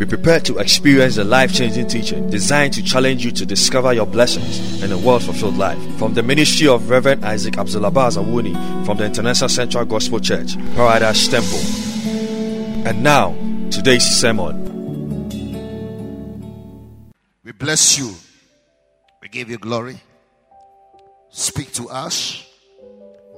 Be 0.00 0.06
prepared 0.06 0.46
to 0.46 0.56
experience 0.56 1.16
the 1.16 1.24
life 1.24 1.52
changing 1.52 1.86
teaching 1.86 2.30
designed 2.30 2.72
to 2.72 2.82
challenge 2.82 3.22
you 3.22 3.30
to 3.32 3.44
discover 3.44 3.92
your 3.92 4.06
blessings 4.06 4.82
in 4.82 4.90
a 4.92 4.96
world 4.96 5.22
fulfilled 5.22 5.58
life. 5.58 5.78
From 5.98 6.14
the 6.14 6.22
ministry 6.22 6.66
of 6.68 6.88
Reverend 6.88 7.22
Isaac 7.22 7.56
Abdulabaz 7.56 8.16
Awuni 8.16 8.86
from 8.86 8.96
the 8.96 9.04
International 9.04 9.50
Central 9.50 9.84
Gospel 9.84 10.18
Church, 10.18 10.56
Paradise 10.74 11.28
Temple. 11.28 11.58
And 12.88 13.02
now, 13.02 13.36
today's 13.70 14.04
sermon. 14.04 14.70
We 17.44 17.52
bless 17.52 17.98
you. 17.98 18.14
We 19.20 19.28
give 19.28 19.50
you 19.50 19.58
glory. 19.58 20.00
Speak 21.28 21.74
to 21.74 21.90
us, 21.90 22.42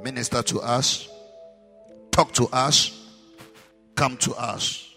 minister 0.05 0.43
to 0.43 0.61
us, 0.61 1.09
talk 2.13 2.33
to 2.35 2.47
us, 2.53 3.02
come 4.03 4.17
to 4.17 4.35
us. 4.35 4.91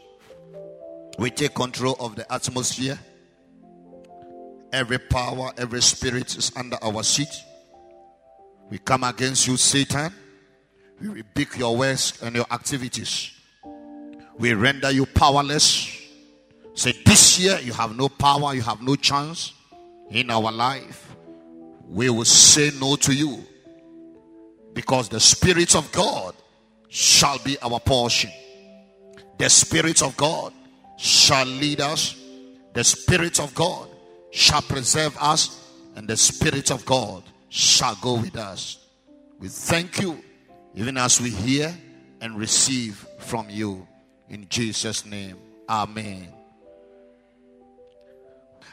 We 1.19 1.29
take 1.29 1.53
control 1.53 1.95
of 1.99 2.15
the 2.15 2.25
atmosphere. 2.33 2.97
Every 4.73 4.97
power, 4.97 5.51
every 5.59 5.83
spirit 5.83 6.35
is 6.35 6.51
under 6.55 6.75
our 6.81 7.03
seat. 7.03 7.29
We 8.71 8.79
come 8.79 9.03
against 9.03 9.45
you, 9.45 9.57
Satan. 9.57 10.11
We 10.99 11.09
rebuke 11.09 11.55
your 11.55 11.77
works 11.77 12.19
and 12.23 12.35
your 12.35 12.47
activities. 12.49 13.31
We 14.39 14.55
render 14.55 14.89
you 14.89 15.05
powerless. 15.05 16.01
Say, 16.73 16.93
this 17.05 17.37
year 17.37 17.59
you 17.59 17.73
have 17.73 17.95
no 17.95 18.09
power, 18.09 18.55
you 18.55 18.63
have 18.63 18.81
no 18.81 18.95
chance 18.95 19.53
in 20.09 20.31
our 20.31 20.51
life. 20.51 21.15
We 21.87 22.09
will 22.09 22.25
say 22.25 22.71
no 22.81 22.95
to 22.95 23.13
you 23.13 23.45
because 24.73 25.09
the 25.09 25.19
Spirit 25.19 25.75
of 25.75 25.91
God 25.91 26.33
shall 26.89 27.37
be 27.37 27.55
our 27.59 27.79
portion. 27.79 28.31
The 29.37 29.49
Spirit 29.49 30.01
of 30.01 30.15
God 30.17 30.53
shall 30.97 31.45
lead 31.45 31.81
us, 31.81 32.15
the 32.73 32.83
Spirit 32.83 33.39
of 33.39 33.53
God 33.53 33.89
shall 34.31 34.61
preserve 34.61 35.15
us, 35.19 35.61
and 35.95 36.07
the 36.07 36.17
Spirit 36.17 36.71
of 36.71 36.85
God 36.85 37.23
shall 37.49 37.95
go 37.95 38.15
with 38.15 38.37
us. 38.37 38.85
We 39.39 39.47
thank 39.47 40.01
you, 40.01 40.23
even 40.73 40.97
as 40.97 41.19
we 41.19 41.29
hear 41.29 41.73
and 42.21 42.37
receive 42.37 43.05
from 43.19 43.49
you. 43.49 43.87
In 44.29 44.47
Jesus' 44.49 45.05
name, 45.05 45.37
Amen. 45.69 46.27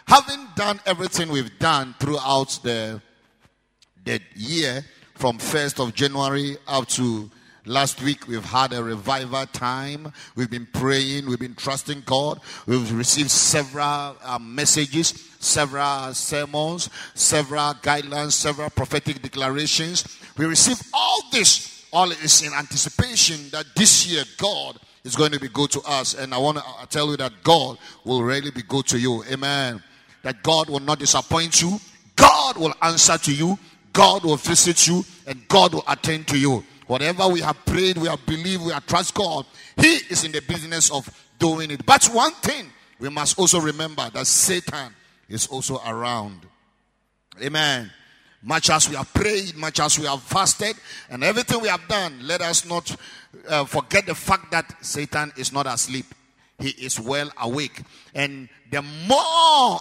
Having 0.06 0.46
done 0.56 0.80
everything 0.84 1.30
we've 1.30 1.58
done 1.58 1.94
throughout 1.98 2.58
the, 2.62 3.00
the 4.04 4.20
year, 4.34 4.84
from 5.14 5.38
1st 5.38 5.80
of 5.86 5.94
January 5.94 6.56
up 6.66 6.88
to 6.88 7.30
Last 7.64 8.02
week 8.02 8.26
we've 8.26 8.44
had 8.44 8.72
a 8.72 8.82
revival 8.82 9.46
time. 9.46 10.12
We've 10.34 10.50
been 10.50 10.66
praying. 10.66 11.28
We've 11.28 11.38
been 11.38 11.54
trusting 11.54 12.02
God. 12.04 12.40
We've 12.66 12.92
received 12.92 13.30
several 13.30 14.16
uh, 14.20 14.38
messages, 14.40 15.10
several 15.38 16.12
sermons, 16.12 16.90
several 17.14 17.74
guidelines, 17.74 18.32
several 18.32 18.68
prophetic 18.68 19.22
declarations. 19.22 20.04
We 20.36 20.46
received 20.46 20.82
all 20.92 21.20
this. 21.30 21.86
All 21.92 22.10
is 22.10 22.42
in 22.42 22.52
anticipation 22.52 23.48
that 23.50 23.66
this 23.76 24.08
year 24.08 24.24
God 24.38 24.80
is 25.04 25.14
going 25.14 25.30
to 25.30 25.38
be 25.38 25.48
good 25.48 25.70
to 25.70 25.82
us. 25.82 26.14
And 26.14 26.34
I 26.34 26.38
want 26.38 26.58
to 26.58 26.64
tell 26.88 27.10
you 27.10 27.16
that 27.18 27.32
God 27.44 27.78
will 28.04 28.24
really 28.24 28.50
be 28.50 28.62
good 28.62 28.86
to 28.86 28.98
you. 28.98 29.22
Amen. 29.30 29.80
That 30.22 30.42
God 30.42 30.68
will 30.68 30.80
not 30.80 30.98
disappoint 30.98 31.62
you. 31.62 31.78
God 32.16 32.56
will 32.56 32.74
answer 32.82 33.18
to 33.18 33.32
you. 33.32 33.56
God 33.92 34.24
will 34.24 34.36
visit 34.36 34.88
you 34.88 35.04
and 35.28 35.46
God 35.46 35.74
will 35.74 35.84
attend 35.86 36.26
to 36.28 36.38
you. 36.38 36.64
Whatever 36.86 37.28
we 37.28 37.40
have 37.40 37.64
prayed, 37.64 37.96
we 37.96 38.08
have 38.08 38.24
believed, 38.26 38.64
we 38.64 38.72
have 38.72 38.86
trust 38.86 39.14
God. 39.14 39.46
He 39.76 39.94
is 40.10 40.24
in 40.24 40.32
the 40.32 40.42
business 40.42 40.90
of 40.90 41.08
doing 41.38 41.70
it. 41.70 41.84
But 41.86 42.04
one 42.06 42.32
thing 42.32 42.70
we 42.98 43.08
must 43.08 43.38
also 43.38 43.60
remember 43.60 44.08
that 44.10 44.26
Satan 44.26 44.94
is 45.28 45.46
also 45.46 45.80
around. 45.86 46.46
Amen. 47.42 47.90
Much 48.42 48.70
as 48.70 48.88
we 48.88 48.96
have 48.96 49.12
prayed, 49.14 49.56
much 49.56 49.78
as 49.80 49.98
we 49.98 50.06
have 50.06 50.20
fasted, 50.22 50.76
and 51.08 51.22
everything 51.22 51.60
we 51.60 51.68
have 51.68 51.86
done, 51.88 52.18
let 52.22 52.40
us 52.40 52.66
not 52.66 52.94
uh, 53.48 53.64
forget 53.64 54.06
the 54.06 54.14
fact 54.14 54.50
that 54.50 54.84
Satan 54.84 55.32
is 55.36 55.52
not 55.52 55.66
asleep. 55.66 56.06
He 56.58 56.70
is 56.70 56.98
well 56.98 57.30
awake. 57.40 57.82
And 58.14 58.48
the 58.70 58.82
more 58.82 59.80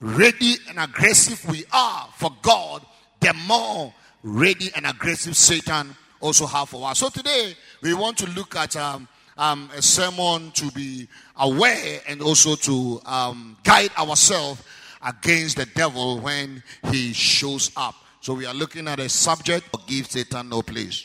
ready 0.00 0.56
and 0.68 0.78
aggressive 0.78 1.44
we 1.48 1.64
are 1.72 2.08
for 2.16 2.30
God, 2.42 2.84
the 3.20 3.34
more 3.46 3.92
ready 4.22 4.70
and 4.74 4.86
aggressive 4.86 5.36
Satan 5.36 5.96
also 6.20 6.46
have 6.46 6.68
for 6.68 6.88
us. 6.88 6.98
So 6.98 7.08
today 7.08 7.54
we 7.82 7.94
want 7.94 8.18
to 8.18 8.26
look 8.30 8.56
at 8.56 8.76
um, 8.76 9.08
um, 9.36 9.70
a 9.76 9.82
sermon 9.82 10.50
to 10.52 10.70
be 10.72 11.08
aware 11.36 12.00
and 12.08 12.22
also 12.22 12.56
to 12.56 13.00
um, 13.06 13.56
guide 13.64 13.90
ourselves 13.98 14.62
against 15.04 15.56
the 15.56 15.66
devil 15.66 16.18
when 16.20 16.62
he 16.90 17.12
shows 17.12 17.70
up. 17.76 17.94
So 18.20 18.34
we 18.34 18.46
are 18.46 18.54
looking 18.54 18.88
at 18.88 18.98
a 18.98 19.08
subject 19.08 19.66
give 19.86 20.10
Satan 20.10 20.48
no 20.48 20.62
place. 20.62 21.04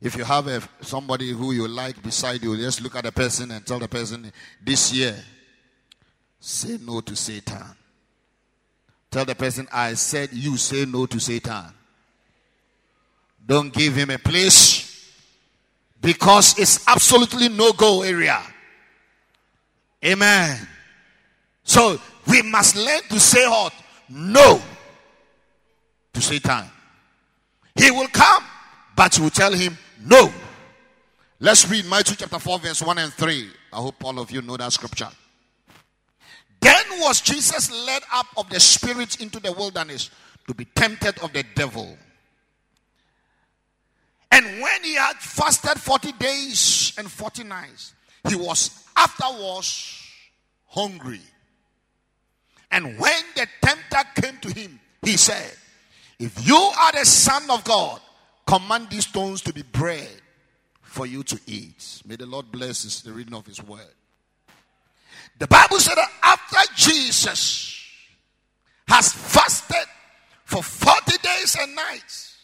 If 0.00 0.16
you 0.16 0.24
have 0.24 0.46
a, 0.46 0.62
somebody 0.80 1.32
who 1.32 1.52
you 1.52 1.66
like 1.66 2.00
beside 2.02 2.42
you, 2.42 2.56
just 2.56 2.80
look 2.80 2.94
at 2.96 3.04
the 3.04 3.12
person 3.12 3.50
and 3.50 3.66
tell 3.66 3.80
the 3.80 3.88
person, 3.88 4.32
this 4.64 4.92
year, 4.92 5.16
say 6.38 6.78
no 6.80 7.00
to 7.00 7.16
Satan. 7.16 7.64
Tell 9.10 9.24
the 9.24 9.34
person, 9.34 9.66
I 9.72 9.94
said 9.94 10.30
you 10.32 10.56
say 10.56 10.84
no 10.84 11.06
to 11.06 11.18
Satan. 11.18 11.64
Don't 13.48 13.72
give 13.72 13.96
him 13.96 14.10
a 14.10 14.18
place 14.18 15.10
because 16.02 16.58
it's 16.58 16.86
absolutely 16.86 17.48
no 17.48 17.72
go 17.72 18.02
area. 18.02 18.42
Amen. 20.04 20.68
So 21.64 21.98
we 22.28 22.42
must 22.42 22.76
learn 22.76 23.00
to 23.08 23.18
say 23.18 23.48
what? 23.48 23.72
No 24.10 24.60
to 26.12 26.20
Satan. 26.20 26.64
He 27.74 27.90
will 27.90 28.08
come, 28.08 28.44
but 28.94 29.16
you 29.16 29.24
will 29.24 29.30
tell 29.30 29.52
him 29.52 29.78
no. 30.04 30.30
Let's 31.40 31.68
read 31.70 31.86
Matthew 31.86 32.16
chapter 32.16 32.38
4, 32.38 32.58
verse 32.58 32.82
1 32.82 32.98
and 32.98 33.12
3. 33.12 33.48
I 33.72 33.76
hope 33.76 34.04
all 34.04 34.18
of 34.18 34.30
you 34.30 34.42
know 34.42 34.58
that 34.58 34.72
scripture. 34.72 35.08
Then 36.60 36.84
was 36.98 37.22
Jesus 37.22 37.70
led 37.86 38.02
up 38.12 38.26
of 38.36 38.50
the 38.50 38.60
Spirit 38.60 39.20
into 39.22 39.40
the 39.40 39.52
wilderness 39.52 40.10
to 40.46 40.54
be 40.54 40.64
tempted 40.66 41.18
of 41.20 41.32
the 41.32 41.44
devil. 41.54 41.96
And 44.30 44.44
when 44.60 44.84
he 44.84 44.94
had 44.94 45.16
fasted 45.16 45.80
40 45.80 46.12
days 46.12 46.92
and 46.98 47.10
40 47.10 47.44
nights, 47.44 47.94
he 48.28 48.36
was 48.36 48.84
afterwards 48.96 50.04
hungry. 50.66 51.20
And 52.70 52.98
when 52.98 53.22
the 53.34 53.46
tempter 53.62 54.20
came 54.20 54.38
to 54.38 54.52
him, 54.52 54.78
he 55.02 55.16
said, 55.16 55.52
If 56.18 56.46
you 56.46 56.56
are 56.56 56.92
the 56.92 57.04
Son 57.06 57.50
of 57.50 57.64
God, 57.64 58.00
command 58.46 58.90
these 58.90 59.06
stones 59.06 59.40
to 59.42 59.52
be 59.52 59.62
bread 59.62 60.20
for 60.82 61.06
you 61.06 61.22
to 61.22 61.40
eat. 61.46 62.02
May 62.06 62.16
the 62.16 62.26
Lord 62.26 62.50
bless 62.50 63.00
the 63.00 63.12
reading 63.12 63.34
of 63.34 63.46
his 63.46 63.62
word. 63.62 63.94
The 65.38 65.46
Bible 65.46 65.78
said 65.78 65.94
that 65.96 66.10
after 66.22 66.74
Jesus 66.74 67.84
has 68.88 69.12
fasted 69.12 69.86
for 70.44 70.62
40 70.62 71.18
days 71.22 71.56
and 71.60 71.74
nights, 71.76 72.36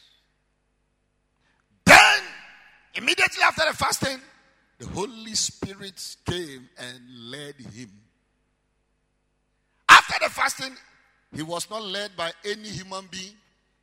then, 1.84 2.20
immediately 2.94 3.42
after 3.42 3.62
the 3.66 3.76
fasting, 3.76 4.18
the 4.78 4.86
Holy 4.86 5.34
Spirit 5.34 6.16
came 6.26 6.68
and 6.78 7.30
led 7.30 7.54
him. 7.56 7.90
After 9.88 10.14
the 10.24 10.30
fasting, 10.30 10.74
he 11.34 11.42
was 11.42 11.68
not 11.70 11.82
led 11.82 12.16
by 12.16 12.32
any 12.44 12.68
human 12.68 13.06
being. 13.10 13.34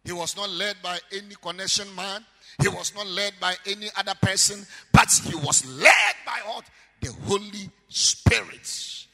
He 0.03 0.11
was 0.11 0.35
not 0.35 0.49
led 0.49 0.77
by 0.81 0.97
any 1.11 1.35
connection 1.41 1.93
man. 1.95 2.25
He 2.61 2.67
was 2.67 2.93
not 2.95 3.07
led 3.07 3.33
by 3.39 3.55
any 3.67 3.89
other 3.95 4.13
person, 4.21 4.65
but 4.91 5.09
he 5.25 5.35
was 5.35 5.65
led 5.65 6.15
by 6.25 6.39
what? 6.45 6.65
The 7.01 7.11
Holy 7.25 7.69
Spirit. 7.87 9.05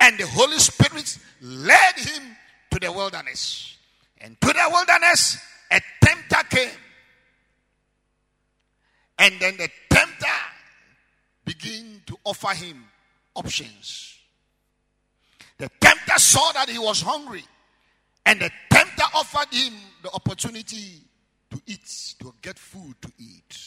And 0.00 0.18
the 0.18 0.26
Holy 0.26 0.58
Spirit 0.58 1.18
led 1.40 1.94
him 1.96 2.36
to 2.70 2.78
the 2.78 2.92
wilderness. 2.92 3.76
And 4.20 4.40
to 4.40 4.48
the 4.48 4.68
wilderness, 4.70 5.38
a 5.70 5.80
tempter 6.02 6.56
came 6.56 6.70
and 9.18 9.34
then 9.40 9.56
the 9.56 9.68
tempter 9.90 10.26
began 11.44 12.02
to 12.06 12.16
offer 12.24 12.54
him 12.54 12.84
options. 13.34 14.18
The 15.58 15.70
tempter 15.80 16.18
saw 16.18 16.52
that 16.52 16.68
he 16.68 16.78
was 16.78 17.00
hungry. 17.00 17.44
And 18.26 18.40
the 18.40 18.50
tempter 18.70 19.04
offered 19.14 19.52
him 19.52 19.74
the 20.02 20.10
opportunity 20.12 21.02
to 21.50 21.60
eat, 21.66 22.14
to 22.20 22.34
get 22.42 22.58
food 22.58 22.94
to 23.02 23.12
eat. 23.18 23.58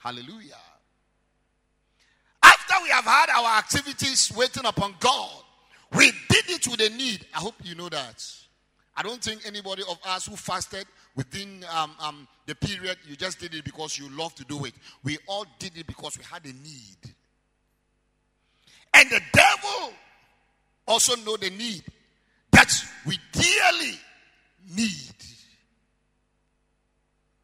Hallelujah. 0.00 0.54
After 2.42 2.74
we 2.82 2.88
have 2.90 3.04
had 3.04 3.30
our 3.30 3.58
activities 3.58 4.32
waiting 4.36 4.66
upon 4.66 4.94
God, 5.00 5.30
we 5.96 6.10
did 6.28 6.50
it 6.50 6.66
with 6.66 6.80
a 6.80 6.90
need. 6.96 7.24
I 7.34 7.38
hope 7.38 7.54
you 7.62 7.74
know 7.74 7.88
that. 7.88 8.24
I 8.96 9.02
don't 9.02 9.22
think 9.22 9.46
anybody 9.46 9.82
of 9.88 9.98
us 10.06 10.26
who 10.26 10.36
fasted 10.36 10.86
within 11.16 11.64
um, 11.74 11.92
um, 11.98 12.28
the 12.44 12.54
period, 12.54 12.98
you 13.08 13.16
just 13.16 13.40
did 13.40 13.54
it 13.54 13.64
because 13.64 13.98
you 13.98 14.08
love 14.16 14.34
to 14.36 14.44
do 14.44 14.64
it. 14.66 14.74
We 15.02 15.18
all 15.26 15.46
did 15.58 15.76
it 15.76 15.86
because 15.86 16.16
we 16.18 16.24
had 16.24 16.44
a 16.44 16.48
need. 16.48 17.14
And 18.94 19.10
the 19.10 19.20
devil 19.32 19.92
also 20.86 21.16
know 21.16 21.36
the 21.36 21.50
need 21.50 21.82
that 22.52 22.72
we 23.06 23.18
dearly 23.32 23.98
need. 24.74 25.14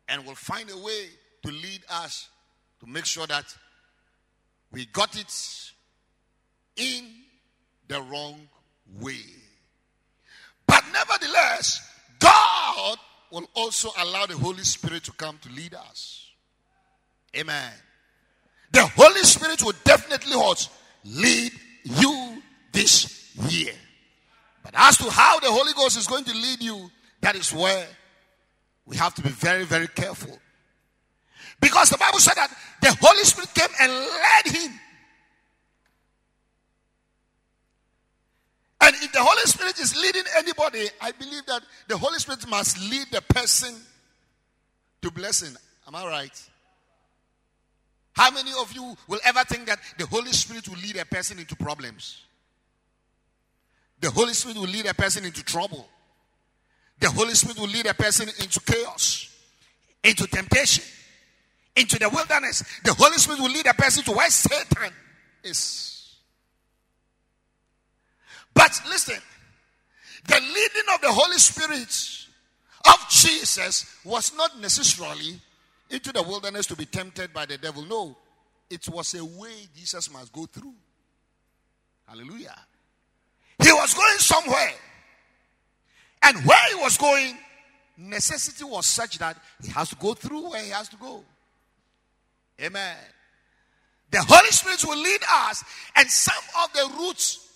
And 0.08 0.26
will 0.26 0.34
find 0.34 0.70
a 0.70 0.76
way 0.76 1.08
to 1.44 1.50
lead 1.50 1.80
us 1.90 2.28
to 2.80 2.86
make 2.86 3.06
sure 3.06 3.26
that 3.26 3.44
we 4.70 4.86
got 4.86 5.16
it 5.18 5.72
in 6.76 7.06
the 7.88 8.00
wrong 8.02 8.48
way. 9.00 9.22
But 10.66 10.84
nevertheless, 10.92 11.80
God 12.18 12.98
will 13.32 13.48
also 13.54 13.90
allow 13.98 14.26
the 14.26 14.36
Holy 14.36 14.62
Spirit 14.62 15.02
to 15.04 15.12
come 15.12 15.38
to 15.38 15.48
lead 15.48 15.74
us. 15.74 16.30
Amen. 17.34 17.72
The 18.72 18.86
Holy 18.86 19.22
Spirit 19.22 19.62
will 19.62 19.72
definitely 19.84 20.36
what? 20.36 20.68
Lead 21.04 21.52
you 21.82 22.42
this 22.72 23.34
year. 23.48 23.72
But 24.62 24.74
as 24.76 24.98
to 24.98 25.10
how 25.10 25.40
the 25.40 25.50
Holy 25.50 25.72
Ghost 25.72 25.96
is 25.96 26.06
going 26.06 26.24
to 26.24 26.32
lead 26.32 26.62
you, 26.62 26.90
that 27.22 27.34
is 27.34 27.52
where 27.52 27.86
we 28.86 28.96
have 28.96 29.14
to 29.14 29.22
be 29.22 29.30
very, 29.30 29.64
very 29.64 29.88
careful. 29.88 30.38
Because 31.58 31.88
the 31.88 31.98
Bible 31.98 32.18
said 32.18 32.34
that 32.36 32.50
the 32.82 32.96
Holy 33.00 33.24
Spirit 33.24 33.54
came 33.54 33.68
and 33.80 33.92
led 33.92 34.56
him. 34.56 34.80
And 38.82 38.94
if 38.96 39.12
the 39.12 39.22
Holy 39.22 39.42
Spirit 39.46 39.78
is 39.78 39.96
leading 39.96 40.24
anybody, 40.36 40.88
I 41.00 41.12
believe 41.12 41.46
that 41.46 41.62
the 41.88 41.96
Holy 41.96 42.18
Spirit 42.18 42.46
must 42.48 42.80
lead 42.90 43.06
the 43.12 43.22
person 43.22 43.74
to 45.02 45.10
blessing. 45.10 45.54
Am 45.86 45.94
I 45.94 46.06
right? 46.06 46.48
How 48.14 48.30
many 48.30 48.50
of 48.60 48.72
you 48.72 48.96
will 49.08 49.20
ever 49.24 49.44
think 49.44 49.66
that 49.66 49.78
the 49.98 50.06
Holy 50.06 50.32
Spirit 50.32 50.68
will 50.68 50.78
lead 50.78 50.96
a 50.96 51.04
person 51.04 51.38
into 51.38 51.56
problems? 51.56 52.22
The 54.00 54.10
Holy 54.10 54.34
Spirit 54.34 54.58
will 54.58 54.64
lead 54.64 54.86
a 54.86 54.94
person 54.94 55.24
into 55.24 55.44
trouble. 55.44 55.88
The 56.98 57.08
Holy 57.10 57.34
Spirit 57.34 57.58
will 57.58 57.68
lead 57.68 57.86
a 57.86 57.94
person 57.94 58.28
into 58.40 58.60
chaos, 58.60 59.34
into 60.04 60.26
temptation 60.26 60.84
into 61.76 61.98
the 61.98 62.08
wilderness. 62.08 62.62
The 62.84 62.94
Holy 62.94 63.16
Spirit 63.18 63.40
will 63.40 63.50
lead 63.50 63.66
a 63.66 63.74
person 63.74 64.04
to 64.04 64.12
where 64.12 64.30
Satan 64.30 64.92
is. 65.42 65.91
But 68.54 68.80
listen, 68.88 69.20
the 70.26 70.40
leading 70.40 70.94
of 70.94 71.00
the 71.00 71.10
Holy 71.10 71.38
Spirit 71.38 72.26
of 72.86 73.08
Jesus 73.08 73.86
was 74.04 74.34
not 74.36 74.58
necessarily 74.60 75.40
into 75.90 76.12
the 76.12 76.22
wilderness 76.22 76.66
to 76.66 76.76
be 76.76 76.86
tempted 76.86 77.32
by 77.32 77.46
the 77.46 77.58
devil. 77.58 77.84
No, 77.84 78.16
it 78.70 78.88
was 78.88 79.14
a 79.14 79.24
way 79.24 79.68
Jesus 79.76 80.12
must 80.12 80.32
go 80.32 80.46
through. 80.46 80.74
Hallelujah. 82.08 82.58
He 83.62 83.72
was 83.72 83.94
going 83.94 84.18
somewhere. 84.18 84.72
And 86.22 86.38
where 86.46 86.68
he 86.68 86.74
was 86.76 86.96
going, 86.96 87.36
necessity 87.96 88.64
was 88.64 88.86
such 88.86 89.18
that 89.18 89.36
he 89.62 89.70
has 89.70 89.90
to 89.90 89.96
go 89.96 90.14
through 90.14 90.50
where 90.50 90.62
he 90.62 90.70
has 90.70 90.88
to 90.90 90.96
go. 90.96 91.24
Amen. 92.60 92.96
The 94.10 94.22
Holy 94.22 94.50
Spirit 94.50 94.84
will 94.84 95.00
lead 95.00 95.20
us, 95.28 95.64
and 95.96 96.08
some 96.08 96.44
of 96.62 96.72
the 96.74 96.96
routes, 96.98 97.48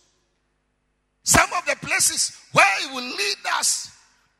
some 1.27 1.51
of 1.59 1.67
the 1.67 1.75
places 1.85 2.41
where 2.53 2.65
He 2.81 2.95
will 2.95 3.03
lead 3.03 3.37
us 3.55 3.91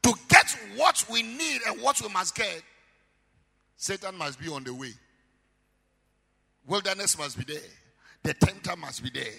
to 0.05 0.15
get 0.29 0.57
what 0.77 1.05
we 1.11 1.21
need 1.21 1.61
and 1.67 1.83
what 1.83 2.01
we 2.01 2.09
must 2.09 2.37
get, 2.37 2.63
Satan 3.77 4.17
must 4.17 4.39
be 4.39 4.49
on 4.49 4.63
the 4.63 4.73
way. 4.73 4.93
Wilderness 6.65 7.19
must 7.19 7.39
be 7.39 7.53
there. 7.53 7.63
The 8.23 8.35
tempter 8.35 8.77
must 8.77 9.03
be 9.03 9.11
there. 9.11 9.35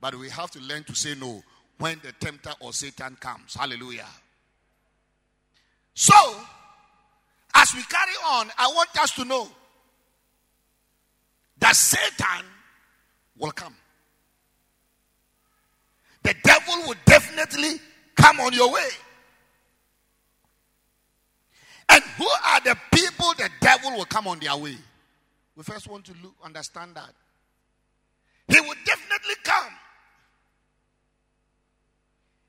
But 0.00 0.14
we 0.14 0.30
have 0.30 0.52
to 0.52 0.60
learn 0.60 0.84
to 0.84 0.94
say 0.94 1.16
no 1.16 1.42
when 1.78 2.00
the 2.04 2.12
tempter 2.12 2.52
or 2.60 2.72
Satan 2.72 3.16
comes. 3.18 3.54
Hallelujah. 3.54 4.06
So, 5.94 6.14
as 7.56 7.74
we 7.74 7.82
carry 7.82 8.14
on, 8.30 8.50
I 8.56 8.68
want 8.68 8.96
us 9.00 9.10
to 9.16 9.24
know 9.24 9.48
that 11.58 11.74
Satan 11.74 12.46
will 13.36 13.50
come. 13.50 13.74
The 16.22 16.34
devil 16.42 16.74
will 16.86 16.94
definitely 17.04 17.80
come 18.16 18.40
on 18.40 18.52
your 18.52 18.72
way. 18.72 18.88
And 21.88 22.02
who 22.16 22.26
are 22.26 22.60
the 22.60 22.76
people 22.94 23.32
the 23.36 23.50
devil 23.60 23.92
will 23.92 24.04
come 24.04 24.26
on 24.26 24.38
their 24.38 24.56
way? 24.56 24.76
We 25.56 25.62
first 25.62 25.88
want 25.88 26.04
to 26.06 26.14
look, 26.22 26.34
understand 26.42 26.94
that. 26.94 27.10
He 28.48 28.60
will 28.60 28.74
definitely 28.84 29.34
come. 29.44 29.72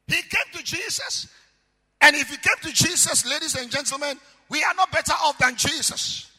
He 0.07 0.15
came 0.15 0.53
to 0.53 0.63
Jesus. 0.63 1.27
And 2.01 2.15
if 2.15 2.29
he 2.29 2.37
came 2.37 2.55
to 2.61 2.71
Jesus, 2.71 3.25
ladies 3.25 3.55
and 3.55 3.71
gentlemen, 3.71 4.17
we 4.49 4.63
are 4.63 4.73
not 4.75 4.91
better 4.91 5.13
off 5.13 5.37
than 5.37 5.55
Jesus. 5.55 6.29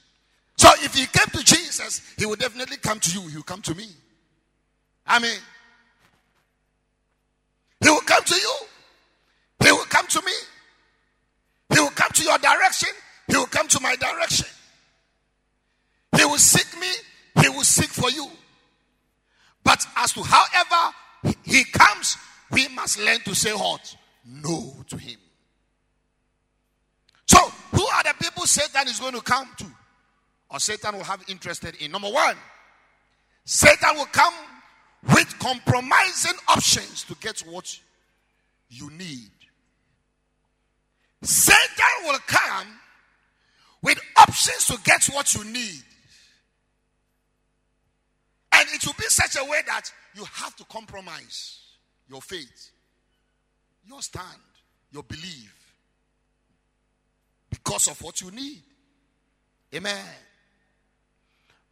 So 0.57 0.69
if 0.83 0.95
he 0.95 1.07
came 1.07 1.27
to 1.33 1.45
Jesus, 1.45 2.15
he 2.17 2.27
will 2.27 2.37
definitely 2.37 2.77
come 2.77 3.01
to 3.01 3.11
you. 3.11 3.29
He 3.29 3.37
will 3.37 3.43
come 3.43 3.63
to 3.63 3.75
me. 3.75 3.89
I 5.07 5.19
mean, 5.19 5.37
come 8.15 8.25
to 8.25 8.35
you. 8.35 8.55
He 9.65 9.73
will 9.73 9.85
come 9.87 10.07
to 10.07 10.23
me. 10.23 10.33
He 11.75 11.81
will 11.81 11.91
come 11.91 12.11
to 12.13 12.23
your 12.23 12.39
direction. 12.39 12.91
He 13.29 13.37
will 13.37 13.47
come 13.47 13.69
to 13.69 13.81
my 13.81 13.97
direction. 13.97 14.47
He 16.17 16.25
will 16.25 16.39
seek 16.39 16.79
me. 16.81 16.89
He 17.43 17.49
will 17.49 17.65
seek 17.65 17.89
for 17.89 18.11
you. 18.11 18.29
But 19.63 19.85
as 19.97 20.13
to 20.13 20.23
however 20.23 20.95
he 21.43 21.65
comes, 21.65 22.17
we 22.51 22.69
must 22.69 22.99
learn 23.01 23.21
to 23.21 23.35
say 23.35 23.53
what? 23.53 23.97
No 24.27 24.75
to 24.89 24.97
him. 24.97 25.19
So, 27.27 27.39
who 27.73 27.85
are 27.87 28.03
the 28.03 28.15
people 28.21 28.45
Satan 28.45 28.87
is 28.87 29.01
going 29.01 29.15
to 29.15 29.23
come 29.23 29.49
to? 29.59 29.67
or 30.55 30.61
Satan 30.61 30.97
will 30.97 31.05
have 31.05 31.25
interested 31.29 31.75
in. 31.83 31.91
Number 31.91 32.09
one, 32.09 32.37
Satan 33.45 33.97
will 33.97 34.07
come 34.07 34.33
with 35.03 35.37
compromising 35.41 36.39
options 36.49 37.03
to 37.05 37.15
get 37.17 37.41
what 37.41 37.77
you 38.75 38.91
need. 38.91 39.31
Satan 41.23 42.05
will 42.05 42.19
come 42.27 42.67
with 43.83 43.99
options 44.17 44.67
to 44.67 44.79
get 44.85 45.05
what 45.07 45.35
you 45.35 45.45
need. 45.45 45.83
And 48.53 48.69
it 48.73 48.87
will 48.87 48.95
be 48.95 49.05
such 49.07 49.37
a 49.41 49.45
way 49.45 49.61
that 49.67 49.91
you 50.15 50.25
have 50.25 50.55
to 50.57 50.65
compromise 50.65 51.61
your 52.09 52.23
faith, 52.23 52.71
your 53.87 54.01
stand, 54.03 54.27
your 54.93 55.03
belief 55.03 55.53
because 57.51 57.89
of 57.89 58.01
what 58.03 58.21
you 58.21 58.31
need. 58.31 58.63
Amen. 59.75 60.05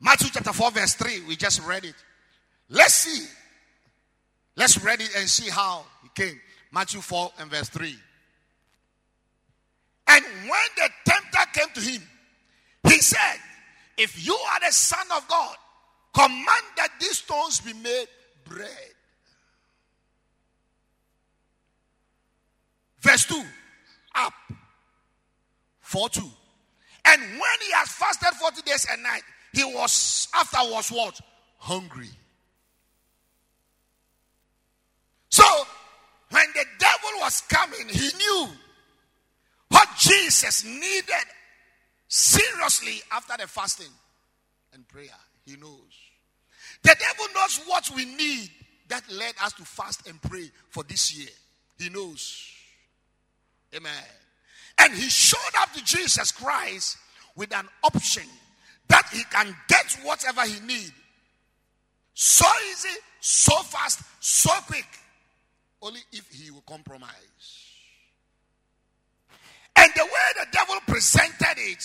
Matthew 0.00 0.31
chapter 0.33 0.53
4, 0.53 0.71
verse 0.73 0.95
3. 0.95 1.23
We 1.29 1.37
just 1.37 1.65
read 1.65 1.85
it. 1.85 1.95
Let's 2.69 2.95
see. 2.95 3.26
Let's 4.57 4.83
read 4.83 5.00
it 5.00 5.11
and 5.17 5.29
see 5.29 5.49
how 5.49 5.85
he 6.03 6.09
came. 6.15 6.41
Matthew 6.73 7.00
4 7.00 7.33
and 7.38 7.50
verse 7.50 7.69
3. 7.69 7.95
And 10.09 10.25
when 10.25 10.69
the 10.76 10.88
tempter 11.05 11.50
came 11.52 11.69
to 11.75 11.81
him, 11.81 12.02
he 12.88 12.99
said, 13.00 13.37
If 13.97 14.26
you 14.26 14.35
are 14.35 14.61
the 14.67 14.73
Son 14.73 15.07
of 15.17 15.29
God, 15.29 15.57
command 16.14 16.64
that 16.76 16.88
these 16.99 17.19
stones 17.19 17.61
be 17.61 17.73
made 17.75 18.07
bread. 18.45 18.69
Verse 23.00 23.26
2 23.26 23.43
Up. 24.14 24.33
4 25.81 26.09
2. 26.09 26.23
And 27.05 27.21
when 27.21 27.59
he 27.67 27.73
had 27.73 27.87
fasted 27.87 28.29
40 28.41 28.62
days 28.62 28.87
and 28.91 29.02
night, 29.02 29.23
he 29.52 29.64
was 29.64 30.29
afterwards 30.35 30.91
what? 30.91 31.21
Hungry. 31.59 32.09
So 35.29 35.45
when 36.33 36.47
the 36.55 36.64
devil 36.79 37.12
was 37.23 37.41
coming, 37.43 37.88
he 37.88 38.11
knew 38.17 38.49
what 39.69 39.88
Jesus 39.99 40.64
needed 40.64 41.26
seriously 42.09 43.00
after 43.11 43.35
the 43.38 43.49
fasting 43.49 43.93
and 44.75 44.87
prayer. 44.88 45.09
He 45.47 45.57
knows. 45.57 45.81
The 46.83 46.97
devil 46.99 47.26
knows 47.35 47.61
what 47.67 47.91
we 47.95 48.05
need 48.05 48.50
that 48.88 49.02
led 49.11 49.35
us 49.43 49.52
to 49.55 49.64
fast 49.64 50.07
and 50.09 50.21
pray 50.21 50.50
for 50.71 50.83
this 50.85 51.17
year. 51.17 51.31
He 51.79 51.88
knows. 51.88 52.50
Amen. 53.75 53.93
And 54.79 54.93
he 54.93 55.09
showed 55.09 55.38
up 55.59 55.73
to 55.73 55.85
Jesus 55.85 56.33
Christ 56.33 56.99
with 57.37 57.55
an 57.55 57.67
option 57.83 58.25
that 58.88 59.09
he 59.12 59.23
can 59.31 59.57
get 59.69 59.99
whatever 60.02 60.43
he 60.43 60.61
need 60.67 60.93
so 62.14 62.47
easy, 62.71 62.97
so 63.21 63.57
fast, 63.62 64.00
so 64.21 64.50
quick. 64.67 64.87
Only 65.83 66.01
if 66.12 66.29
he 66.31 66.51
will 66.51 66.62
compromise. 66.62 67.11
And 69.75 69.91
the 69.97 70.05
way 70.05 70.11
the 70.39 70.47
devil 70.53 70.77
presented 70.87 71.57
it, 71.57 71.85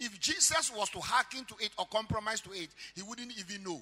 if 0.00 0.20
Jesus 0.20 0.70
was 0.76 0.90
to 0.90 0.98
hearken 0.98 1.44
to 1.46 1.54
it 1.60 1.70
or 1.78 1.86
compromise 1.86 2.40
to 2.42 2.52
it, 2.52 2.68
he 2.94 3.02
wouldn't 3.02 3.32
even 3.38 3.64
know. 3.64 3.80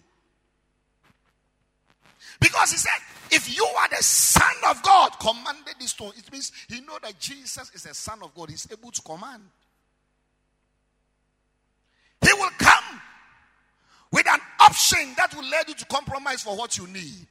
Because 2.40 2.70
he 2.70 2.76
said, 2.76 3.00
if 3.32 3.54
you 3.56 3.64
are 3.64 3.88
the 3.88 4.02
son 4.02 4.54
of 4.68 4.80
God, 4.82 5.10
commanded 5.18 5.74
this 5.80 5.90
stone. 5.90 6.12
It 6.16 6.30
means 6.30 6.52
he 6.68 6.80
know 6.80 6.98
that 7.02 7.18
Jesus 7.18 7.72
is 7.74 7.82
the 7.82 7.94
son 7.94 8.20
of 8.22 8.32
God. 8.34 8.50
He's 8.50 8.68
able 8.70 8.92
to 8.92 9.02
command. 9.02 9.42
He 12.20 12.32
will 12.34 12.50
come 12.58 13.00
with 14.12 14.28
an 14.28 14.38
option 14.60 15.14
that 15.16 15.34
will 15.34 15.42
lead 15.42 15.68
you 15.68 15.74
to 15.74 15.84
compromise 15.86 16.42
for 16.42 16.56
what 16.56 16.78
you 16.78 16.86
need. 16.86 17.26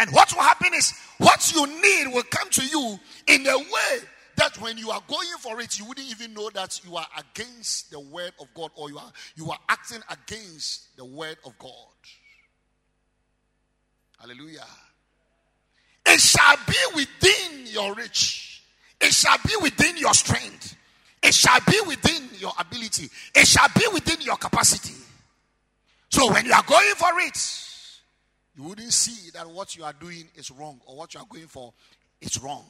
And 0.00 0.10
what 0.12 0.32
will 0.32 0.40
happen 0.40 0.72
is 0.74 0.94
what 1.18 1.52
you 1.54 1.66
need 1.66 2.14
will 2.14 2.22
come 2.30 2.48
to 2.48 2.64
you 2.64 2.98
in 3.26 3.46
a 3.46 3.58
way 3.58 3.98
that 4.36 4.58
when 4.58 4.78
you 4.78 4.90
are 4.90 5.02
going 5.06 5.28
for 5.40 5.60
it, 5.60 5.78
you 5.78 5.84
wouldn't 5.84 6.10
even 6.10 6.32
know 6.32 6.48
that 6.54 6.80
you 6.86 6.96
are 6.96 7.06
against 7.18 7.90
the 7.90 8.00
word 8.00 8.32
of 8.40 8.46
God 8.54 8.70
or 8.76 8.88
you 8.88 8.96
are 8.96 9.12
you 9.36 9.50
are 9.50 9.58
acting 9.68 10.00
against 10.08 10.96
the 10.96 11.04
word 11.04 11.36
of 11.44 11.56
God. 11.58 11.70
Hallelujah. 14.18 14.64
It 16.06 16.18
shall 16.18 16.56
be 16.66 16.78
within 16.94 17.66
your 17.66 17.94
reach. 17.94 18.62
It 19.02 19.12
shall 19.12 19.36
be 19.46 19.52
within 19.60 19.98
your 19.98 20.14
strength. 20.14 20.76
It 21.22 21.34
shall 21.34 21.60
be 21.70 21.78
within 21.86 22.26
your 22.38 22.52
ability. 22.58 23.10
It 23.34 23.46
shall 23.46 23.68
be 23.78 23.84
within 23.92 24.22
your 24.22 24.36
capacity. 24.36 24.94
So 26.08 26.32
when 26.32 26.46
you 26.46 26.52
are 26.54 26.62
going 26.62 26.94
for 26.96 27.10
it, 27.18 27.36
you 28.60 28.68
wouldn't 28.68 28.92
see 28.92 29.30
that 29.30 29.48
what 29.48 29.74
you 29.74 29.84
are 29.84 29.92
doing 29.94 30.28
is 30.34 30.50
wrong 30.50 30.80
or 30.84 30.96
what 30.96 31.14
you 31.14 31.20
are 31.20 31.26
going 31.26 31.46
for 31.46 31.72
is 32.20 32.38
wrong. 32.42 32.64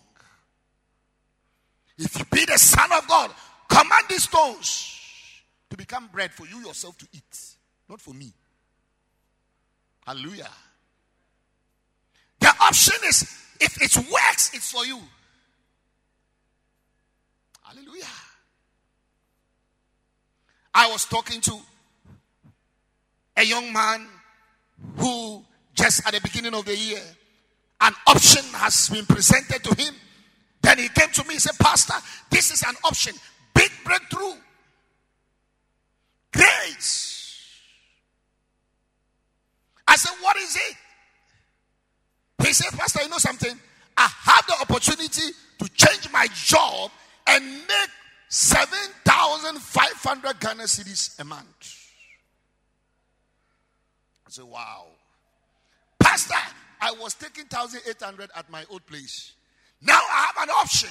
If 1.98 2.16
you 2.16 2.24
be 2.30 2.44
the 2.44 2.58
Son 2.58 2.90
of 2.92 3.08
God, 3.08 3.30
command 3.68 4.04
these 4.08 4.22
stones 4.22 4.96
to 5.68 5.76
become 5.76 6.08
bread 6.12 6.32
for 6.32 6.46
you 6.46 6.64
yourself 6.64 6.96
to 6.98 7.06
eat, 7.12 7.56
not 7.88 8.00
for 8.00 8.14
me. 8.14 8.32
Hallelujah. 10.06 10.48
The 12.38 12.54
option 12.60 12.94
is 13.08 13.22
if 13.60 13.82
it 13.82 13.96
works, 13.96 14.52
it's 14.54 14.70
for 14.70 14.86
you. 14.86 15.00
Hallelujah. 17.62 18.04
I 20.72 20.88
was 20.88 21.04
talking 21.04 21.40
to 21.40 21.58
a 23.36 23.42
young 23.42 23.72
man 23.72 24.06
who 24.96 25.44
just 25.80 26.06
at 26.06 26.12
the 26.12 26.20
beginning 26.20 26.52
of 26.54 26.64
the 26.66 26.76
year, 26.76 27.00
an 27.80 27.94
option 28.06 28.44
has 28.52 28.90
been 28.90 29.06
presented 29.06 29.64
to 29.64 29.74
him. 29.82 29.94
Then 30.60 30.78
he 30.78 30.88
came 30.88 31.08
to 31.10 31.24
me 31.24 31.34
and 31.34 31.42
said, 31.42 31.58
Pastor, 31.58 31.94
this 32.30 32.52
is 32.52 32.62
an 32.62 32.74
option. 32.84 33.14
Big 33.54 33.70
breakthrough. 33.84 34.34
Great. 36.32 37.26
I 39.88 39.96
said, 39.96 40.12
What 40.20 40.36
is 40.36 40.54
it? 40.56 40.76
He 42.46 42.52
said, 42.52 42.78
Pastor, 42.78 43.02
you 43.02 43.08
know 43.08 43.18
something? 43.18 43.58
I 43.96 44.06
have 44.06 44.46
the 44.46 44.54
opportunity 44.60 45.32
to 45.58 45.68
change 45.70 46.08
my 46.12 46.28
job 46.34 46.92
and 47.26 47.44
make 47.44 47.90
7,500 48.28 50.40
Ghana 50.40 50.64
cedis 50.64 51.18
a 51.18 51.24
month. 51.24 51.78
I 54.26 54.30
said, 54.30 54.44
Wow. 54.44 54.99
Pastor, 56.10 56.34
I 56.80 56.90
was 56.90 57.14
taking 57.14 57.44
1,800 57.48 58.30
at 58.34 58.50
my 58.50 58.64
old 58.68 58.84
place. 58.84 59.34
Now 59.80 60.00
I 60.10 60.32
have 60.34 60.48
an 60.48 60.50
option. 60.50 60.90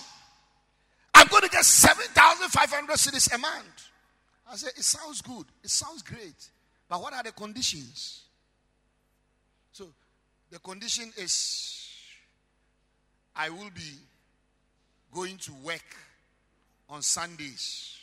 I'm 1.13 1.27
going 1.27 1.43
to 1.43 1.49
get 1.49 1.65
7,500 1.65 2.95
cedis 2.95 3.35
a 3.35 3.38
month. 3.38 3.89
I 4.49 4.55
said, 4.55 4.71
It 4.77 4.83
sounds 4.83 5.21
good. 5.21 5.45
It 5.61 5.71
sounds 5.71 6.03
great. 6.03 6.49
But 6.88 7.01
what 7.01 7.13
are 7.13 7.21
the 7.21 7.33
conditions? 7.33 8.21
So 9.73 9.88
the 10.51 10.59
condition 10.59 11.11
is 11.17 11.89
I 13.35 13.49
will 13.49 13.71
be 13.75 13.91
going 15.13 15.35
to 15.39 15.51
work 15.65 15.97
on 16.89 17.01
Sundays. 17.01 17.97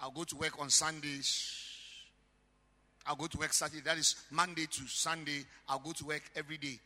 I'll 0.00 0.12
go 0.12 0.22
to 0.22 0.36
work 0.36 0.60
on 0.60 0.70
Sundays. 0.70 1.69
I'll 3.06 3.16
go 3.16 3.26
to 3.26 3.38
work 3.38 3.52
Saturday. 3.52 3.82
That 3.82 3.98
is 3.98 4.16
Monday 4.30 4.66
to 4.66 4.82
Sunday. 4.86 5.44
I'll 5.68 5.78
go 5.78 5.92
to 5.92 6.04
work 6.04 6.22
every 6.36 6.58
day. 6.58 6.78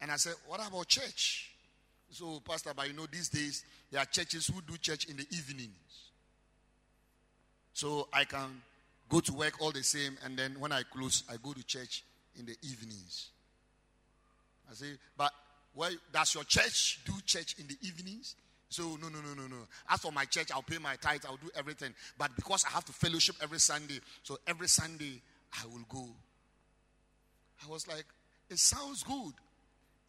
And 0.00 0.10
I 0.10 0.16
said, 0.16 0.34
What 0.46 0.60
about 0.66 0.88
church? 0.88 1.50
So, 2.10 2.40
Pastor, 2.46 2.72
but 2.76 2.88
you 2.88 2.92
know, 2.92 3.06
these 3.10 3.28
days 3.30 3.64
there 3.90 4.00
are 4.00 4.04
churches 4.04 4.46
who 4.46 4.60
do 4.60 4.76
church 4.76 5.06
in 5.06 5.16
the 5.16 5.26
evenings. 5.30 5.72
So 7.72 8.08
I 8.12 8.24
can 8.24 8.60
go 9.08 9.20
to 9.20 9.32
work 9.32 9.54
all 9.60 9.72
the 9.72 9.82
same, 9.82 10.16
and 10.24 10.38
then 10.38 10.56
when 10.58 10.72
I 10.72 10.82
close, 10.82 11.22
I 11.30 11.36
go 11.42 11.52
to 11.52 11.62
church 11.64 12.04
in 12.38 12.46
the 12.46 12.56
evenings. 12.62 13.30
I 14.70 14.74
say, 14.74 14.92
but 15.16 15.32
why 15.74 15.94
does 16.12 16.34
your 16.34 16.44
church 16.44 17.00
do 17.04 17.12
church 17.24 17.56
in 17.58 17.66
the 17.66 17.76
evenings? 17.82 18.34
So 18.68 18.96
no, 19.00 19.08
no, 19.08 19.20
no, 19.20 19.34
no, 19.34 19.46
no. 19.48 19.56
As 19.90 20.00
for 20.00 20.12
my 20.12 20.24
church, 20.24 20.48
I'll 20.50 20.62
pay 20.62 20.78
my 20.78 20.96
tithe, 20.96 21.24
I'll 21.26 21.36
do 21.36 21.50
everything. 21.54 21.94
But 22.16 22.34
because 22.36 22.64
I 22.66 22.70
have 22.70 22.84
to 22.86 22.92
fellowship 22.92 23.36
every 23.42 23.60
Sunday, 23.60 24.00
so 24.22 24.38
every 24.46 24.68
Sunday 24.68 25.20
I 25.60 25.66
will 25.66 25.84
go. 25.88 26.06
I 27.64 27.70
was 27.70 27.86
like, 27.86 28.04
it 28.50 28.58
sounds 28.58 29.02
good. 29.02 29.32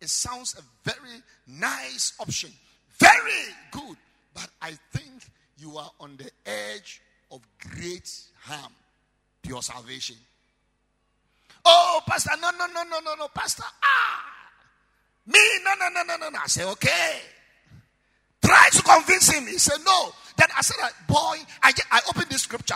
It 0.02 0.10
sounds 0.10 0.56
a 0.58 0.90
very 0.90 1.22
nice 1.48 2.14
option. 2.20 2.52
Very 3.00 3.54
good. 3.72 3.98
But 4.34 4.50
I 4.62 4.72
think 4.92 5.24
you 5.58 5.78
are 5.78 5.92
on 6.00 6.18
the 6.18 6.30
edge 6.50 7.02
of 7.32 7.42
great 7.60 8.10
harm 8.42 8.74
to 9.44 9.50
your 9.50 9.62
salvation. 9.62 10.16
Oh, 11.66 12.02
Pastor, 12.08 12.32
no, 12.42 12.50
no, 12.52 12.66
no, 12.68 12.84
no, 12.84 13.00
no, 13.00 13.16
no, 13.16 13.28
Pastor. 13.30 13.64
Ah, 13.84 14.24
me, 15.28 15.40
no, 15.64 15.74
no, 15.80 15.88
no, 15.90 16.04
no, 16.04 16.18
no, 16.18 16.30
no. 16.30 16.40
I 16.44 16.48
say, 16.48 16.66
okay. 16.66 17.20
Try 18.44 18.70
to 18.74 18.82
convince 18.82 19.32
him. 19.32 19.48
He 19.48 19.58
said, 19.58 19.78
no. 19.86 20.12
Then 20.38 20.48
I 20.58 20.62
said, 20.62 20.76
boy, 21.08 21.38
I, 21.62 21.72
I 21.92 22.02
opened 22.10 22.30
this 22.30 22.42
scripture. 22.42 22.76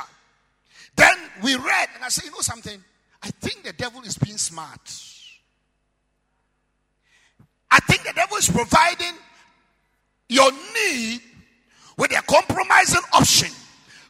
Then 0.97 1.15
we 1.41 1.55
read, 1.55 1.87
and 1.95 2.03
I 2.03 2.09
said, 2.09 2.25
you 2.25 2.31
know 2.31 2.41
something? 2.41 2.83
I 3.23 3.29
think 3.29 3.63
the 3.63 3.73
devil 3.73 4.01
is 4.01 4.17
being 4.17 4.37
smart. 4.37 4.81
I 7.71 7.79
think 7.81 8.03
the 8.03 8.13
devil 8.13 8.37
is 8.37 8.49
providing 8.49 9.13
your 10.29 10.51
need 10.51 11.21
with 11.97 12.11
a 12.17 12.21
compromising 12.23 13.01
option, 13.13 13.49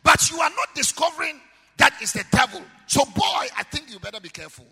but 0.03 0.31
you 0.31 0.39
are 0.39 0.49
not 0.49 0.73
discovering 0.73 1.39
that 1.77 1.93
is 2.01 2.13
the 2.13 2.23
devil. 2.31 2.61
So, 2.87 3.05
boy, 3.05 3.47
I 3.55 3.63
think 3.63 3.91
you 3.91 3.99
better 3.99 4.19
be 4.19 4.29
careful. 4.29 4.65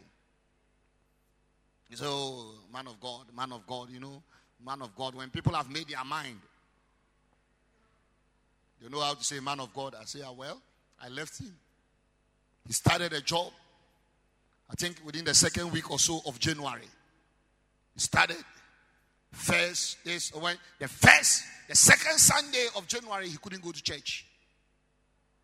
So, 1.93 2.05
oh, 2.07 2.53
man 2.73 2.87
of 2.87 2.99
God, 2.99 3.25
man 3.35 3.53
of 3.53 3.65
God, 3.67 3.89
you 3.89 3.99
know, 3.99 4.21
man 4.65 4.81
of 4.81 4.95
God, 4.95 5.15
when 5.15 5.29
people 5.29 5.53
have 5.53 5.69
made 5.69 5.87
their 5.87 6.03
mind, 6.03 6.39
you 8.81 8.89
know 8.89 8.99
how 8.99 9.13
to 9.13 9.23
say 9.23 9.39
man 9.39 9.59
of 9.59 9.73
God. 9.73 9.95
I 9.99 10.05
say, 10.05 10.19
ah, 10.25 10.31
well, 10.31 10.61
I 11.01 11.09
left 11.09 11.39
him. 11.39 11.55
He 12.65 12.73
started 12.73 13.13
a 13.13 13.21
job, 13.21 13.51
I 14.69 14.73
think 14.75 14.97
within 15.05 15.25
the 15.25 15.33
second 15.33 15.71
week 15.71 15.91
or 15.91 15.99
so 15.99 16.21
of 16.25 16.39
January. 16.39 16.87
He 17.93 17.99
started 17.99 18.37
first 19.31 20.03
this 20.03 20.33
when 20.33 20.57
the 20.79 20.87
first 20.87 21.43
the 21.67 21.75
second 21.75 22.17
Sunday 22.17 22.67
of 22.75 22.87
January 22.87 23.27
he 23.29 23.37
couldn't 23.37 23.63
go 23.63 23.71
to 23.71 23.81
church. 23.81 24.25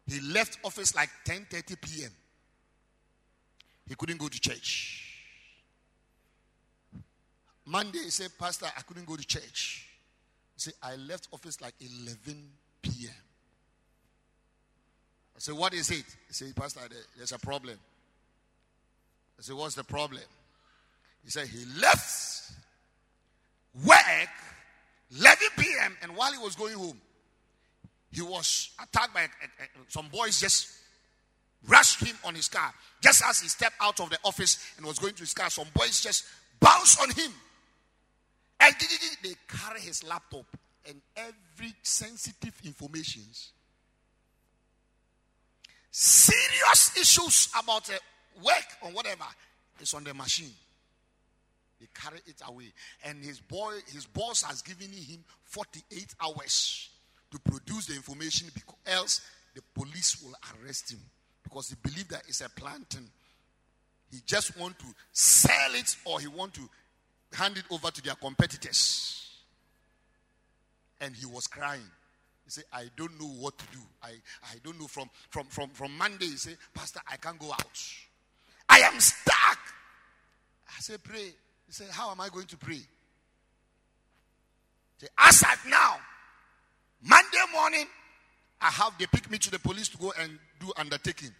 He 0.08 0.20
left 0.20 0.58
office 0.64 0.96
like 0.96 1.10
10:30 1.26 1.82
p.m. 1.82 2.12
He 3.88 3.96
couldn't 3.96 4.18
go 4.18 4.28
to 4.28 4.40
church. 4.40 5.12
Monday 7.66 8.00
he 8.00 8.10
said, 8.10 8.32
Pastor, 8.38 8.68
I 8.76 8.82
couldn't 8.82 9.06
go 9.06 9.16
to 9.16 9.26
church. 9.26 9.88
He 10.56 10.60
said, 10.60 10.74
I 10.82 10.96
left 10.96 11.28
office 11.32 11.62
like 11.62 11.74
11 11.80 12.52
p.m. 12.82 13.14
Said, 15.42 15.56
What 15.56 15.74
is 15.74 15.90
it? 15.90 16.06
He 16.28 16.34
said, 16.34 16.56
Pastor, 16.56 16.82
there's 17.18 17.32
a 17.32 17.40
problem. 17.40 17.76
I 19.40 19.42
said, 19.42 19.56
What's 19.56 19.74
the 19.74 19.84
problem? 19.84 20.22
He 21.24 21.32
said, 21.32 21.48
He 21.48 21.66
left 21.82 22.52
work 23.84 24.30
11 25.20 25.48
p.m. 25.58 25.98
and 26.04 26.16
while 26.16 26.32
he 26.32 26.38
was 26.38 26.56
going 26.56 26.76
home, 26.76 27.02
he 28.12 28.22
was 28.22 28.70
attacked 28.84 29.16
by 29.16 29.22
eh, 29.24 29.28
eh, 29.42 29.48
eh, 29.64 29.80
some 29.88 30.10
boys 30.10 30.40
just 30.40 30.68
rushed 31.68 32.06
him 32.06 32.16
on 32.24 32.36
his 32.36 32.48
car. 32.48 32.72
Just 33.02 33.24
as 33.26 33.42
he 33.42 33.48
stepped 33.48 33.78
out 33.82 34.00
of 34.00 34.12
the 34.12 34.20
office 34.24 34.64
and 34.78 34.86
was 34.86 35.00
going 35.00 35.16
to 35.16 35.22
his 35.22 35.34
car, 35.34 35.50
some 35.50 35.68
boys 35.74 36.02
just 36.02 36.24
bounced 36.60 37.02
on 37.02 37.10
him. 37.10 37.32
And 38.60 38.76
they 39.24 39.34
carry 39.48 39.80
his 39.80 40.04
laptop 40.04 40.46
and 40.88 41.02
every 41.16 41.74
sensitive 41.82 42.54
information. 42.64 43.24
Serious 45.92 46.98
issues 46.98 47.50
about 47.60 47.90
work 48.42 48.66
or 48.82 48.92
whatever 48.92 49.26
is 49.80 49.94
on 49.94 50.06
the 50.06 50.14
machine. 50.14 50.54
They 51.82 51.88
carry 51.94 52.20
it 52.26 52.42
away. 52.48 52.72
And 53.04 53.24
his 53.24 53.40
boy, 53.40 53.74
his 53.92 54.06
boss 54.06 54.44
has 54.44 54.62
given 54.62 54.88
him 54.88 55.24
48 55.44 56.16
hours 56.24 56.90
to 57.32 57.40
produce 57.40 57.88
the 57.88 57.96
information 57.96 58.50
because 58.54 58.76
else 58.86 59.22
the 59.54 59.62
police 59.74 60.22
will 60.24 60.34
arrest 60.64 60.92
him. 60.92 61.00
Because 61.44 61.70
he 61.70 61.76
believes 61.82 62.08
that 62.10 62.24
it's 62.28 62.42
a 62.42 62.50
planting. 62.50 63.10
He 64.12 64.20
just 64.26 64.58
want 64.58 64.78
to 64.80 64.86
sell 65.12 65.74
it 65.74 65.96
or 66.06 66.20
he 66.20 66.28
want 66.28 66.54
to 66.54 66.62
hand 67.34 67.58
it 67.58 67.66
over 67.70 67.90
to 67.90 68.02
their 68.02 68.16
competitors. 68.16 69.30
And 71.02 71.16
he 71.16 71.26
was 71.26 71.48
crying. 71.48 71.82
He 72.52 72.56
said, 72.56 72.66
I 72.74 72.88
don't 72.98 73.18
know 73.18 73.28
what 73.28 73.58
to 73.58 73.66
do. 73.72 73.80
I, 74.04 74.10
I 74.44 74.56
don't 74.62 74.78
know. 74.78 74.88
From, 74.88 75.10
from, 75.30 75.46
from, 75.46 75.70
from 75.70 75.98
Monday, 75.98 76.26
he 76.26 76.36
said, 76.36 76.58
Pastor, 76.74 77.00
I 77.10 77.16
can't 77.16 77.40
go 77.40 77.50
out. 77.50 77.82
I 78.68 78.80
am 78.80 79.00
stuck. 79.00 79.58
I 80.68 80.82
said, 80.82 81.02
pray. 81.02 81.24
He 81.68 81.72
said, 81.72 81.88
How 81.92 82.12
am 82.12 82.20
I 82.20 82.28
going 82.28 82.48
to 82.48 82.58
pray? 82.58 82.82
Say, 84.98 85.08
as 85.18 85.42
at 85.44 85.60
now, 85.66 85.96
Monday 87.02 87.38
morning, 87.54 87.86
I 88.60 88.68
have 88.68 88.98
they 89.00 89.06
pick 89.06 89.32
me 89.32 89.38
to 89.38 89.50
the 89.50 89.60
police 89.60 89.88
to 89.88 89.98
go 89.98 90.12
and 90.20 90.38
do 90.60 90.74
undertaking. 90.76 91.32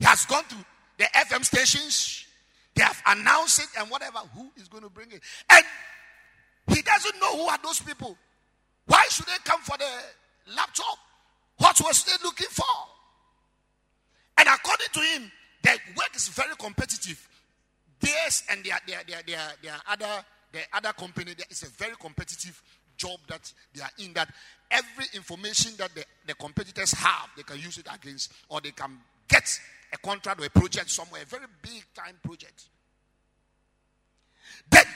He 0.00 0.04
has 0.04 0.26
gone 0.26 0.44
to 0.48 0.56
the 0.98 1.04
FM 1.04 1.44
stations. 1.44 2.26
They 2.74 2.82
have 2.82 3.00
announced 3.06 3.60
it 3.60 3.68
and 3.78 3.88
whatever. 3.88 4.18
Who 4.34 4.50
is 4.56 4.66
going 4.66 4.82
to 4.82 4.90
bring 4.90 5.12
it? 5.12 5.22
And 5.48 5.64
he 6.74 6.82
doesn't 6.82 7.20
know 7.20 7.36
who 7.36 7.44
are 7.44 7.58
those 7.62 7.78
people. 7.78 8.18
Why 8.86 9.04
should 9.10 9.26
they 9.26 9.38
come 9.44 9.60
for 9.60 9.76
the 9.76 10.54
laptop? 10.54 10.98
What 11.58 11.80
was 11.80 12.04
they 12.04 12.12
looking 12.24 12.48
for? 12.50 12.64
And 14.38 14.48
according 14.48 14.88
to 14.92 15.00
him, 15.00 15.32
the 15.62 15.78
work 15.96 16.14
is 16.14 16.28
very 16.28 16.54
competitive. 16.56 17.28
Theirs 18.00 18.44
and 18.50 18.64
their, 18.64 18.78
their, 18.86 19.02
their, 19.06 19.22
their, 19.26 19.52
their 19.62 19.76
other 19.88 20.24
the 20.52 20.60
other 20.72 20.92
company, 20.92 21.34
there 21.36 21.46
is 21.50 21.62
a 21.64 21.68
very 21.68 21.94
competitive 22.00 22.62
job 22.96 23.18
that 23.28 23.52
they 23.74 23.82
are 23.82 23.90
in 23.98 24.12
that 24.14 24.32
every 24.70 25.04
information 25.14 25.72
that 25.76 25.94
the, 25.94 26.04
the 26.26 26.34
competitors 26.34 26.92
have, 26.92 27.28
they 27.36 27.42
can 27.42 27.58
use 27.58 27.78
it 27.78 27.86
against, 27.92 28.32
or 28.48 28.60
they 28.60 28.70
can 28.70 28.98
get 29.28 29.60
a 29.92 29.98
contract 29.98 30.40
or 30.40 30.46
a 30.46 30.50
project 30.50 30.90
somewhere, 30.90 31.22
a 31.22 31.26
very 31.26 31.46
big 31.60 31.84
time 31.94 32.16
project. 32.22 32.64
The 34.70 34.84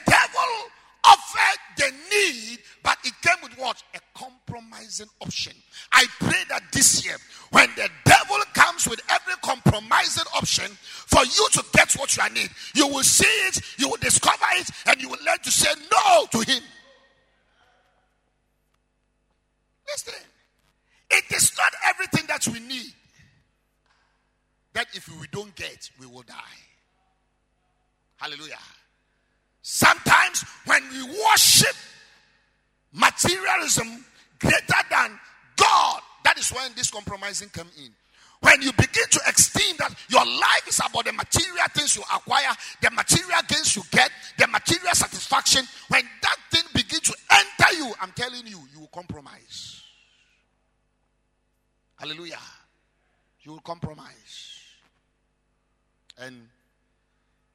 the 1.77 1.91
need, 2.09 2.59
but 2.83 2.97
it 3.03 3.13
came 3.21 3.37
with 3.43 3.57
what? 3.57 3.81
A 3.95 3.99
compromising 4.17 5.07
option. 5.21 5.53
I 5.91 6.05
pray 6.19 6.43
that 6.49 6.63
this 6.71 7.05
year, 7.05 7.15
when 7.51 7.69
the 7.75 7.89
devil 8.05 8.37
comes 8.53 8.87
with 8.87 9.01
every 9.09 9.33
compromising 9.41 10.25
option 10.35 10.71
for 10.81 11.23
you 11.23 11.47
to 11.53 11.63
get 11.73 11.93
what 11.93 12.15
you 12.15 12.23
need, 12.33 12.49
you 12.75 12.87
will 12.87 13.03
see 13.03 13.25
it, 13.47 13.61
you 13.77 13.89
will 13.89 13.97
discover 13.97 14.45
it, 14.53 14.69
and 14.87 15.01
you 15.01 15.09
will 15.09 15.19
learn 15.25 15.39
to 15.43 15.51
say 15.51 15.69
no 15.91 16.25
to 16.31 16.39
him. 16.39 16.63
Listen, 19.87 20.13
it 21.09 21.23
is 21.35 21.51
not 21.57 21.73
everything 21.89 22.25
that 22.27 22.47
we 22.47 22.59
need 22.59 22.93
that 24.73 24.87
if 24.93 25.07
we 25.19 25.27
don't 25.31 25.53
get, 25.55 25.89
we 25.99 26.05
will 26.05 26.21
die. 26.21 26.35
Hallelujah. 28.17 28.59
Sometimes 29.61 30.43
when 30.65 30.81
we 30.91 31.03
worship 31.03 31.75
materialism 32.93 34.05
greater 34.39 34.81
than 34.89 35.19
God, 35.55 36.01
that 36.23 36.37
is 36.37 36.49
when 36.49 36.71
this 36.75 36.91
compromising 36.91 37.49
come 37.49 37.67
in. 37.77 37.91
When 38.41 38.59
you 38.63 38.71
begin 38.73 39.03
to 39.11 39.21
esteem 39.29 39.75
that 39.77 39.93
your 40.09 40.25
life 40.25 40.67
is 40.67 40.79
about 40.79 41.05
the 41.05 41.13
material 41.13 41.65
things 41.75 41.95
you 41.95 42.01
acquire, 42.01 42.49
the 42.81 42.89
material 42.89 43.39
gains 43.47 43.75
you 43.75 43.83
get, 43.91 44.09
the 44.39 44.47
material 44.47 44.95
satisfaction, 44.95 45.63
when 45.89 46.03
that 46.23 46.37
thing 46.49 46.63
begins 46.73 47.01
to 47.01 47.15
enter 47.31 47.75
you, 47.77 47.93
I'm 48.01 48.11
telling 48.13 48.47
you, 48.47 48.59
you 48.73 48.79
will 48.79 48.87
compromise. 48.87 49.83
Hallelujah. 51.99 52.39
You 53.41 53.51
will 53.51 53.59
compromise. 53.59 54.57
And 56.17 56.47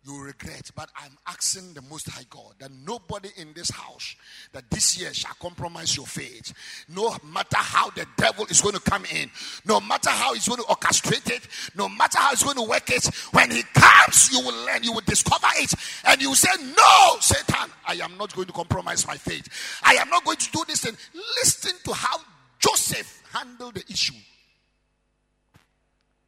you 0.06 0.22
regret. 0.22 0.70
But 0.74 0.90
I'm 0.96 1.16
asking 1.26 1.74
the 1.74 1.82
Most 1.82 2.08
High 2.08 2.26
God 2.30 2.54
that 2.58 2.70
nobody 2.86 3.30
in 3.36 3.52
this 3.54 3.70
house 3.70 4.14
that 4.52 4.70
this 4.70 4.98
year 4.98 5.12
shall 5.12 5.34
compromise 5.40 5.96
your 5.96 6.06
faith. 6.06 6.52
No 6.88 7.16
matter 7.24 7.56
how 7.56 7.90
the 7.90 8.06
devil 8.16 8.46
is 8.46 8.60
going 8.60 8.74
to 8.74 8.80
come 8.80 9.04
in, 9.06 9.30
no 9.64 9.80
matter 9.80 10.10
how 10.10 10.34
he's 10.34 10.48
going 10.48 10.62
to 10.62 10.66
orchestrate 10.68 11.30
it, 11.30 11.46
no 11.74 11.88
matter 11.88 12.18
how 12.18 12.30
he's 12.30 12.42
going 12.42 12.56
to 12.56 12.62
work 12.62 12.88
it, 12.90 13.06
when 13.32 13.50
he 13.50 13.62
comes, 13.74 14.30
you 14.30 14.40
will 14.40 14.66
learn, 14.66 14.82
you 14.82 14.92
will 14.92 15.02
discover 15.02 15.48
it, 15.56 15.74
and 16.06 16.20
you 16.20 16.34
say, 16.34 16.50
No, 16.62 17.16
Satan, 17.20 17.70
I 17.86 17.94
am 17.94 18.16
not 18.16 18.34
going 18.34 18.46
to 18.46 18.52
compromise 18.52 19.06
my 19.06 19.16
faith. 19.16 19.48
I 19.82 19.94
am 19.94 20.08
not 20.08 20.24
going 20.24 20.38
to 20.38 20.50
do 20.52 20.62
this. 20.66 20.84
And 20.84 20.96
listen 21.38 21.72
to 21.84 21.92
how 21.92 22.18
Joseph 22.58 23.22
handled 23.32 23.74
the 23.74 23.84
issue. 23.90 24.14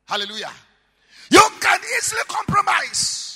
Hallelujah. 0.07 0.51
You 1.31 1.43
can 1.61 1.79
easily 1.99 2.23
compromise. 2.27 3.28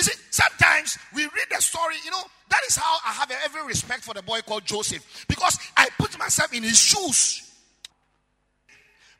You 0.00 0.04
see, 0.04 0.18
sometimes 0.30 0.96
we 1.14 1.24
read 1.24 1.46
the 1.50 1.60
story, 1.60 1.96
you 2.02 2.10
know, 2.10 2.22
that 2.48 2.60
is 2.66 2.74
how 2.74 2.96
I 3.04 3.12
have 3.12 3.30
every 3.44 3.66
respect 3.66 4.02
for 4.02 4.14
the 4.14 4.22
boy 4.22 4.40
called 4.40 4.64
Joseph. 4.64 5.26
Because 5.28 5.58
I 5.76 5.88
put 5.98 6.18
myself 6.18 6.54
in 6.54 6.62
his 6.62 6.78
shoes. 6.78 7.52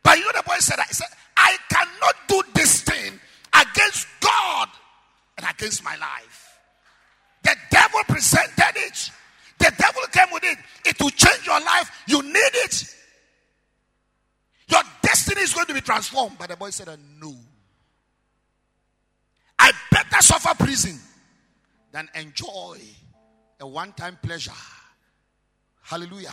But 0.02 0.16
you 0.16 0.24
know, 0.24 0.30
the 0.34 0.42
boy 0.42 0.56
said, 0.60 0.78
I 0.78 0.86
said, 0.86 1.08
I 1.36 1.54
cannot 1.68 2.14
do 2.28 2.42
this 2.54 2.80
thing 2.80 3.20
against 3.52 4.08
God 4.20 4.70
and 5.36 5.46
against 5.50 5.84
my 5.84 5.96
life. 5.96 6.58
The 7.42 7.54
devil 7.70 8.00
presented 8.08 8.72
it. 8.76 9.10
The 9.58 9.74
devil 9.76 10.00
came 10.10 10.32
with 10.32 10.44
it. 10.44 10.56
It 10.86 10.98
will 10.98 11.10
change 11.10 11.44
your 11.44 11.60
life. 11.60 11.90
You 12.06 12.22
need 12.22 12.54
it. 12.54 12.96
Your 14.68 14.80
destiny 15.02 15.42
is 15.42 15.52
going 15.52 15.66
to 15.66 15.74
be 15.74 15.82
transformed. 15.82 16.38
But 16.38 16.48
the 16.48 16.56
boy 16.56 16.70
said, 16.70 16.88
No. 17.20 17.36
I 19.60 19.72
better 19.90 20.22
suffer 20.22 20.54
prison 20.64 20.98
than 21.92 22.08
enjoy 22.14 22.78
a 23.60 23.66
one 23.66 23.92
time 23.92 24.18
pleasure. 24.22 24.52
Hallelujah. 25.82 26.32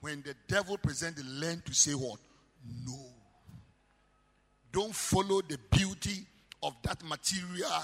When 0.00 0.22
the 0.22 0.34
devil 0.46 0.78
presents 0.78 1.20
the 1.20 1.28
land 1.28 1.64
to 1.66 1.74
say 1.74 1.92
what? 1.92 2.18
No. 2.86 2.98
Don't 4.72 4.94
follow 4.94 5.42
the 5.42 5.58
beauty 5.70 6.24
of 6.62 6.74
that 6.84 7.02
material 7.04 7.82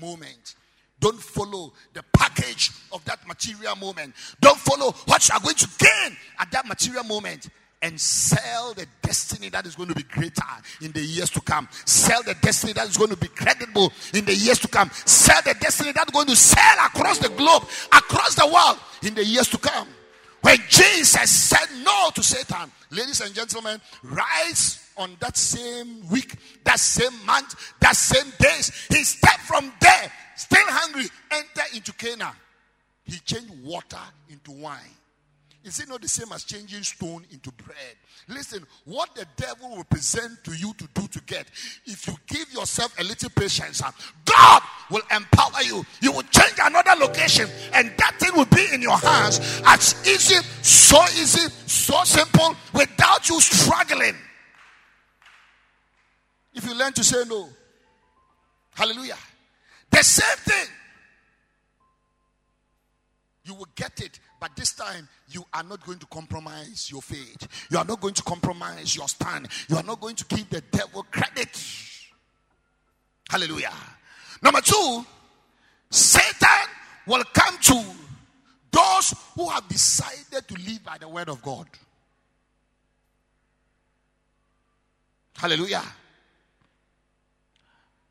moment. 0.00 0.54
Don't 1.00 1.20
follow 1.20 1.72
the 1.92 2.04
package 2.16 2.70
of 2.92 3.04
that 3.06 3.26
material 3.26 3.74
moment. 3.76 4.14
Don't 4.40 4.58
follow 4.58 4.92
what 5.06 5.28
you 5.28 5.34
are 5.34 5.40
going 5.40 5.56
to 5.56 5.68
gain 5.78 6.16
at 6.38 6.50
that 6.52 6.66
material 6.66 7.04
moment 7.04 7.48
and 7.82 7.98
sell 7.98 8.74
the 8.74 8.86
destiny 9.02 9.48
that 9.48 9.66
is 9.66 9.74
going 9.74 9.88
to 9.88 9.94
be 9.94 10.02
greater 10.02 10.42
in 10.82 10.92
the 10.92 11.00
years 11.00 11.30
to 11.30 11.40
come. 11.40 11.68
Sell 11.86 12.22
the 12.22 12.34
destiny 12.42 12.72
that 12.74 12.86
is 12.86 12.96
going 12.96 13.10
to 13.10 13.16
be 13.16 13.28
credible 13.28 13.92
in 14.12 14.24
the 14.24 14.34
years 14.34 14.58
to 14.58 14.68
come. 14.68 14.90
Sell 15.06 15.40
the 15.42 15.54
destiny 15.60 15.92
that 15.92 16.08
is 16.08 16.12
going 16.12 16.26
to 16.26 16.36
sell 16.36 16.86
across 16.86 17.18
the 17.18 17.30
globe, 17.30 17.62
across 17.92 18.34
the 18.34 18.46
world 18.46 18.78
in 19.02 19.14
the 19.14 19.24
years 19.24 19.48
to 19.48 19.58
come. 19.58 19.88
When 20.42 20.58
Jesus 20.68 21.30
said 21.30 21.66
no 21.84 22.10
to 22.14 22.22
Satan, 22.22 22.70
ladies 22.90 23.20
and 23.20 23.34
gentlemen, 23.34 23.80
rise 24.02 24.90
on 24.96 25.16
that 25.20 25.36
same 25.36 26.08
week, 26.08 26.36
that 26.64 26.78
same 26.78 27.12
month, 27.26 27.54
that 27.80 27.96
same 27.96 28.32
days, 28.38 28.70
he 28.88 29.04
stepped 29.04 29.40
from 29.40 29.72
there, 29.80 30.12
still 30.36 30.64
hungry, 30.66 31.04
enter 31.30 31.62
into 31.74 31.92
Cana. 31.92 32.32
He 33.04 33.18
changed 33.18 33.52
water 33.62 33.98
into 34.30 34.52
wine. 34.52 34.78
Is 35.62 35.78
it 35.78 35.88
not 35.88 36.00
the 36.00 36.08
same 36.08 36.32
as 36.32 36.44
changing 36.44 36.82
stone 36.82 37.24
into 37.30 37.52
bread? 37.52 37.76
Listen, 38.28 38.66
what 38.86 39.14
the 39.14 39.26
devil 39.36 39.76
will 39.76 39.84
present 39.84 40.42
to 40.44 40.52
you 40.52 40.72
to 40.74 40.88
do 40.94 41.06
to 41.06 41.20
get, 41.22 41.46
if 41.84 42.06
you 42.06 42.14
give 42.26 42.50
yourself 42.52 42.98
a 42.98 43.04
little 43.04 43.28
patience, 43.30 43.82
ah, 43.84 43.94
God 44.24 44.62
will 44.90 45.02
empower 45.14 45.62
you. 45.62 45.84
You 46.00 46.12
will 46.12 46.22
change 46.22 46.54
another 46.62 46.98
location, 46.98 47.46
and 47.74 47.92
that 47.98 48.16
thing 48.18 48.30
will 48.34 48.46
be 48.46 48.66
in 48.72 48.80
your 48.80 48.96
hands 48.96 49.38
as 49.66 49.94
easy, 50.08 50.36
so 50.62 51.02
easy, 51.20 51.50
so 51.66 52.02
simple, 52.04 52.56
without 52.72 53.28
you 53.28 53.38
struggling. 53.40 54.16
If 56.54 56.64
you 56.64 56.74
learn 56.74 56.94
to 56.94 57.04
say 57.04 57.22
no, 57.28 57.48
hallelujah. 58.74 59.18
The 59.90 60.02
same 60.02 60.38
thing. 60.38 60.66
You 63.44 63.54
will 63.54 63.68
get 63.74 64.00
it 64.00 64.20
but 64.40 64.56
this 64.56 64.72
time, 64.72 65.06
you 65.28 65.44
are 65.52 65.62
not 65.62 65.84
going 65.84 65.98
to 65.98 66.06
compromise 66.06 66.88
your 66.90 67.02
faith. 67.02 67.46
You 67.70 67.76
are 67.76 67.84
not 67.84 68.00
going 68.00 68.14
to 68.14 68.22
compromise 68.22 68.96
your 68.96 69.06
stand. 69.06 69.48
You 69.68 69.76
are 69.76 69.82
not 69.82 70.00
going 70.00 70.16
to 70.16 70.24
give 70.24 70.48
the 70.48 70.62
devil 70.62 71.04
credit. 71.10 71.62
Hallelujah. 73.28 73.74
Number 74.42 74.62
two, 74.62 75.04
Satan 75.90 76.68
will 77.06 77.22
come 77.34 77.58
to 77.58 77.84
those 78.70 79.14
who 79.34 79.48
have 79.50 79.68
decided 79.68 80.48
to 80.48 80.54
live 80.54 80.84
by 80.84 80.96
the 80.98 81.08
word 81.08 81.28
of 81.28 81.42
God. 81.42 81.66
Hallelujah. 85.36 85.82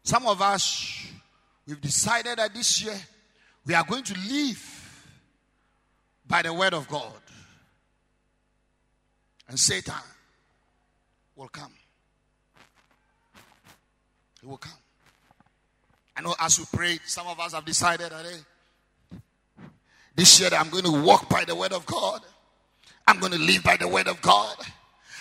Some 0.03 0.27
of 0.27 0.41
us, 0.41 1.07
we've 1.67 1.81
decided 1.81 2.37
that 2.37 2.53
this 2.53 2.83
year 2.83 2.99
we 3.65 3.73
are 3.73 3.83
going 3.83 4.03
to 4.03 4.13
live 4.27 4.78
by 6.29 6.43
the 6.43 6.53
word 6.53 6.73
of 6.73 6.87
God. 6.87 7.11
And 9.49 9.59
Satan 9.59 9.95
will 11.35 11.49
come. 11.49 11.73
He 14.39 14.47
will 14.47 14.57
come. 14.57 14.71
I 16.15 16.21
know 16.21 16.35
as 16.39 16.59
we 16.59 16.65
pray, 16.71 16.99
some 17.05 17.27
of 17.27 17.39
us 17.39 17.53
have 17.53 17.65
decided 17.65 18.11
that 18.11 18.25
hey, 18.25 19.19
this 20.15 20.39
year 20.39 20.49
that 20.49 20.59
I'm 20.59 20.69
going 20.69 20.83
to 20.83 21.01
walk 21.01 21.29
by 21.29 21.45
the 21.45 21.55
word 21.55 21.73
of 21.73 21.85
God. 21.85 22.21
I'm 23.07 23.19
going 23.19 23.31
to 23.31 23.39
live 23.39 23.63
by 23.63 23.77
the 23.77 23.87
word 23.87 24.07
of 24.07 24.21
God. 24.21 24.55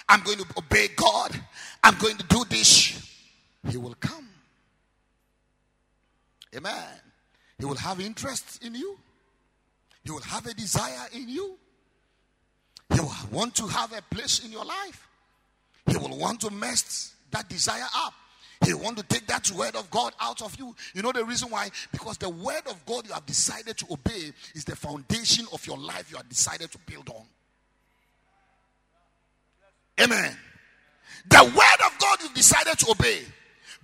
I'm 0.09 0.21
going 0.21 0.39
to 0.39 0.47
obey 0.59 0.89
God. 0.95 1.41
I'm 1.83 1.97
going 1.99 2.17
to 2.17 2.27
do 2.27 2.45
this. 2.49 3.09
He 3.69 3.77
will 3.77 3.95
come. 3.99 4.29
Amen. 6.55 6.85
He 7.59 7.65
will 7.65 7.77
have 7.77 8.01
interest 8.01 8.63
in 8.65 8.75
you. 8.75 8.99
He 10.09 10.13
will 10.13 10.21
have 10.23 10.47
a 10.47 10.55
desire 10.55 11.07
in 11.13 11.29
you. 11.29 11.59
He 12.95 12.99
will 12.99 13.13
want 13.31 13.55
to 13.57 13.67
have 13.67 13.93
a 13.93 14.01
place 14.01 14.43
in 14.43 14.51
your 14.51 14.65
life. 14.65 15.07
He 15.87 15.99
will 15.99 16.17
want 16.17 16.41
to 16.41 16.51
mess 16.51 17.13
that 17.31 17.47
desire 17.51 17.85
up. 17.95 18.15
He 18.65 18.73
want 18.73 18.97
to 18.97 19.03
take 19.03 19.27
that 19.27 19.51
word 19.51 19.77
of 19.77 19.91
God 19.91 20.15
out 20.19 20.41
of 20.41 20.59
you. 20.59 20.75
You 20.95 21.03
know 21.03 21.13
the 21.13 21.27
reason 21.27 21.51
why? 21.51 21.69
Because 21.93 22.17
the 22.17 22.31
word 22.31 22.63
of 22.71 22.87
God 22.87 23.07
you 23.07 23.13
have 23.13 23.27
decided 23.27 23.77
to 23.77 23.93
obey 23.93 24.33
is 24.55 24.65
the 24.65 24.77
foundation 24.77 25.45
of 25.53 25.67
your 25.67 25.77
life 25.77 26.11
you 26.11 26.17
have 26.17 26.29
decided 26.31 26.73
to 26.73 26.79
build 26.87 27.11
on. 27.11 27.27
Amen. 30.01 30.35
The 31.29 31.45
word 31.45 31.87
of 31.87 31.99
God 31.99 32.23
you've 32.23 32.33
decided 32.33 32.79
to 32.79 32.93
obey 32.93 33.21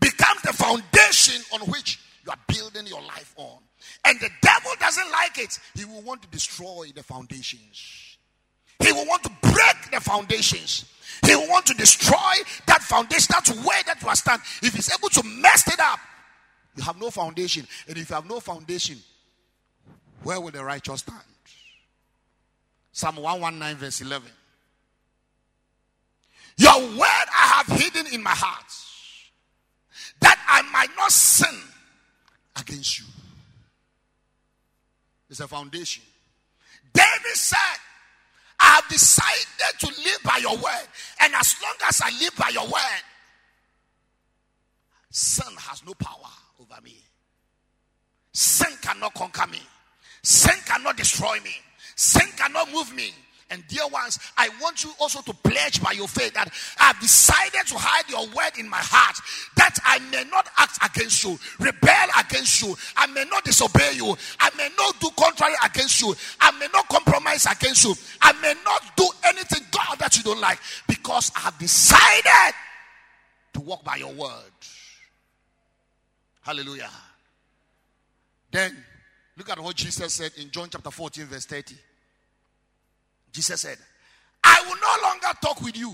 becomes 0.01 0.41
the 0.41 0.55
foundation 0.55 1.45
on 1.53 1.69
which 1.71 2.01
you 2.25 2.33
are 2.33 2.39
building 2.49 2.87
your 2.87 3.03
life 3.03 3.35
on. 3.37 3.59
And 4.05 4.19
the 4.21 4.31
devil 4.43 4.73
doesn't 4.81 5.11
like 5.11 5.39
it. 5.39 5.59
He 5.75 5.85
will 5.85 6.03
want 6.03 6.23
to 6.23 6.29
destroy 6.29 6.91
the 6.95 7.03
foundations. 7.03 8.17
He 8.81 8.93
will 8.93 9.07
want 9.07 9.23
to 9.25 9.31
break 9.41 9.91
the 9.93 10.01
foundations. 10.01 10.85
He 11.25 11.35
will 11.35 11.49
want 11.49 11.67
to 11.67 11.75
destroy 11.75 12.35
that 12.67 12.83
foundation. 12.83 13.27
That's 13.31 13.51
where 13.65 13.83
that 13.87 14.03
you 14.03 14.09
are 14.09 14.17
stand. 14.17 14.43
If 14.63 14.75
he's 14.75 14.93
able 14.93 15.09
to 15.11 15.23
mess 15.23 15.67
it 15.69 15.81
up, 15.81 16.01
you 16.77 16.83
have 16.83 17.01
no 17.01 17.11
foundation. 17.11 17.67
And 17.89 17.97
if 17.97 18.11
you 18.11 18.15
have 18.15 18.29
no 18.29 18.41
foundation, 18.41 18.99
where 20.23 20.41
will 20.41 20.51
the 20.51 20.65
righteous 20.65 21.01
stand? 21.01 21.21
Psalm 22.93 23.17
119, 23.17 23.77
verse 23.77 24.01
11. 24.01 24.29
Your 26.57 26.81
word 26.81 26.99
I 27.01 27.65
have 27.65 27.81
hidden 27.81 28.13
in 28.13 28.23
my 28.23 28.31
heart, 28.31 28.65
that 30.21 30.39
I 30.49 30.63
might 30.71 30.91
not 30.97 31.11
sin 31.11 31.61
against 32.57 33.01
you. 33.01 33.07
It's 35.35 35.41
a 35.41 35.49
foundation. 35.49 36.05
David 36.93 37.35
said, 37.35 37.59
I 38.61 38.67
have 38.77 38.89
decided 38.89 39.81
to 39.81 39.87
live 39.89 40.19
by 40.25 40.37
your 40.37 40.55
word. 40.57 40.87
And 41.23 41.35
as 41.35 41.57
long 41.61 41.75
as 41.89 42.01
I 42.01 42.11
live 42.21 42.37
by 42.39 42.51
your 42.51 42.63
word, 42.63 43.03
sin 45.11 45.53
has 45.59 45.85
no 45.85 45.93
power 45.95 46.31
over 46.61 46.81
me. 46.85 46.95
Sin 48.33 48.79
cannot 48.81 49.13
conquer 49.15 49.49
me. 49.49 49.59
Sin 50.23 50.55
cannot 50.67 50.97
destroy 50.97 51.41
me. 51.41 51.57
Sin 51.97 52.29
cannot 52.37 52.71
move 52.71 52.95
me. 52.95 53.11
And 53.51 53.63
dear 53.69 53.87
ones, 53.89 54.19
I 54.37 54.49
want 54.61 54.85
you 54.85 54.91
also 54.99 55.21
to 55.21 55.35
pledge 55.35 55.83
by 55.83 55.93
your 55.93 56.09
faith 56.09 56.35
that 56.35 56.49
I've 56.81 56.99
decided 57.01 57.67
to 57.67 57.75
hide 57.77 58.09
your 58.09 58.27
word 58.29 58.59
in 58.59 58.69
my 58.69 58.81
heart 58.81 59.17
that 59.57 59.79
I 59.85 59.99
may 60.11 60.25
not 60.31 60.49
act 60.57 60.79
against 60.83 61.25
you, 61.25 61.39
rebel 61.59 62.09
against 62.19 62.63
you, 62.63 62.75
I 62.97 63.07
may 63.07 63.25
not 63.25 63.45
disobey 63.45 63.93
you, 63.95 64.17
I 64.41 64.51
may 64.57 64.69
not 64.77 64.99
do 64.99 65.11
contrary 65.17 65.55
against 65.65 66.01
you, 66.01 66.15
I 66.41 66.51
may 66.53 66.69
not 66.73 66.89
compromise 66.89 67.47
against 67.47 67.85
you, 67.85 67.95
I 68.23 68.33
may 68.41 68.55
not 68.65 68.97
do 68.97 69.09
anything, 69.25 69.67
God, 69.71 69.99
that 69.99 70.17
you 70.17 70.23
don't 70.23 70.41
like 70.41 70.59
because 70.89 71.31
I 71.37 71.41
have 71.41 71.59
decided 71.59 72.55
to 73.53 73.61
walk 73.61 73.85
by 73.85 73.97
your 73.97 74.13
word. 74.13 74.53
Hallelujah. 76.43 76.91
Then 78.51 78.77
look 79.37 79.49
at 79.51 79.59
what 79.59 79.77
Jesus 79.77 80.15
said 80.15 80.33
in 80.37 80.51
John 80.51 80.69
chapter 80.71 80.91
14, 80.91 81.27
verse 81.27 81.47
30. 81.47 81.75
Jesus 83.35 83.63
said, 83.63 83.79
I 84.45 84.63
will 84.65 84.77
no 84.77 85.09
longer 85.09 85.39
talk 85.43 85.61
with 85.61 85.77
you, 85.77 85.93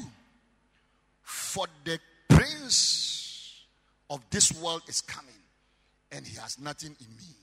for 1.22 1.66
the 1.84 1.98
prince 2.28 3.64
of 4.10 4.20
this 4.30 4.52
world 4.60 4.82
is 4.88 5.00
coming, 5.00 5.34
and 6.12 6.26
he 6.26 6.36
has 6.36 6.58
nothing 6.60 6.94
in 7.00 7.16
me. 7.16 7.34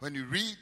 When 0.00 0.16
you 0.16 0.24
read, 0.24 0.56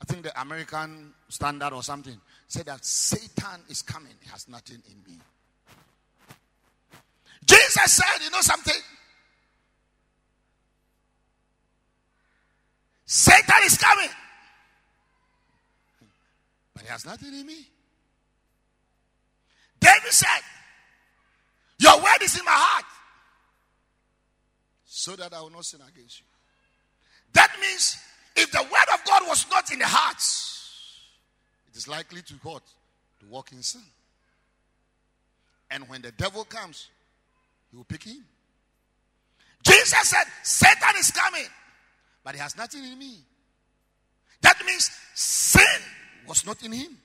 I 0.00 0.04
think 0.06 0.22
the 0.22 0.40
American 0.40 1.12
Standard 1.28 1.74
or 1.74 1.82
something 1.82 2.18
said 2.48 2.66
that 2.66 2.82
Satan 2.86 3.60
is 3.68 3.82
coming, 3.82 4.14
he 4.22 4.30
has 4.30 4.48
nothing 4.48 4.82
in 4.88 5.12
me. 5.12 5.20
Jesus 7.44 7.92
said, 7.92 8.24
You 8.24 8.30
know 8.30 8.40
something? 8.40 8.80
Satan 13.12 13.56
is 13.64 13.76
coming. 13.76 14.08
But 16.72 16.84
he 16.84 16.88
has 16.88 17.04
nothing 17.04 17.34
in 17.34 17.46
me. 17.46 17.66
David 19.78 20.12
said, 20.12 20.40
Your 21.78 21.98
word 21.98 22.22
is 22.22 22.38
in 22.38 22.44
my 22.46 22.52
heart. 22.54 22.86
So 24.86 25.14
that 25.16 25.34
I 25.34 25.42
will 25.42 25.50
not 25.50 25.66
sin 25.66 25.80
against 25.86 26.20
you. 26.20 26.26
That 27.34 27.54
means 27.60 27.98
if 28.34 28.50
the 28.50 28.62
word 28.62 28.94
of 28.94 29.04
God 29.04 29.24
was 29.28 29.44
not 29.50 29.70
in 29.70 29.80
the 29.80 29.86
hearts, 29.86 30.98
it 31.70 31.76
is 31.76 31.86
likely 31.86 32.22
to 32.22 32.34
what? 32.42 32.62
To 33.20 33.26
walk 33.26 33.52
in 33.52 33.62
sin. 33.62 33.82
And 35.70 35.86
when 35.86 36.00
the 36.00 36.12
devil 36.12 36.44
comes, 36.44 36.88
he 37.70 37.76
will 37.76 37.84
pick 37.84 38.04
him. 38.04 38.24
Jesus 39.62 40.08
said, 40.08 40.24
Satan 40.42 40.96
is 40.98 41.10
coming 41.10 41.48
but 42.24 42.34
he 42.34 42.40
has 42.40 42.56
nothing 42.56 42.84
in 42.84 42.98
me. 42.98 43.18
That 44.42 44.56
means 44.66 44.90
sin 45.14 45.62
was 46.26 46.46
not 46.46 46.62
in 46.62 46.72
him. 46.72 46.98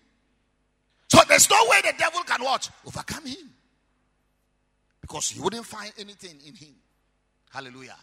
So 1.10 1.20
there's 1.28 1.50
no 1.50 1.66
way 1.70 1.82
the 1.84 1.94
devil 1.98 2.22
can 2.24 2.44
what? 2.44 2.70
Overcome 2.86 3.26
him. 3.26 3.52
Because 5.02 5.30
he 5.30 5.40
wouldn't 5.40 5.66
find 5.66 5.92
anything 5.98 6.38
in 6.46 6.56
him. 6.56 6.76
Hallelujah. 7.50 7.96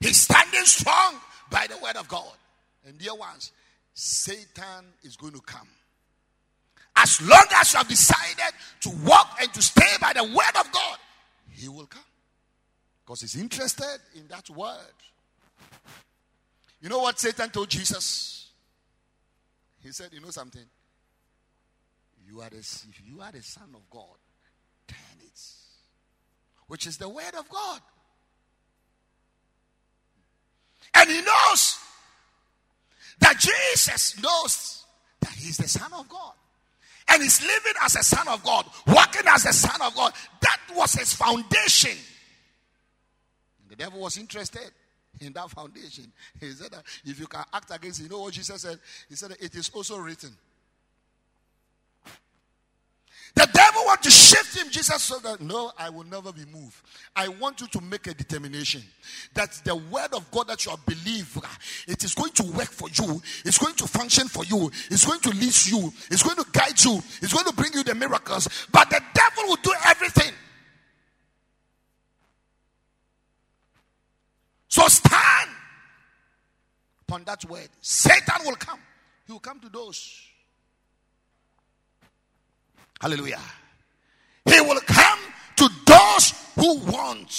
He's 0.00 0.20
standing 0.20 0.64
strong 0.64 1.14
by 1.50 1.66
the 1.66 1.76
word 1.78 1.96
of 1.96 2.08
God. 2.08 2.32
And 2.86 2.98
dear 2.98 3.14
ones, 3.14 3.52
Satan 3.94 4.84
is 5.02 5.16
going 5.16 5.32
to 5.32 5.40
come. 5.40 5.68
As 6.96 7.20
long 7.22 7.46
as 7.56 7.72
you 7.72 7.78
have 7.78 7.88
decided 7.88 8.54
to 8.82 8.90
walk 9.04 9.36
and 9.40 9.52
to 9.52 9.62
stay 9.62 9.96
by 10.00 10.12
the 10.12 10.22
word 10.22 10.56
of 10.60 10.70
God, 10.70 10.98
he 11.50 11.68
will 11.68 11.86
come. 11.86 12.02
Because 13.04 13.22
he's 13.22 13.36
interested 13.36 13.98
in 14.14 14.28
that 14.28 14.48
word. 14.50 14.78
You 16.84 16.90
know 16.90 16.98
what 16.98 17.18
Satan 17.18 17.48
told 17.48 17.70
Jesus? 17.70 18.50
He 19.82 19.90
said, 19.90 20.10
You 20.12 20.20
know 20.20 20.28
something? 20.28 20.66
You 22.28 22.42
are 22.42 22.50
the, 22.50 22.58
if 22.58 23.00
you 23.06 23.22
are 23.22 23.32
the 23.32 23.42
Son 23.42 23.70
of 23.74 23.88
God, 23.88 24.18
turn 24.86 24.98
it. 25.24 25.40
Which 26.66 26.86
is 26.86 26.98
the 26.98 27.08
Word 27.08 27.34
of 27.38 27.48
God. 27.48 27.80
And 30.94 31.08
he 31.08 31.22
knows 31.22 31.78
that 33.18 33.38
Jesus 33.38 34.22
knows 34.22 34.84
that 35.20 35.32
he's 35.32 35.56
the 35.56 35.68
Son 35.68 35.90
of 35.94 36.06
God. 36.06 36.34
And 37.08 37.22
he's 37.22 37.40
living 37.40 37.74
as 37.82 37.96
a 37.96 38.02
Son 38.02 38.28
of 38.28 38.44
God, 38.44 38.66
walking 38.86 39.26
as 39.26 39.46
a 39.46 39.54
Son 39.54 39.80
of 39.80 39.94
God. 39.94 40.12
That 40.42 40.60
was 40.74 40.92
his 40.92 41.14
foundation. 41.14 41.96
The 43.70 43.76
devil 43.76 44.00
was 44.00 44.18
interested 44.18 44.70
in 45.20 45.32
that 45.32 45.50
foundation. 45.50 46.12
He 46.40 46.50
said 46.50 46.72
that 46.72 46.82
if 47.04 47.18
you 47.18 47.26
can 47.26 47.44
act 47.52 47.70
against 47.74 48.00
it, 48.00 48.04
you 48.04 48.08
know 48.08 48.20
what 48.20 48.32
Jesus 48.32 48.62
said? 48.62 48.78
He 49.08 49.14
said 49.14 49.32
it 49.40 49.54
is 49.54 49.70
also 49.74 49.98
written. 49.98 50.30
The 53.34 53.48
devil 53.52 53.82
want 53.84 54.00
to 54.04 54.10
shift 54.10 54.56
him. 54.56 54.70
Jesus 54.70 55.02
said 55.02 55.22
that 55.24 55.40
no, 55.40 55.72
I 55.76 55.90
will 55.90 56.04
never 56.04 56.32
be 56.32 56.44
moved. 56.52 56.76
I 57.16 57.26
want 57.26 57.60
you 57.60 57.66
to 57.66 57.80
make 57.80 58.06
a 58.06 58.14
determination 58.14 58.82
that 59.34 59.60
the 59.64 59.74
word 59.74 60.14
of 60.14 60.30
God 60.30 60.46
that 60.48 60.64
you 60.64 60.70
have 60.70 60.86
believed, 60.86 61.44
it 61.88 62.04
is 62.04 62.14
going 62.14 62.30
to 62.32 62.44
work 62.44 62.70
for 62.70 62.88
you. 62.90 63.20
It's 63.44 63.58
going 63.58 63.74
to 63.74 63.88
function 63.88 64.28
for 64.28 64.44
you. 64.44 64.70
It's 64.88 65.04
going 65.04 65.20
to 65.20 65.30
lead 65.30 65.66
you. 65.66 65.92
It's 66.12 66.22
going 66.22 66.36
to 66.36 66.46
guide 66.52 66.80
you. 66.84 66.96
It's 67.22 67.32
going 67.32 67.46
to 67.46 67.52
bring 67.54 67.72
you 67.72 67.82
the 67.82 67.96
miracles. 67.96 68.68
But 68.70 68.88
the 68.90 69.00
devil 69.14 69.44
will 69.48 69.56
do 69.56 69.72
everything 69.86 70.32
So 74.74 74.88
stand 74.88 75.50
upon 77.06 77.22
that 77.26 77.44
word. 77.44 77.68
Satan 77.80 78.44
will 78.44 78.56
come. 78.56 78.80
He 79.24 79.32
will 79.32 79.38
come 79.38 79.60
to 79.60 79.68
those. 79.68 80.20
Hallelujah. 83.00 83.38
He 84.44 84.60
will 84.60 84.80
come 84.80 85.20
to 85.58 85.68
those 85.86 86.34
who 86.56 86.78
want 86.90 87.30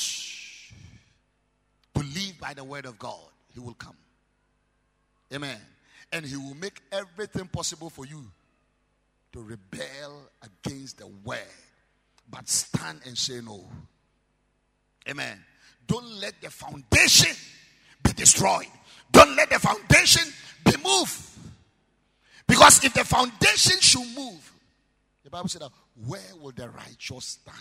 to 1.96 2.04
live 2.04 2.40
by 2.40 2.54
the 2.54 2.64
word 2.64 2.86
of 2.86 2.98
God, 2.98 3.20
he 3.54 3.60
will 3.60 3.74
come. 3.74 3.98
Amen. 5.34 5.58
And 6.14 6.26
he 6.26 6.38
will 6.38 6.56
make 6.56 6.80
everything 6.94 7.48
possible 7.48 7.90
for 7.90 8.06
you 8.06 8.24
to 9.34 9.42
rebel 9.42 10.30
against 10.42 11.00
the 11.00 11.08
word, 11.26 11.40
but 12.30 12.48
stand 12.48 13.02
and 13.06 13.18
say 13.18 13.42
no. 13.42 13.66
Amen. 15.10 15.44
Don't 15.88 16.20
let 16.20 16.42
the 16.42 16.50
foundation 16.50 17.36
be 18.04 18.14
destroyed. 18.14 18.68
Don't 19.12 19.36
let 19.36 19.50
the 19.50 19.60
foundation 19.60 20.32
be 20.64 20.74
moved. 20.84 21.22
Because 22.48 22.84
if 22.84 22.94
the 22.94 23.04
foundation 23.04 23.80
should 23.80 24.08
move, 24.16 24.52
the 25.24 25.30
Bible 25.30 25.50
said 25.50 25.64
where 26.06 26.20
will 26.40 26.52
the 26.52 26.70
righteous 26.70 27.26
stand? 27.26 27.58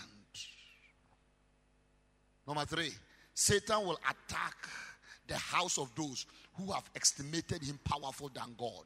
Number 2.47 2.65
three, 2.65 2.91
Satan 3.33 3.85
will 3.85 3.97
attack 4.03 4.55
the 5.27 5.35
house 5.35 5.77
of 5.77 5.89
those 5.95 6.25
who 6.53 6.71
have 6.71 6.89
estimated 6.95 7.63
him 7.63 7.79
powerful 7.83 8.29
than 8.33 8.55
God. 8.57 8.85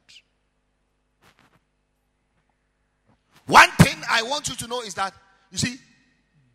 One 3.46 3.70
thing 3.72 3.96
I 4.08 4.22
want 4.22 4.48
you 4.48 4.54
to 4.56 4.66
know 4.66 4.80
is 4.80 4.94
that, 4.94 5.12
you 5.50 5.58
see, 5.58 5.76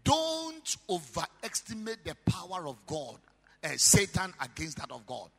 don't 0.05 0.77
overestimate 0.89 2.05
the 2.05 2.15
power 2.25 2.67
of 2.67 2.77
God, 2.87 3.17
uh, 3.63 3.69
Satan 3.75 4.33
against 4.39 4.77
that 4.77 4.91
of 4.91 5.05
God. 5.05 5.29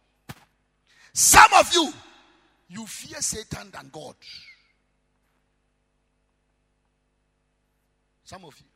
Some 1.15 1.51
of 1.59 1.73
you, 1.73 1.91
you 2.69 2.87
fear 2.87 3.23
Satan 3.23 3.71
than 3.73 3.89
God. 3.91 4.15
Some 8.25 8.45
of 8.45 8.55
you. 8.59 8.67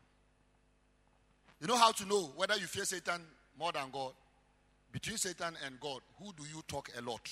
You 1.60 1.66
know 1.66 1.76
how 1.76 1.92
to 1.92 2.06
know 2.06 2.30
whether 2.36 2.56
you 2.56 2.66
fear 2.66 2.84
Satan 2.84 3.20
more 3.58 3.72
than 3.72 3.90
God? 3.92 4.12
Between 4.92 5.18
Satan 5.18 5.54
and 5.66 5.78
God, 5.78 6.00
who 6.18 6.32
do 6.32 6.44
you 6.44 6.62
talk 6.66 6.88
a 6.96 7.02
lot? 7.02 7.28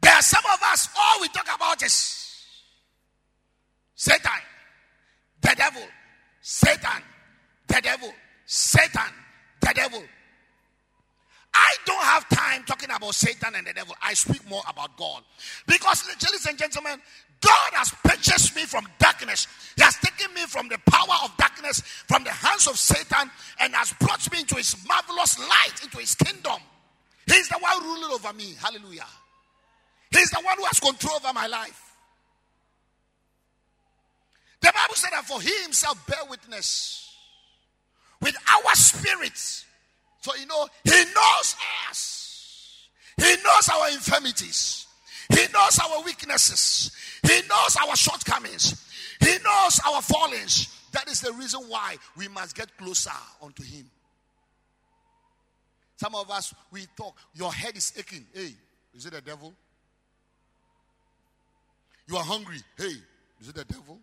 There 0.00 0.12
are 0.12 0.22
some 0.22 0.44
of 0.52 0.60
us, 0.70 0.88
all 0.98 1.20
we 1.20 1.28
talk 1.28 1.48
about 1.54 1.82
is 1.82 2.26
Satan, 3.94 4.30
the 5.40 5.54
devil, 5.56 5.82
Satan, 6.42 7.02
the 7.66 7.80
devil, 7.80 8.12
Satan, 8.44 9.12
the 9.60 9.72
devil. 9.74 10.02
I 11.54 11.74
don't 11.86 12.04
have 12.04 12.28
time 12.28 12.62
talking 12.64 12.90
about 13.06 13.14
Satan 13.14 13.54
and 13.54 13.66
the 13.66 13.72
devil. 13.72 13.94
I 14.02 14.14
speak 14.14 14.48
more 14.48 14.62
about 14.68 14.96
God. 14.96 15.22
Because, 15.66 16.06
ladies 16.06 16.46
and 16.46 16.58
gentlemen, 16.58 17.00
God 17.40 17.70
has 17.74 17.94
purchased 18.04 18.56
me 18.56 18.62
from 18.62 18.86
darkness. 18.98 19.46
He 19.76 19.82
has 19.82 19.96
taken 19.96 20.34
me 20.34 20.42
from 20.46 20.68
the 20.68 20.78
power 20.86 21.16
of 21.24 21.36
darkness, 21.36 21.80
from 22.08 22.24
the 22.24 22.30
hands 22.30 22.66
of 22.66 22.78
Satan, 22.78 23.30
and 23.60 23.74
has 23.74 23.92
brought 24.00 24.30
me 24.32 24.40
into 24.40 24.56
his 24.56 24.76
marvelous 24.86 25.38
light, 25.38 25.82
into 25.82 25.98
his 25.98 26.14
kingdom. 26.14 26.60
He's 27.26 27.48
the 27.48 27.58
one 27.58 27.82
ruling 27.82 28.12
over 28.12 28.32
me. 28.32 28.54
Hallelujah. 28.60 29.06
He's 30.10 30.30
the 30.30 30.40
one 30.40 30.56
who 30.58 30.64
has 30.64 30.80
control 30.80 31.16
over 31.16 31.32
my 31.32 31.46
life. 31.46 31.82
The 34.60 34.72
Bible 34.74 34.94
said 34.94 35.10
that 35.12 35.24
for 35.24 35.40
he 35.40 35.52
himself 35.62 36.04
bear 36.06 36.24
witness 36.28 37.14
with 38.20 38.34
our 38.48 38.74
spirits. 38.74 39.64
So 40.22 40.34
you 40.34 40.46
know, 40.46 40.66
he 40.82 40.90
knows 40.90 41.56
us. 41.90 42.25
He 43.16 43.36
knows 43.44 43.68
our 43.72 43.88
infirmities. 43.90 44.86
He 45.30 45.46
knows 45.52 45.78
our 45.78 46.02
weaknesses. 46.04 46.90
He 47.22 47.40
knows 47.48 47.76
our 47.82 47.96
shortcomings. 47.96 48.86
He 49.20 49.32
knows 49.44 49.80
our 49.86 50.02
fallings. 50.02 50.72
That 50.92 51.08
is 51.08 51.20
the 51.20 51.32
reason 51.32 51.60
why 51.68 51.96
we 52.16 52.28
must 52.28 52.54
get 52.54 52.76
closer 52.76 53.10
unto 53.42 53.62
him. 53.62 53.90
Some 55.96 56.14
of 56.14 56.30
us 56.30 56.54
we 56.70 56.86
talk, 56.96 57.16
your 57.34 57.52
head 57.52 57.76
is 57.76 57.92
aching. 57.98 58.26
Hey, 58.32 58.54
is 58.94 59.06
it 59.06 59.12
the 59.12 59.20
devil? 59.20 59.54
You 62.06 62.16
are 62.16 62.24
hungry. 62.24 62.58
Hey, 62.76 62.94
is 63.40 63.48
it 63.48 63.54
the 63.54 63.64
devil? 63.64 63.98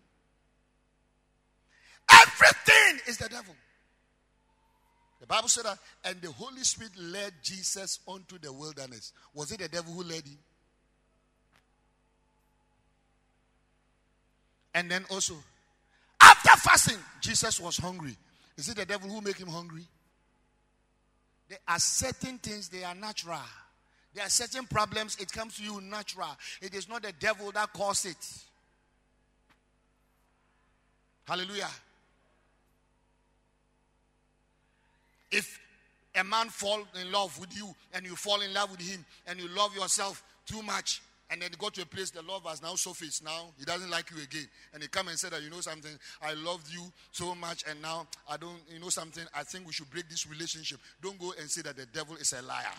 Everything 2.12 3.00
is 3.08 3.18
the 3.18 3.30
devil. 3.30 3.56
The 5.24 5.28
Bible 5.28 5.48
said 5.48 5.64
that, 5.64 5.80
and 6.04 6.22
the 6.22 6.34
Holy 6.34 6.66
Spirit 6.66 6.92
led 7.00 7.32
Jesus 7.42 8.02
onto 8.06 8.38
the 8.38 8.52
wilderness. 8.52 9.14
Was 9.34 9.54
it 9.54 9.60
the 9.60 9.70
devil 9.70 9.94
who 9.94 10.04
led 10.04 10.26
him? 10.26 10.38
And 14.74 14.92
then 14.92 15.06
also, 15.10 15.36
after 16.20 16.50
fasting, 16.60 16.98
Jesus 17.22 17.58
was 17.62 17.78
hungry. 17.78 18.18
Is 18.58 18.68
it 18.68 18.76
the 18.76 18.86
devil 18.86 19.10
who 19.10 19.22
make 19.22 19.38
him 19.38 19.48
hungry? 19.48 19.86
There 21.48 21.60
are 21.70 21.80
certain 21.80 22.38
things 22.40 22.68
they 22.68 22.84
are 22.84 22.94
natural. 22.94 23.40
There 24.14 24.26
are 24.26 24.30
certain 24.30 24.66
problems, 24.66 25.16
it 25.22 25.32
comes 25.32 25.56
to 25.56 25.64
you 25.64 25.80
natural. 25.80 26.36
It 26.62 26.76
is 26.76 26.90
not 26.90 27.02
the 27.02 27.14
devil 27.14 27.50
that 27.54 27.72
caused 27.72 28.08
it. 28.08 28.18
Hallelujah. 31.26 31.70
If 35.34 35.60
a 36.16 36.24
man 36.24 36.48
fall 36.50 36.80
in 37.02 37.12
love 37.12 37.38
with 37.40 37.56
you 37.58 37.74
and 37.94 38.06
you 38.06 38.16
fall 38.16 38.42
in 38.42 38.54
love 38.54 38.72
with 38.72 38.82
him 38.82 39.04
and 39.28 39.40
you 39.40 39.48
love 39.50 39.76
yourself 39.76 40.24
too 40.46 40.62
much 40.62 41.02
and 41.30 41.42
then 41.42 41.50
you 41.52 41.58
go 41.58 41.70
to 41.70 41.82
a 41.82 41.86
place 41.86 42.12
the 42.12 42.22
love 42.22 42.46
has 42.46 42.62
now 42.62 42.76
surfaced 42.76 43.24
now 43.24 43.48
he 43.58 43.66
doesn't 43.66 43.90
like 43.90 44.12
you 44.12 44.22
again 44.22 44.48
and 44.74 44.84
he 44.84 44.90
come 44.90 45.08
and 45.08 45.18
say 45.18 45.30
that 45.30 45.42
you 45.42 45.50
know 45.50 45.62
something 45.62 45.92
i 46.22 46.34
loved 46.34 46.72
you 46.72 46.84
so 47.12 47.34
much 47.34 47.64
and 47.68 47.82
now 47.82 48.06
i 48.30 48.38
don't 48.38 48.60
you 48.72 48.80
know 48.80 48.90
something 48.90 49.24
i 49.34 49.42
think 49.42 49.66
we 49.66 49.74
should 49.74 49.90
break 49.90 50.08
this 50.10 50.28
relationship 50.30 50.78
don't 51.02 51.18
go 51.18 51.34
and 51.40 51.50
say 51.50 51.62
that 51.62 51.76
the 51.78 51.86
devil 51.88 52.16
is 52.18 52.34
a 52.34 52.42
liar 52.44 52.76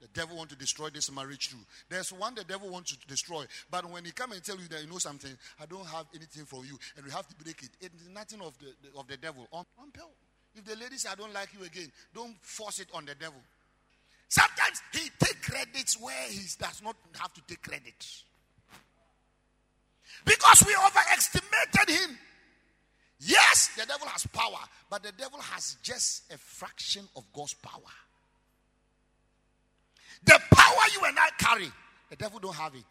the 0.00 0.08
devil 0.08 0.36
want 0.36 0.50
to 0.50 0.56
destroy 0.56 0.88
this 0.90 1.12
marriage 1.12 1.50
too. 1.50 1.58
There's 1.88 2.12
one 2.12 2.34
the 2.34 2.42
devil 2.42 2.68
wants 2.68 2.90
to 2.90 3.06
destroy, 3.06 3.44
but 3.70 3.88
when 3.88 4.04
he 4.04 4.10
come 4.10 4.32
and 4.32 4.42
tell 4.42 4.56
you 4.56 4.66
that 4.66 4.82
you 4.82 4.90
know 4.90 4.98
something, 4.98 5.30
I 5.60 5.66
don't 5.66 5.86
have 5.86 6.06
anything 6.12 6.44
for 6.44 6.64
you, 6.64 6.76
and 6.96 7.06
we 7.06 7.12
have 7.12 7.28
to 7.28 7.34
break 7.36 7.62
it. 7.62 7.68
It's 7.80 7.94
nothing 8.12 8.40
of 8.40 8.52
the, 8.58 8.98
of 8.98 9.06
the 9.06 9.16
devil. 9.16 9.46
Um, 9.52 9.60
um, 9.60 9.66
on, 9.78 9.84
on 9.84 10.10
If 10.54 10.64
the 10.64 10.76
lady 10.76 10.96
says 10.96 11.12
I 11.12 11.14
don't 11.14 11.32
like 11.32 11.48
you 11.58 11.64
again, 11.64 11.90
don't 12.14 12.36
force 12.42 12.80
it 12.80 12.88
on 12.94 13.04
the 13.04 13.14
devil. 13.14 13.40
Sometimes 14.28 14.82
he 14.92 15.10
take 15.18 15.42
credits 15.42 16.00
where 16.00 16.28
he 16.28 16.40
does 16.58 16.82
not 16.82 16.96
have 17.20 17.32
to 17.34 17.42
take 17.46 17.62
credit. 17.62 18.06
Because 20.24 20.64
we 20.66 20.74
overestimated 20.74 22.00
him. 22.00 22.18
Yes, 23.20 23.70
the 23.76 23.86
devil 23.86 24.06
has 24.08 24.26
power, 24.26 24.58
but 24.90 25.02
the 25.02 25.12
devil 25.12 25.40
has 25.40 25.76
just 25.82 26.32
a 26.32 26.38
fraction 26.38 27.06
of 27.14 27.24
God's 27.32 27.54
power. 27.54 27.80
The 30.24 30.40
power 30.50 30.82
you 30.94 31.04
and 31.06 31.18
I 31.18 31.28
carry, 31.38 31.72
the 32.10 32.16
devil 32.16 32.40
don't 32.40 32.54
have 32.54 32.74
it. 32.74 32.84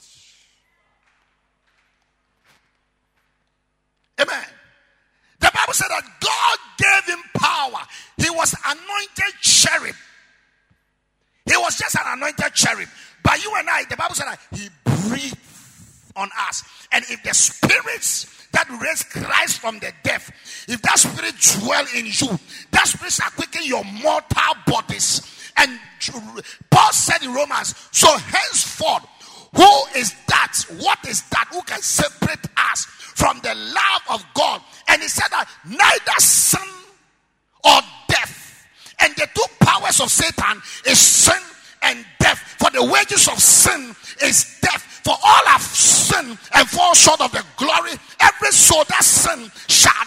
Amen. 4.22 4.46
The 5.52 5.58
Bible 5.58 5.74
said 5.74 5.88
that 5.90 6.04
God 6.20 6.58
gave 6.78 7.16
him 7.16 7.24
power. 7.36 7.86
He 8.18 8.30
was 8.30 8.56
anointed 8.66 9.40
cherub. 9.42 9.96
He 11.46 11.58
was 11.58 11.78
just 11.78 11.96
an 11.96 12.18
anointed 12.18 12.54
cherub. 12.54 12.88
But 13.24 13.44
you 13.44 13.54
and 13.56 13.70
I, 13.70 13.84
the 13.90 13.98
Bible 13.98 14.16
said 14.16 14.28
that 14.28 14.40
he 14.52 14.70
breathed 15.08 15.38
on 16.16 16.30
us. 16.48 16.64
And 16.92 17.06
if 17.10 17.24
the 17.24 17.34
spirits 17.34 18.48
that 18.52 18.70
raised 18.82 19.10
Christ 19.10 19.60
from 19.60 19.80
the 19.80 19.92
death, 20.04 20.32
if 20.68 20.82
that 20.82 21.00
spirit 21.00 21.36
dwell 21.60 21.86
in 21.96 22.06
you, 22.06 22.40
that 22.72 22.88
spirit 22.88 23.14
shall 23.14 23.30
quicken 23.32 23.62
your 23.66 23.84
mortal 23.84 24.56
bodies 24.66 25.42
and 25.58 25.80
Paul 26.70 26.92
said 26.92 27.22
in 27.24 27.34
Romans, 27.34 27.76
so 27.92 28.08
henceforth, 28.18 29.06
who 29.56 30.00
is 30.00 30.16
that? 30.28 30.54
What 30.80 31.00
is 31.08 31.22
that? 31.30 31.48
Who 31.52 31.62
can 31.64 31.82
separate 31.82 32.46
us 32.58 32.88
from 33.16 33.40
the 33.44 33.54
love 33.54 34.20
of 34.20 34.26
God? 34.34 34.62
And 34.88 35.02
he 35.02 35.08
said 35.08 35.28
that 35.32 35.48
neither 35.66 36.20
sin 36.20 36.62
or 37.64 37.80
death. 38.08 38.68
And 39.00 39.14
the 39.16 39.28
two 39.34 39.46
powers 39.60 40.00
of 40.00 40.10
Satan 40.10 40.62
is 40.86 41.00
sin 41.00 41.42
and 41.84 42.06
death. 42.20 42.40
For 42.60 42.70
the 42.72 42.84
wages 42.84 43.28
of 43.28 43.40
sin 43.40 43.96
is 44.24 44.60
death. 44.62 45.02
For 45.04 45.16
all 45.24 45.46
have 45.48 45.62
sinned 45.62 46.38
and 46.54 46.70
fall 46.70 46.94
short 46.94 47.22
of 47.22 47.32
the 47.32 47.44
glory. 47.58 47.94
Every 48.20 48.52
soul 48.52 48.84
that 48.90 49.04
sin 49.04 49.52
shall 49.68 50.06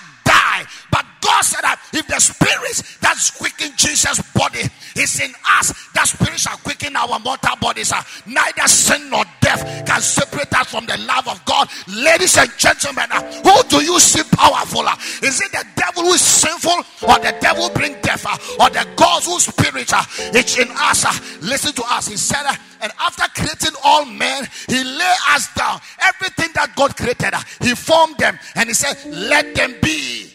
die. 0.55 0.67
But 0.91 1.05
God 1.21 1.43
said 1.43 1.63
that 1.63 1.81
if 1.93 2.07
the 2.07 2.21
spirit 2.21 2.99
that's 3.01 3.31
quicken 3.31 3.73
Jesus' 3.77 4.21
body 4.33 4.63
is 4.97 5.21
in 5.21 5.33
us, 5.59 5.73
that 5.95 6.07
spirit 6.07 6.39
shall 6.39 6.57
quicken 6.59 6.97
our 6.97 7.19
mortal 7.21 7.57
bodies. 7.61 7.93
Uh, 7.93 8.03
neither 8.27 8.69
sin 8.69 9.11
nor 9.11 9.25
death 9.41 9.87
can 9.87 10.01
separate 10.01 10.53
us 10.55 10.71
from 10.71 10.87
the 10.87 10.97
love 11.07 11.27
of 11.29 11.45
God. 11.45 11.69
Ladies 11.89 12.37
and 12.37 12.51
gentlemen, 12.59 13.07
uh, 13.11 13.23
who 13.43 13.57
do 13.69 13.85
you 13.85 13.99
see 13.99 14.23
powerful? 14.37 14.87
Uh? 14.87 14.97
Is 15.23 15.41
it 15.41 15.53
the 15.53 15.65
devil 15.77 16.05
who 16.05 16.13
is 16.13 16.21
sinful 16.21 16.79
or 17.09 17.19
the 17.21 17.35
devil 17.41 17.71
bring 17.71 17.95
death 18.03 18.27
or 18.61 18.71
the 18.71 18.87
God 18.97 19.23
whose 19.25 19.47
spirit 19.47 19.91
is 20.35 20.59
in 20.59 20.69
us? 20.77 21.05
Listen 21.43 21.73
to 21.73 21.83
us. 21.91 22.09
He 22.09 22.17
said, 22.17 22.45
and 22.81 22.93
after 23.01 23.25
creating 23.41 23.77
all 23.83 24.05
men, 24.05 24.47
he 24.69 24.85
lay 24.85 25.15
us 25.31 25.53
down. 25.55 25.81
Everything 26.03 26.51
that 26.55 26.77
God 26.77 26.97
created, 26.97 27.33
He 27.61 27.75
formed 27.75 28.19
them 28.19 28.39
and 28.55 28.69
He 28.69 28.75
said, 28.75 28.97
Let 29.07 29.55
them 29.55 29.75
be. 29.81 30.35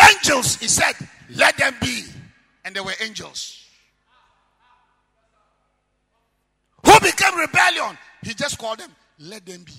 Angels, 0.00 0.56
He 0.56 0.68
said, 0.68 0.94
Let 1.30 1.56
them 1.56 1.74
be. 1.80 2.04
And 2.64 2.74
they 2.74 2.80
were 2.80 2.92
angels. 3.00 3.64
Who 6.84 7.00
became 7.00 7.36
rebellion? 7.36 7.96
He 8.22 8.34
just 8.34 8.58
called 8.58 8.78
them, 8.78 8.90
Let 9.18 9.44
them 9.46 9.62
be. 9.64 9.72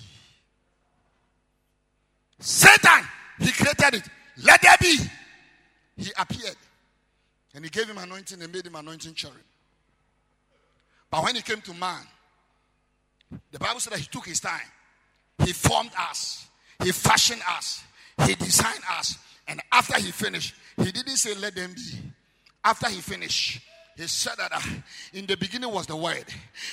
Satan, 2.38 3.06
he 3.38 3.52
created 3.52 3.94
it. 3.94 4.08
Let 4.42 4.62
there 4.62 4.76
be. 4.80 4.98
He 5.96 6.10
appeared. 6.18 6.56
And 7.54 7.64
he 7.64 7.70
gave 7.70 7.88
him 7.88 7.98
anointing 7.98 8.40
and 8.40 8.52
made 8.52 8.66
him 8.66 8.74
anointing 8.74 9.14
cherub. 9.14 9.34
But 11.10 11.24
when 11.24 11.34
he 11.34 11.42
came 11.42 11.60
to 11.62 11.74
man, 11.74 12.02
the 13.50 13.58
Bible 13.58 13.80
said 13.80 13.92
that 13.92 13.98
he 14.00 14.06
took 14.06 14.26
his 14.26 14.40
time. 14.40 14.60
He 15.44 15.52
formed 15.52 15.90
us. 15.98 16.46
He 16.82 16.92
fashioned 16.92 17.42
us. 17.48 17.82
He 18.26 18.34
designed 18.34 18.82
us. 18.98 19.18
And 19.50 19.60
after 19.72 19.98
he 19.98 20.12
finished, 20.12 20.54
he 20.76 20.92
didn't 20.92 21.16
say, 21.16 21.34
let 21.34 21.56
them 21.56 21.72
be. 21.74 21.82
After 22.64 22.88
he 22.88 23.00
finished, 23.00 23.60
he 23.96 24.06
said 24.06 24.34
that 24.38 24.52
uh, 24.52 24.60
in 25.12 25.26
the 25.26 25.36
beginning 25.36 25.70
was 25.70 25.86
the 25.86 25.96
word 25.96 26.24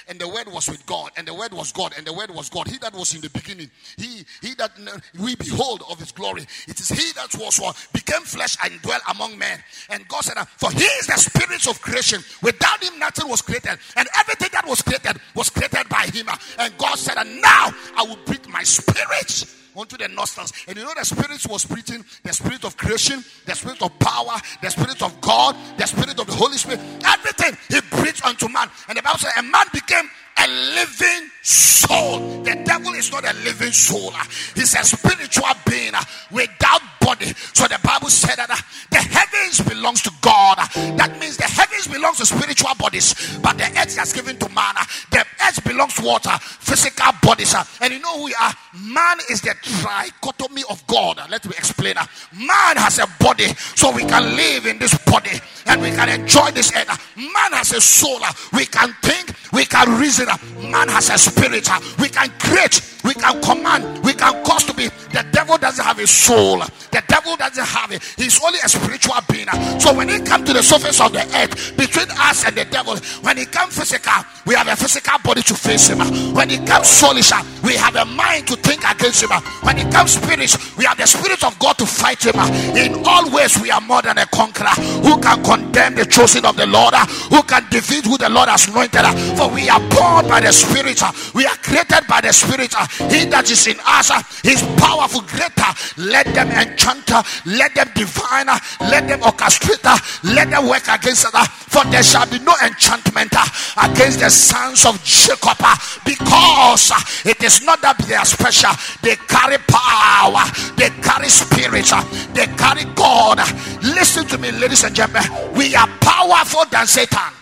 and 0.07 0.17
the 0.19 0.27
word 0.27 0.47
was 0.47 0.69
with 0.69 0.85
god 0.85 1.11
and 1.17 1.27
the 1.27 1.33
word 1.33 1.51
was 1.51 1.71
god 1.73 1.93
and 1.97 2.05
the 2.05 2.13
word 2.13 2.29
was 2.29 2.49
god. 2.49 2.67
He 2.67 2.77
that 2.77 2.93
was 2.93 3.15
in 3.15 3.21
the 3.21 3.29
beginning 3.29 3.69
he 3.97 4.23
he 4.41 4.53
that 4.55 4.71
uh, 4.87 4.97
we 5.19 5.35
behold 5.35 5.83
of 5.89 5.99
his 5.99 6.11
glory. 6.11 6.43
It 6.67 6.79
is 6.79 6.87
he 6.87 7.11
that 7.13 7.35
was 7.37 7.59
what 7.59 7.75
became 7.91 8.21
flesh 8.21 8.55
and 8.63 8.81
dwelt 8.81 9.01
among 9.09 9.37
men. 9.37 9.59
And 9.89 10.07
god 10.07 10.23
said 10.23 10.37
uh, 10.37 10.45
for 10.45 10.71
he 10.71 10.83
is 10.83 11.07
the 11.07 11.17
spirit 11.17 11.67
of 11.67 11.81
creation. 11.81 12.21
Without 12.41 12.81
him 12.81 12.97
nothing 12.99 13.27
was 13.27 13.41
created. 13.41 13.77
And 13.97 14.07
everything 14.17 14.49
that 14.53 14.65
was 14.65 14.81
created 14.81 15.19
was 15.35 15.49
created 15.49 15.89
by 15.89 16.07
him. 16.13 16.27
And 16.59 16.77
god 16.77 16.97
said 16.97 17.17
and 17.17 17.41
now 17.41 17.73
i 17.97 18.03
will 18.03 18.19
breathe 18.25 18.47
my 18.47 18.63
spirit 18.63 19.45
onto 19.77 19.97
the 19.97 20.07
nostrils. 20.09 20.51
And 20.67 20.75
you 20.75 20.83
know, 20.83 20.93
the 20.97 21.05
Spirit 21.05 21.45
was 21.47 21.65
preaching 21.65 22.03
the 22.23 22.33
Spirit 22.33 22.65
of 22.65 22.75
creation, 22.75 23.23
the 23.45 23.55
Spirit 23.55 23.81
of 23.81 23.97
power, 23.99 24.39
the 24.61 24.69
Spirit 24.69 25.01
of 25.03 25.21
God, 25.21 25.55
the 25.77 25.85
Spirit 25.85 26.19
of 26.19 26.27
the 26.27 26.33
Holy 26.33 26.57
Spirit. 26.57 26.79
Everything 27.05 27.55
He 27.69 27.79
breathed 27.95 28.25
unto 28.25 28.49
man. 28.49 28.69
And 28.89 28.97
the 28.97 29.01
Bible 29.01 29.19
says, 29.19 29.33
a 29.37 29.43
man 29.43 29.65
became 29.71 30.09
a 30.39 30.47
living 30.47 31.29
soul. 31.41 32.43
The 32.43 32.55
devil 32.65 32.93
is 32.93 33.11
not 33.11 33.23
a 33.23 33.33
living 33.43 33.71
soul, 33.71 34.13
he's 34.55 34.75
a 34.75 34.83
spiritual 34.83 35.47
being 35.65 35.93
without 36.31 36.81
body. 36.99 37.33
So 37.53 37.67
the 37.67 37.79
Bible 37.83 38.09
said 38.09 38.35
that 38.35 38.49
the 38.91 38.97
heavens 38.97 39.61
belongs 39.61 40.01
to 40.03 40.11
God. 40.21 40.57
That 40.97 41.17
means 41.19 41.37
the 41.37 41.45
heavens 41.45 41.87
belongs 41.87 42.17
to 42.17 42.25
spiritual 42.25 42.75
bodies, 42.77 43.39
but 43.41 43.57
the 43.57 43.63
earth 43.79 43.95
has 43.97 44.11
given 44.11 44.37
to 44.37 44.49
man. 44.49 44.75
The 45.11 45.25
earth 45.47 45.63
belongs 45.63 45.93
to 45.95 46.03
water, 46.03 46.37
physical 46.41 47.11
bodies. 47.21 47.55
And 47.81 47.93
you 47.93 47.99
know 47.99 48.17
who 48.17 48.25
we 48.25 48.35
are? 48.35 48.53
Man 48.83 49.17
is 49.29 49.41
the 49.41 49.55
trichotomy 49.63 50.63
of 50.69 50.85
God. 50.87 51.21
Let 51.29 51.45
me 51.45 51.53
explain. 51.57 51.95
Man 51.95 52.75
has 52.77 52.99
a 52.99 53.07
body, 53.23 53.47
so 53.75 53.91
we 53.91 54.03
can 54.03 54.35
live 54.35 54.65
in 54.65 54.77
this 54.79 54.97
body 55.05 55.39
and 55.67 55.81
we 55.81 55.91
can 55.91 56.09
enjoy 56.09 56.51
this 56.51 56.75
earth. 56.75 57.15
Man 57.15 57.53
has 57.53 57.71
a 57.73 57.81
soul. 57.81 58.19
We 58.53 58.65
can 58.65 58.93
think, 59.01 59.33
we 59.53 59.65
can 59.65 59.99
reason. 59.99 60.26
Man 60.71 60.87
has 60.89 61.09
a 61.09 61.17
spirit. 61.17 61.69
We 61.99 62.09
can 62.09 62.29
create, 62.39 62.81
we 63.07 63.13
can 63.13 63.41
command, 63.41 64.03
we 64.03 64.13
can 64.13 64.43
cause 64.43 64.65
to 64.65 64.73
be. 64.73 64.89
The 65.15 65.25
devil 65.31 65.57
doesn't 65.57 65.83
have 65.83 65.97
a 65.97 66.05
soul. 66.05 66.59
The 66.91 67.01
devil 67.07 67.37
doesn't 67.37 67.65
have 67.65 67.91
it. 67.91 68.03
He's 68.17 68.43
only 68.43 68.59
a 68.59 68.67
spiritual 68.67 69.15
being. 69.31 69.47
So 69.79 69.95
when 69.95 70.09
he 70.09 70.19
comes 70.19 70.45
to 70.47 70.53
the 70.53 70.61
surface 70.61 70.99
of 70.99 71.13
the 71.13 71.23
earth, 71.39 71.77
between 71.77 72.11
us 72.19 72.45
and 72.45 72.55
the 72.55 72.65
devil, 72.65 72.97
when 73.23 73.37
he 73.37 73.45
comes 73.45 73.77
physical, 73.77 74.13
we 74.45 74.55
have 74.55 74.67
a 74.67 74.75
physical 74.75 75.17
body 75.23 75.41
to 75.43 75.55
face 75.55 75.87
him. 75.87 75.99
When 76.35 76.49
he 76.49 76.57
comes 76.57 76.87
soulish, 76.87 77.31
we 77.63 77.75
have 77.75 77.95
a 77.95 78.05
mind 78.05 78.47
to 78.47 78.55
think 78.57 78.83
against 78.83 79.23
him. 79.23 79.29
When 79.63 79.77
he 79.77 79.83
comes 79.89 80.11
spirit, 80.19 80.55
we 80.77 80.83
have 80.85 80.97
the 80.97 81.07
spirit 81.07 81.43
of 81.43 81.57
God 81.59 81.77
to 81.77 81.85
fight 81.85 82.25
him. 82.25 82.35
In 82.75 83.03
all 83.05 83.31
ways, 83.31 83.57
we 83.61 83.71
are 83.71 83.81
more 83.81 84.01
than 84.01 84.17
a 84.17 84.25
conqueror. 84.27 84.75
Who 85.07 85.19
can 85.21 85.43
condemn 85.43 85.95
the 85.95 86.05
chosen 86.05 86.45
of 86.45 86.57
the 86.57 86.67
Lord? 86.67 86.93
Who 87.31 87.41
can 87.43 87.65
defeat 87.69 88.05
who 88.05 88.17
the 88.17 88.29
Lord 88.29 88.49
has 88.49 88.67
anointed? 88.67 89.05
For 89.37 89.47
we 89.49 89.69
are 89.69 89.79
born 89.95 90.27
by 90.27 90.41
the 90.41 90.51
Spirit. 90.51 91.01
We 91.33 91.45
are 91.45 91.55
created 91.63 92.05
by 92.07 92.21
the 92.21 92.33
Spirit. 92.33 92.75
He 93.09 93.25
that 93.29 93.49
is 93.49 93.67
in 93.67 93.77
us 93.85 94.09
uh, 94.09 94.21
is 94.43 94.61
powerful, 94.81 95.21
greater. 95.21 95.71
Let 95.97 96.25
them 96.33 96.49
enchant, 96.49 97.09
let 97.45 97.75
them 97.75 97.89
divine, 97.93 98.49
uh, 98.49 98.59
let 98.81 99.07
them 99.07 99.21
orchestrate, 99.21 99.85
uh, 99.85 99.97
let 100.23 100.49
them 100.49 100.67
work 100.67 100.87
against 100.89 101.29
us. 101.33 101.47
For 101.69 101.83
there 101.85 102.03
shall 102.03 102.25
be 102.25 102.39
no 102.39 102.53
enchantment 102.63 103.33
against 103.77 104.19
the 104.19 104.29
sons 104.29 104.85
of 104.85 104.97
Jacob 105.03 105.61
because 106.05 106.91
it 107.25 107.43
is 107.43 107.61
not 107.63 107.81
that 107.81 107.97
they 108.07 108.15
are 108.15 108.25
special, 108.25 108.71
they 109.01 109.15
carry 109.29 109.57
power, 109.69 110.43
they 110.75 110.89
carry 111.05 111.29
spirit, 111.29 111.91
they 112.33 112.47
carry 112.57 112.85
God. 112.95 113.39
Listen 113.83 114.25
to 114.27 114.37
me, 114.37 114.51
ladies 114.51 114.83
and 114.83 114.95
gentlemen. 114.95 115.23
We 115.53 115.75
are 115.75 115.87
powerful 116.01 116.65
than 116.65 116.87
Satan. 116.87 117.36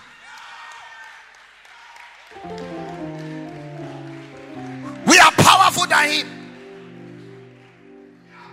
Powerful 5.86 5.96
than 5.96 6.10
him. 6.12 6.28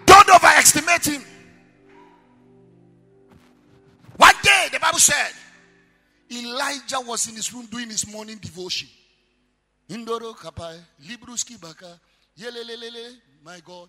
Don't 0.06 0.28
overestimate 0.30 1.06
him. 1.06 1.24
One 4.16 4.34
day, 4.42 4.68
the 4.72 4.78
Bible 4.80 4.98
said, 4.98 5.32
Elijah 6.30 7.00
was 7.00 7.28
in 7.28 7.34
his 7.34 7.52
room 7.52 7.66
doing 7.66 7.88
his 7.88 8.06
morning 8.06 8.38
devotion. 8.38 8.88
My 13.44 13.60
God. 13.60 13.88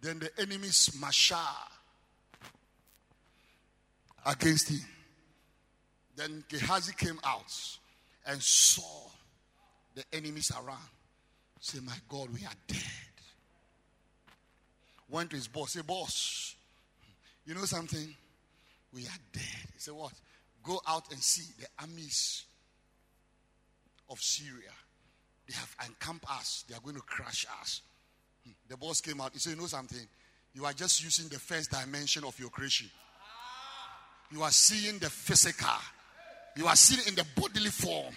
Then 0.00 0.18
the 0.18 0.30
enemies 0.38 0.96
masha 1.00 1.46
against 4.26 4.68
him. 4.70 4.80
Then 6.16 6.44
Gehazi 6.48 6.94
came 6.96 7.18
out 7.24 7.78
and 8.26 8.42
saw 8.42 9.10
the 9.94 10.04
enemies 10.12 10.50
around. 10.52 10.78
Say, 11.60 11.78
my 11.80 11.96
God, 12.08 12.28
we 12.32 12.44
are 12.44 12.58
dead. 12.66 12.80
Went 15.08 15.30
to 15.30 15.36
his 15.36 15.48
boss. 15.48 15.72
Say, 15.72 15.82
boss, 15.82 16.54
you 17.46 17.54
know 17.54 17.64
something? 17.64 18.14
We 18.92 19.02
are 19.02 19.20
dead. 19.32 19.42
He 19.72 19.78
said, 19.78 19.94
what? 19.94 20.12
Go 20.62 20.80
out 20.86 21.10
and 21.10 21.20
see 21.20 21.52
the 21.60 21.66
armies 21.80 22.44
of 24.10 24.20
Syria. 24.20 24.72
They 25.48 25.54
have 25.54 25.76
encamped 25.86 26.24
us. 26.30 26.64
They 26.68 26.74
are 26.74 26.80
going 26.80 26.96
to 26.96 27.02
crush 27.02 27.46
us. 27.60 27.82
The 28.68 28.76
boss 28.76 29.00
came 29.00 29.20
out. 29.20 29.32
He 29.32 29.38
said, 29.38 29.54
you 29.54 29.60
know 29.60 29.66
something? 29.66 30.06
You 30.54 30.64
are 30.64 30.72
just 30.72 31.02
using 31.02 31.28
the 31.28 31.38
first 31.38 31.70
dimension 31.70 32.24
of 32.24 32.38
your 32.38 32.50
creation. 32.50 32.88
You 34.30 34.42
are 34.42 34.50
seeing 34.50 34.98
the 34.98 35.10
physical. 35.10 35.68
You 36.56 36.66
are 36.66 36.76
seen 36.76 37.00
in 37.06 37.14
the 37.14 37.24
bodily 37.36 37.70
form. 37.70 38.14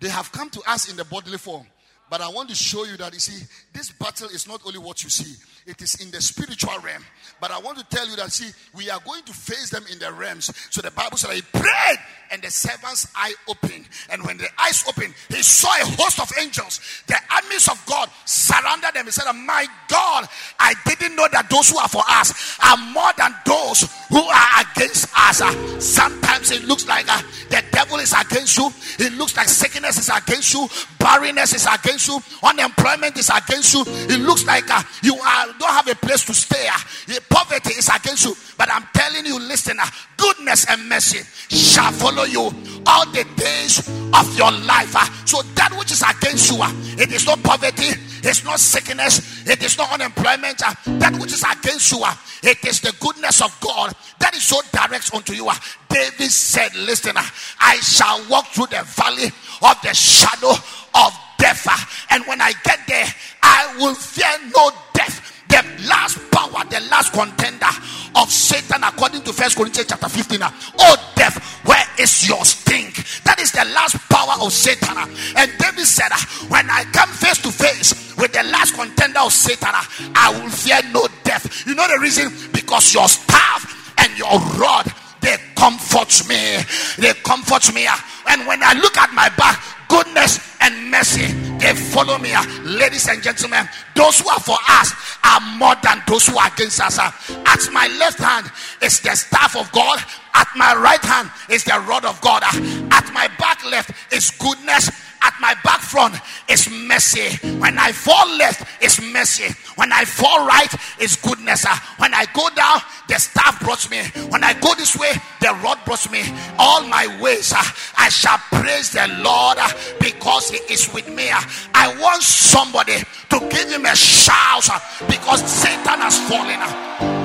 They 0.00 0.08
have 0.08 0.30
come 0.32 0.50
to 0.50 0.60
us 0.70 0.90
in 0.90 0.96
the 0.96 1.04
bodily 1.04 1.38
form. 1.38 1.66
But 2.10 2.20
I 2.20 2.28
want 2.28 2.48
to 2.48 2.54
show 2.54 2.84
you 2.84 2.96
that 2.96 3.12
you 3.12 3.18
see, 3.18 3.44
this 3.72 3.90
battle 3.92 4.28
is 4.28 4.48
not 4.48 4.62
only 4.64 4.78
what 4.78 5.04
you 5.04 5.10
see, 5.10 5.36
it 5.66 5.82
is 5.82 5.96
in 5.96 6.10
the 6.10 6.22
spiritual 6.22 6.78
realm. 6.82 7.04
But 7.40 7.50
I 7.50 7.58
want 7.58 7.78
to 7.78 7.84
tell 7.94 8.08
you 8.08 8.16
that, 8.16 8.32
see, 8.32 8.50
we 8.74 8.88
are 8.88 9.00
going 9.04 9.22
to 9.24 9.32
face 9.32 9.70
them 9.70 9.84
in 9.92 9.98
the 9.98 10.12
realms. 10.12 10.50
So 10.70 10.80
the 10.80 10.90
Bible 10.90 11.18
said 11.18 11.34
he 11.34 11.42
prayed, 11.42 11.98
and 12.30 12.42
the 12.42 12.50
servant's 12.50 13.06
eye 13.14 13.34
opened. 13.48 13.86
And 14.10 14.24
when 14.24 14.38
the 14.38 14.48
eyes 14.58 14.84
opened, 14.88 15.14
he 15.28 15.42
saw 15.42 15.68
a 15.68 15.84
host 15.84 16.20
of 16.20 16.30
angels. 16.40 16.80
The 17.06 17.16
armies 17.30 17.68
of 17.68 17.84
God 17.86 18.08
surrounded 18.24 18.94
them. 18.94 19.04
He 19.04 19.10
said, 19.10 19.30
My 19.32 19.66
God, 19.88 20.26
I 20.58 20.74
didn't 20.86 21.16
know 21.16 21.28
that 21.32 21.50
those 21.50 21.70
who 21.70 21.78
are 21.78 21.88
for 21.88 22.02
us 22.08 22.58
are 22.64 22.76
more 22.92 23.12
than 23.16 23.34
those 23.44 23.88
who 24.08 24.22
are 24.22 24.48
against 24.72 25.08
us. 25.16 25.38
Sometimes 25.84 26.50
it 26.50 26.64
looks 26.64 26.86
like 26.86 27.06
uh, 27.08 27.20
the 27.50 27.62
devil 27.72 27.98
is 27.98 28.12
against 28.12 28.56
you, 28.56 28.70
it 28.98 29.12
looks 29.14 29.36
like 29.36 29.48
sickness 29.48 29.98
is 29.98 30.08
against 30.08 30.54
you, 30.54 30.66
barrenness 30.98 31.54
is 31.54 31.66
against 31.66 31.97
you, 32.06 32.20
unemployment 32.42 33.16
is 33.16 33.30
against 33.30 33.74
you. 33.74 33.82
It 33.86 34.20
looks 34.20 34.44
like 34.44 34.70
uh, 34.70 34.82
you 35.02 35.14
are, 35.14 35.46
don't 35.58 35.70
have 35.70 35.88
a 35.88 35.94
place 35.94 36.24
to 36.26 36.34
stay. 36.34 36.68
Uh, 36.68 37.18
poverty 37.28 37.74
is 37.74 37.88
against 37.88 38.26
you. 38.26 38.34
But 38.56 38.68
I'm 38.72 38.84
telling 38.92 39.26
you, 39.26 39.38
listener, 39.38 39.82
uh, 39.82 39.90
goodness 40.16 40.66
and 40.68 40.88
mercy 40.88 41.20
shall 41.48 41.92
follow 41.92 42.24
you 42.24 42.50
all 42.86 43.06
the 43.06 43.26
days 43.36 43.88
of 43.88 44.36
your 44.36 44.52
life. 44.52 44.94
Uh, 44.94 45.04
so 45.24 45.42
that 45.54 45.72
which 45.78 45.92
is 45.92 46.02
against 46.02 46.50
you, 46.52 46.58
uh, 46.60 46.70
it 46.98 47.12
is 47.12 47.26
not 47.26 47.42
poverty, 47.42 47.94
it's 48.22 48.44
not 48.44 48.60
sickness, 48.60 49.46
it 49.48 49.62
is 49.62 49.78
not 49.78 49.92
unemployment. 49.92 50.60
Uh, 50.62 50.74
that 50.98 51.16
which 51.20 51.32
is 51.32 51.42
against 51.42 51.92
you, 51.92 52.04
it 52.42 52.64
is 52.66 52.80
the 52.80 52.94
goodness 53.00 53.40
of 53.40 53.56
God 53.60 53.94
that 54.18 54.34
is 54.34 54.42
so 54.42 54.60
direct 54.72 55.14
unto 55.14 55.32
you. 55.32 55.48
David 55.88 56.30
said, 56.30 56.74
Listener, 56.74 57.22
I 57.60 57.76
shall 57.76 58.28
walk 58.28 58.46
through 58.48 58.66
the 58.66 58.82
valley 58.84 59.26
of 59.62 59.76
the 59.82 59.94
shadow 59.94 60.52
of 60.94 61.12
death. 61.38 61.66
And 62.10 62.24
when 62.26 62.40
I 62.40 62.52
get 62.64 62.80
there, 62.86 63.06
I 63.42 63.74
will 63.78 63.94
fear 63.94 64.28
no 64.54 64.70
death. 64.92 65.24
The 65.48 65.64
last 65.88 66.18
power, 66.30 66.62
the 66.68 66.80
last 66.90 67.12
contender 67.14 67.72
of 68.16 68.30
Satan, 68.30 68.84
according 68.84 69.22
to 69.22 69.32
First 69.32 69.56
Corinthians 69.56 69.88
chapter 69.88 70.08
15. 70.08 70.40
Oh, 70.42 71.12
death, 71.16 71.42
where 71.64 71.84
is 71.98 72.28
your 72.28 72.44
sting? 72.44 72.92
That 73.24 73.40
is 73.40 73.52
the 73.52 73.64
last 73.72 73.96
power 74.10 74.34
of 74.44 74.52
Satan. 74.52 74.96
And 75.36 75.50
David 75.58 75.86
said, 75.86 76.12
When 76.48 76.68
I 76.68 76.84
come 76.92 77.08
face 77.08 77.38
to 77.42 77.50
face 77.50 78.14
with 78.16 78.32
the 78.32 78.42
last 78.44 78.74
contender 78.74 79.20
of 79.20 79.32
Satan, 79.32 79.72
I 80.14 80.30
will 80.36 80.50
fear 80.50 80.80
no 80.92 81.08
death. 81.24 81.66
You 81.66 81.74
know 81.74 81.88
the 81.88 81.98
reason? 82.00 82.30
Because 82.52 82.92
your 82.92 83.08
staff 83.08 83.94
and 83.98 84.16
your 84.18 84.38
rod 84.60 84.92
they 85.20 85.36
comfort 85.56 86.26
me. 86.28 86.58
They 86.98 87.12
comfort 87.24 87.72
me. 87.74 87.86
Ah. 87.88 88.24
And 88.30 88.46
when 88.46 88.62
I 88.62 88.74
look 88.74 88.96
at 88.96 89.12
my 89.12 89.28
back, 89.36 89.62
goodness 89.88 90.38
and 90.60 90.90
mercy 90.90 91.32
they 91.58 91.74
follow 91.74 92.18
me 92.18 92.30
ah. 92.34 92.44
ladies 92.62 93.08
and 93.08 93.22
gentlemen 93.22 93.66
those 93.96 94.20
who 94.20 94.28
are 94.28 94.40
for 94.40 94.56
us 94.68 94.92
are 95.24 95.40
more 95.56 95.74
than 95.82 96.02
those 96.06 96.26
who 96.26 96.36
are 96.36 96.48
against 96.48 96.80
us 96.80 96.98
ah. 97.00 97.10
at 97.46 97.72
my 97.72 97.88
left 97.98 98.18
hand 98.18 98.46
is 98.82 99.00
the 99.00 99.14
staff 99.14 99.56
of 99.56 99.70
god 99.72 99.98
at 100.34 100.48
my 100.56 100.74
right 100.76 101.02
hand 101.02 101.30
is 101.50 101.64
the 101.64 101.84
rod 101.88 102.04
of 102.04 102.20
god 102.20 102.42
at 102.44 103.10
my 103.12 103.28
back 103.38 103.64
left 103.64 103.90
is 104.12 104.30
goodness 104.32 104.90
at 105.22 105.34
my 105.40 105.54
back 105.64 105.80
front 105.80 106.14
is 106.48 106.70
mercy. 106.70 107.36
When 107.58 107.78
I 107.78 107.92
fall 107.92 108.28
left, 108.36 108.66
it's 108.80 109.00
mercy. 109.00 109.54
When 109.76 109.92
I 109.92 110.04
fall 110.04 110.46
right, 110.46 110.72
it's 110.98 111.16
goodness. 111.16 111.64
Ah, 111.66 111.94
when 111.98 112.14
I 112.14 112.26
go 112.32 112.48
down, 112.50 112.80
the 113.08 113.18
staff 113.18 113.60
brought 113.60 113.88
me. 113.90 114.02
When 114.28 114.44
I 114.44 114.52
go 114.54 114.74
this 114.74 114.96
way, 114.96 115.12
the 115.40 115.58
rod 115.62 115.78
brought 115.84 116.10
me. 116.10 116.22
All 116.58 116.82
my 116.86 117.06
ways, 117.20 117.52
ah, 117.54 117.92
I 117.96 118.08
shall 118.08 118.38
praise 118.50 118.90
the 118.92 119.06
Lord 119.22 119.58
ah, 119.60 119.74
because 120.00 120.50
He 120.50 120.58
is 120.72 120.92
with 120.92 121.08
me. 121.08 121.28
I 121.74 121.96
want 122.00 122.22
somebody 122.22 122.98
to 123.30 123.38
give 123.50 123.70
Him 123.70 123.86
a 123.86 123.96
shout 123.96 124.68
because 125.08 125.42
Satan 125.50 126.00
has 126.00 126.18
fallen. 126.28 127.18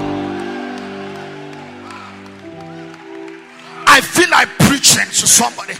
I 3.85 4.01
feel 4.01 4.29
like 4.31 4.49
preaching 4.57 5.05
to 5.05 5.27
somebody. 5.27 5.75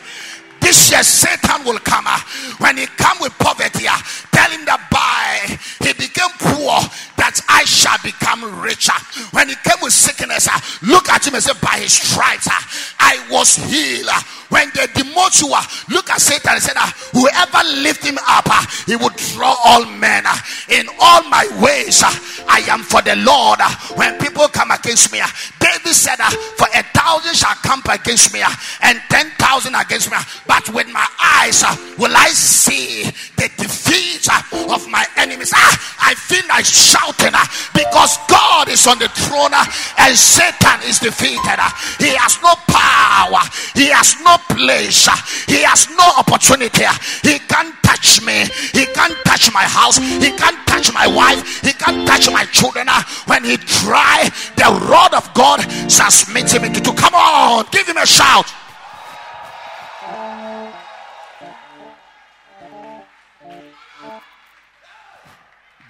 This 0.63 0.91
year, 0.91 1.03
Satan 1.03 1.65
will 1.65 1.79
come. 1.79 2.05
Uh, 2.07 2.17
when 2.59 2.77
he 2.77 2.85
come 2.95 3.17
with 3.19 3.37
poverty, 3.37 3.83
ah, 3.83 3.99
uh, 3.99 4.27
tell 4.31 4.49
him 4.49 4.63
that 4.63 4.79
by 4.87 5.59
he 5.83 5.91
became 5.91 6.31
poor, 6.39 6.79
that 7.19 7.35
I 7.51 7.65
shall 7.65 7.99
become 7.99 8.47
richer. 8.63 8.95
Ah. 8.95 9.29
When 9.35 9.49
he 9.49 9.55
came 9.59 9.83
with 9.83 9.91
sickness, 9.91 10.47
look 10.81 11.09
at 11.09 11.27
him 11.27 11.35
and 11.35 11.43
say, 11.43 11.51
By 11.61 11.83
his 11.83 11.91
stripes, 11.91 12.47
I 12.95 13.19
was 13.29 13.59
healed. 13.59 14.07
When 14.47 14.71
they 14.71 14.87
demote 14.95 15.41
you, 15.43 15.51
look 15.93 16.09
at 16.09 16.21
Satan 16.21 16.55
and 16.55 16.63
say, 16.63 16.71
Whoever 17.11 17.83
lift 17.83 18.05
him 18.05 18.17
up, 18.23 18.47
he 18.87 18.95
would 18.95 19.15
draw 19.35 19.59
all 19.65 19.83
men. 19.83 20.23
In 20.71 20.87
all 21.01 21.27
my 21.27 21.43
ways, 21.59 21.99
I 22.47 22.63
am 22.71 22.87
for 22.87 23.01
the 23.01 23.19
Lord. 23.19 23.59
When 23.99 24.15
people 24.19 24.47
come 24.47 24.71
against 24.71 25.11
me, 25.11 25.19
David 25.59 25.91
said, 25.91 26.23
For 26.55 26.71
a 26.71 26.83
thousand 26.95 27.35
shall 27.35 27.59
come 27.59 27.83
against 27.91 28.31
me, 28.31 28.39
and 28.79 29.01
ten 29.09 29.27
thousand 29.35 29.75
against 29.75 30.09
me 30.09 30.17
but 30.52 30.52
with 30.73 30.87
my 30.93 31.07
eyes 31.21 31.63
uh, 31.63 31.75
will 31.97 32.15
I 32.15 32.29
see 32.29 33.03
the 33.37 33.49
defeat 33.57 34.29
uh, 34.29 34.73
of 34.73 34.87
my 34.87 35.05
enemies. 35.17 35.51
Ah, 35.53 35.73
I 35.99 36.13
feel 36.15 36.45
like 36.47 36.65
shouting 36.65 37.33
uh, 37.33 37.45
because 37.73 38.17
God 38.29 38.69
is 38.69 38.85
on 38.87 38.99
the 38.99 39.09
throne 39.09 39.51
and 39.53 40.15
Satan 40.15 40.79
is 40.85 40.99
defeated. 40.99 41.59
He 41.97 42.13
has 42.15 42.37
no 42.41 42.53
power, 42.69 43.43
he 43.73 43.89
has 43.89 44.15
no 44.21 44.37
place, 44.53 45.09
he 45.49 45.65
has 45.65 45.89
no 45.97 46.05
opportunity. 46.17 46.85
He 47.25 47.39
can't 47.49 47.73
touch 47.83 48.21
me, 48.21 48.45
he 48.71 48.85
can't 48.93 49.17
touch 49.25 49.51
my 49.51 49.65
house, 49.65 49.97
he 49.97 50.31
can't 50.31 50.59
touch 50.67 50.93
my 50.93 51.07
wife, 51.07 51.41
he 51.65 51.73
can't 51.73 52.07
touch 52.07 52.31
my 52.31 52.45
children. 52.45 52.87
When 53.25 53.43
he 53.43 53.57
try, 53.57 54.29
the 54.55 54.69
rod 54.87 55.13
of 55.13 55.33
God 55.33 55.65
shall 55.89 56.11
him 56.11 56.63
into 56.63 56.79
two. 56.79 56.93
Come 56.93 57.15
on, 57.15 57.65
give 57.71 57.87
him 57.87 57.97
a 57.97 58.05
shout. 58.05 58.53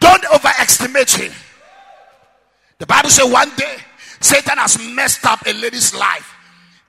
Don't 0.03 0.25
overestimate 0.35 1.11
him. 1.11 1.31
The 2.77 2.85
Bible 2.85 3.09
says 3.09 3.31
one 3.31 3.49
day 3.55 3.77
Satan 4.19 4.57
has 4.57 4.77
messed 4.93 5.25
up 5.25 5.39
a 5.47 5.53
lady's 5.53 5.95
life. 5.95 6.29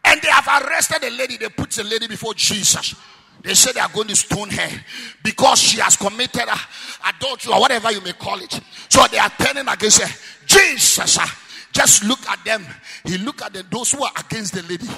And 0.04 0.20
they 0.20 0.28
have 0.28 0.48
arrested 0.48 1.04
a 1.04 1.10
lady. 1.10 1.36
They 1.36 1.48
put 1.48 1.70
the 1.70 1.84
lady 1.84 2.08
before 2.08 2.34
Jesus. 2.34 2.96
They 3.40 3.54
say 3.54 3.70
they 3.70 3.80
are 3.80 3.88
going 3.88 4.08
to 4.08 4.16
stone 4.16 4.50
her 4.50 4.84
because 5.22 5.60
she 5.60 5.78
has 5.80 5.96
committed 5.96 6.42
adultery 7.06 7.52
or 7.52 7.60
whatever 7.60 7.92
you 7.92 8.00
may 8.00 8.14
call 8.14 8.40
it. 8.40 8.60
So 8.88 9.06
they 9.06 9.18
are 9.18 9.30
turning 9.38 9.68
against 9.68 10.02
her. 10.02 10.20
Jesus, 10.46 11.16
ah, 11.20 11.38
just 11.72 12.04
look 12.04 12.26
at 12.28 12.44
them. 12.44 12.66
He 13.04 13.18
look 13.18 13.42
at 13.42 13.52
those 13.70 13.92
who 13.92 14.02
are 14.02 14.12
against 14.18 14.54
the 14.54 14.62
lady. 14.62 14.88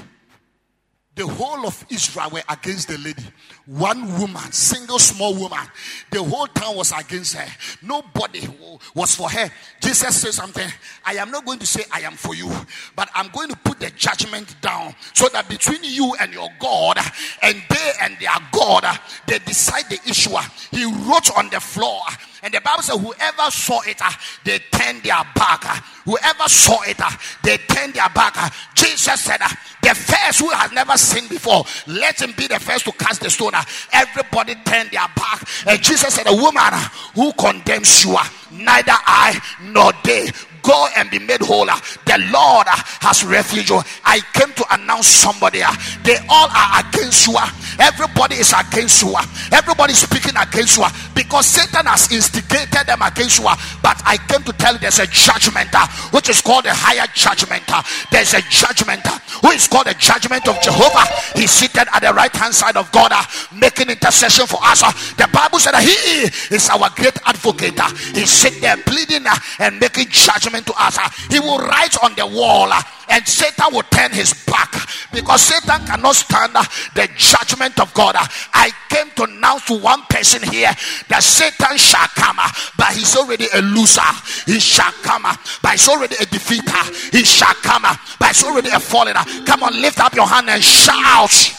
The 1.17 1.27
whole 1.27 1.67
of 1.67 1.83
Israel 1.89 2.29
were 2.31 2.43
against 2.47 2.89
the 2.89 2.99
lady. 2.99 3.25
One 3.65 4.21
woman, 4.21 4.53
single 4.53 4.99
small 4.99 5.35
woman. 5.35 5.67
The 6.11 6.23
whole 6.23 6.47
town 6.47 6.77
was 6.77 6.93
against 6.93 7.35
her. 7.37 7.49
Nobody 7.83 8.47
was 8.95 9.15
for 9.15 9.31
her. 9.31 9.51
Jesus 9.81 10.21
said 10.21 10.35
something. 10.35 10.69
I 11.07 11.15
am 11.15 11.31
not 11.31 11.47
going 11.47 11.59
to 11.61 11.67
say 11.67 11.85
I 11.91 12.01
am 12.01 12.13
for 12.13 12.35
you, 12.35 12.53
but 12.95 13.09
I'm 13.15 13.29
going 13.29 13.49
to 13.49 13.57
put 13.57 13.81
the 13.81 13.91
judgment 13.97 14.61
down 14.61 14.95
so 15.15 15.29
that 15.31 15.49
between 15.49 15.83
you 15.83 16.15
and 16.21 16.35
your 16.35 16.51
God 16.61 16.99
and 17.43 17.63
they 17.71 17.93
and 18.03 18.19
their 18.21 18.37
God, 18.53 18.85
they 19.27 19.39
decide 19.39 19.89
the 19.89 19.99
issue. 20.07 20.37
He 20.71 20.85
wrote 20.85 21.35
on 21.39 21.49
the 21.49 21.61
floor 21.61 22.03
and 22.47 22.55
the 22.55 22.61
Bible 22.61 22.81
says, 22.81 22.97
whoever 23.01 23.51
saw 23.51 23.81
it, 23.83 24.01
uh, 24.01 24.09
they 24.45 24.61
turned 24.71 25.03
their 25.03 25.21
back. 25.35 25.67
Uh, 25.67 25.81
whoever 26.05 26.49
saw 26.49 26.81
it, 26.83 26.95
uh, 27.01 27.11
they 27.43 27.57
turned 27.57 27.95
their 27.95 28.09
back. 28.11 28.55
Jesus 28.73 29.21
said, 29.21 29.41
the 29.83 29.93
first 29.93 30.39
who 30.39 30.51
has 30.51 30.71
never 30.71 30.97
seen 30.97 31.27
before, 31.27 31.65
let 31.89 32.23
him 32.23 32.33
be 32.37 32.47
the 32.47 32.61
first 32.61 32.85
to 32.85 32.93
cast 32.93 33.21
the 33.21 33.31
stone. 33.31 33.51
Everybody 33.93 34.55
turned 34.65 34.93
their 34.93 35.09
back. 35.17 35.43
And 35.67 35.83
Jesus 35.83 36.15
said, 36.15 36.29
a 36.29 36.37
woman 36.37 36.73
who 37.17 37.33
condemns 37.33 38.05
you, 38.05 38.17
neither 38.53 38.95
I 38.95 39.41
nor 39.63 39.93
they 40.05 40.31
go 40.67 40.89
and 40.97 41.09
be 41.11 41.19
made 41.19 41.41
whole. 41.41 41.67
The 41.67 42.19
Lord 42.35 42.67
has 43.01 43.25
refuge. 43.25 43.71
I 44.05 44.21
came 44.35 44.53
to 44.55 44.65
announce 44.75 45.07
somebody. 45.07 45.63
They 46.03 46.19
all 46.29 46.49
are 46.51 46.83
against 46.83 47.27
you. 47.27 47.39
Everybody 47.79 48.37
is 48.37 48.53
against 48.53 49.03
you. 49.03 49.15
Everybody 49.53 49.93
is 49.93 50.03
speaking 50.03 50.35
against 50.37 50.77
you 50.79 50.85
because 51.15 51.47
Satan 51.47 51.87
has 51.87 52.11
instigated 52.11 52.87
them 52.87 53.03
against 53.03 53.39
you. 53.39 53.47
But 53.83 54.03
I 54.05 54.19
came 54.27 54.43
to 54.43 54.53
tell 54.53 54.75
you 54.75 54.81
there's 54.81 54.99
a 54.99 55.07
judgment 55.07 55.71
which 56.11 56.29
is 56.29 56.41
called 56.43 56.67
a 56.67 56.75
higher 56.75 57.07
judgment. 57.15 57.63
There's 58.11 58.35
a 58.35 58.43
judgment 58.51 59.07
who 59.43 59.51
is 59.53 59.69
called 59.69 59.87
the 59.87 59.95
judgment 59.95 60.49
of 60.49 60.61
Jehovah. 60.63 61.05
He's 61.39 61.51
seated 61.51 61.87
at 61.93 62.01
the 62.01 62.13
right 62.13 62.35
hand 62.35 62.55
side 62.55 62.77
of 62.77 62.91
God, 62.91 63.13
making 63.55 63.91
intercession 63.91 64.47
for 64.47 64.59
us. 64.63 64.81
The 65.15 65.29
Bible 65.33 65.59
said 65.61 65.73
that 65.73 65.85
He 65.85 66.55
is 66.55 66.69
our 66.71 66.89
great 66.97 67.17
advocate. 67.27 67.79
He's 68.17 68.31
sitting 68.31 68.63
there 68.63 68.77
pleading 68.79 69.27
and 69.61 69.79
making 69.79 70.09
judgment 70.09 70.56
to 70.65 70.73
us. 70.77 70.99
Uh, 70.99 71.09
he 71.31 71.41
will 71.41 71.59
write 71.59 71.97
on 72.03 72.15
the 72.15 72.27
wall 72.27 72.73
uh, 72.73 72.83
and 73.09 73.27
Satan 73.27 73.73
will 73.73 73.83
turn 73.85 74.13
his 74.13 74.33
back 74.47 74.73
because 75.13 75.43
Satan 75.43 75.87
cannot 75.87 76.15
stand 76.15 76.53
uh, 76.55 76.65
the 76.95 77.09
judgment 77.17 77.79
of 77.81 77.93
God. 77.95 78.17
I 78.17 78.71
came 78.89 79.11
to 79.17 79.25
announce 79.25 79.65
to 79.67 79.79
one 79.79 80.03
person 80.09 80.43
here 80.43 80.73
that 81.09 81.23
Satan 81.23 81.77
shall 81.77 82.09
come, 82.15 82.37
but 82.77 82.93
he's 82.93 83.17
already 83.17 83.47
a 83.55 83.63
loser. 83.63 84.01
He 84.47 84.61
shall 84.61 84.93
come, 85.03 85.23
but 85.23 85.73
he's 85.73 85.89
already 85.89 86.17
a 86.17 86.27
defeater. 86.27 87.13
He 87.13 87.25
shall 87.25 87.55
come, 87.55 87.83
but 88.19 88.29
he's 88.29 88.45
already 88.45 88.71
a 88.71 88.81
fallen. 88.81 89.15
Come 89.47 89.63
on, 89.63 89.81
lift 89.81 90.01
up 90.01 90.15
your 90.15 90.27
hand 90.27 90.51
and 90.51 90.63
shout. 90.63 91.57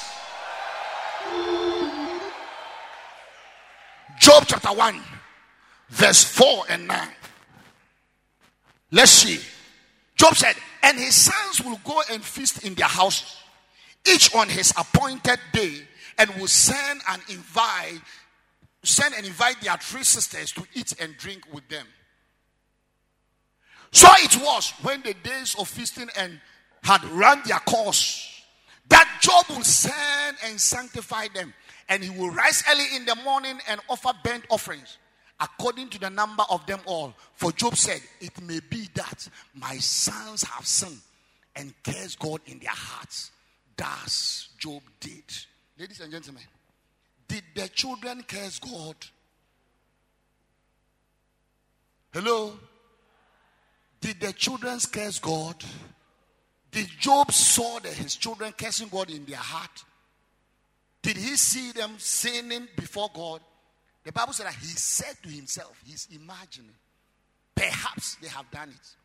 Job 4.19 4.43
chapter 4.47 4.69
1, 4.69 5.01
verse 5.89 6.23
4 6.23 6.63
and 6.69 6.87
9. 6.87 7.07
Let's 8.91 9.11
see. 9.11 9.39
Job 10.15 10.35
said, 10.35 10.55
and 10.83 10.97
his 10.97 11.15
sons 11.15 11.63
will 11.63 11.79
go 11.83 12.01
and 12.11 12.23
feast 12.23 12.63
in 12.63 12.73
their 12.75 12.87
houses, 12.87 13.37
each 14.07 14.33
on 14.33 14.49
his 14.49 14.71
appointed 14.77 15.39
day, 15.53 15.81
and 16.17 16.29
will 16.35 16.47
send 16.47 17.01
and 17.09 17.21
invite, 17.29 18.01
send 18.83 19.13
and 19.13 19.25
invite 19.25 19.61
their 19.61 19.77
three 19.77 20.03
sisters 20.03 20.51
to 20.53 20.63
eat 20.73 20.93
and 20.99 21.15
drink 21.17 21.43
with 21.53 21.67
them. 21.67 21.85
So 23.91 24.07
it 24.17 24.35
was 24.37 24.73
when 24.81 25.01
the 25.01 25.13
days 25.13 25.55
of 25.59 25.67
feasting 25.67 26.09
and 26.17 26.39
had 26.83 27.03
run 27.05 27.41
their 27.45 27.59
course 27.59 28.33
that 28.89 29.19
Job 29.21 29.45
will 29.49 29.63
send 29.63 30.37
and 30.45 30.59
sanctify 30.59 31.27
them, 31.33 31.53
and 31.89 32.03
he 32.03 32.09
will 32.09 32.31
rise 32.31 32.63
early 32.71 32.95
in 32.95 33.05
the 33.05 33.15
morning 33.23 33.59
and 33.67 33.81
offer 33.89 34.11
burnt 34.23 34.45
offerings 34.49 34.97
according 35.39 35.89
to 35.89 35.99
the 35.99 36.09
number 36.09 36.43
of 36.49 36.65
them 36.65 36.79
all. 36.85 37.13
For 37.33 37.51
Job 37.51 37.75
said, 37.75 38.01
It 38.19 38.41
may 38.41 38.59
be 38.59 38.89
that 38.95 39.27
my 39.53 39.77
sons 39.77 40.43
have 40.43 40.65
sinned 40.65 40.99
and 41.55 41.73
cursed 41.83 42.19
God 42.19 42.41
in 42.45 42.59
their 42.59 42.69
hearts. 42.69 43.31
Thus 43.75 44.49
Job 44.57 44.81
did. 44.99 45.23
Ladies 45.77 45.99
and 45.99 46.11
gentlemen, 46.11 46.43
did 47.27 47.43
the 47.55 47.67
children 47.69 48.23
curse 48.27 48.59
God? 48.59 48.95
Hello? 52.13 52.57
Did 53.99 54.19
the 54.19 54.33
children 54.33 54.79
curse 54.91 55.19
God? 55.19 55.55
Did 56.71 56.87
Job 56.99 57.31
saw 57.31 57.79
that 57.79 57.93
his 57.93 58.15
children 58.15 58.53
cursing 58.57 58.89
God 58.89 59.09
in 59.09 59.25
their 59.25 59.37
heart? 59.37 59.83
Did 61.01 61.17
he 61.17 61.35
see 61.35 61.71
them 61.71 61.91
sinning 61.97 62.67
before 62.75 63.09
God? 63.13 63.41
The 64.07 64.13
Bible 64.13 64.31
said 64.31 64.45
that 64.45 64.55
he 64.55 64.67
said 64.67 65.17
to 65.21 65.27
himself, 65.27 65.77
he's 65.85 66.07
imagining, 66.15 66.71
perhaps 67.53 68.15
they 68.21 68.29
have 68.29 68.49
done 68.51 68.69
it. 68.69 68.95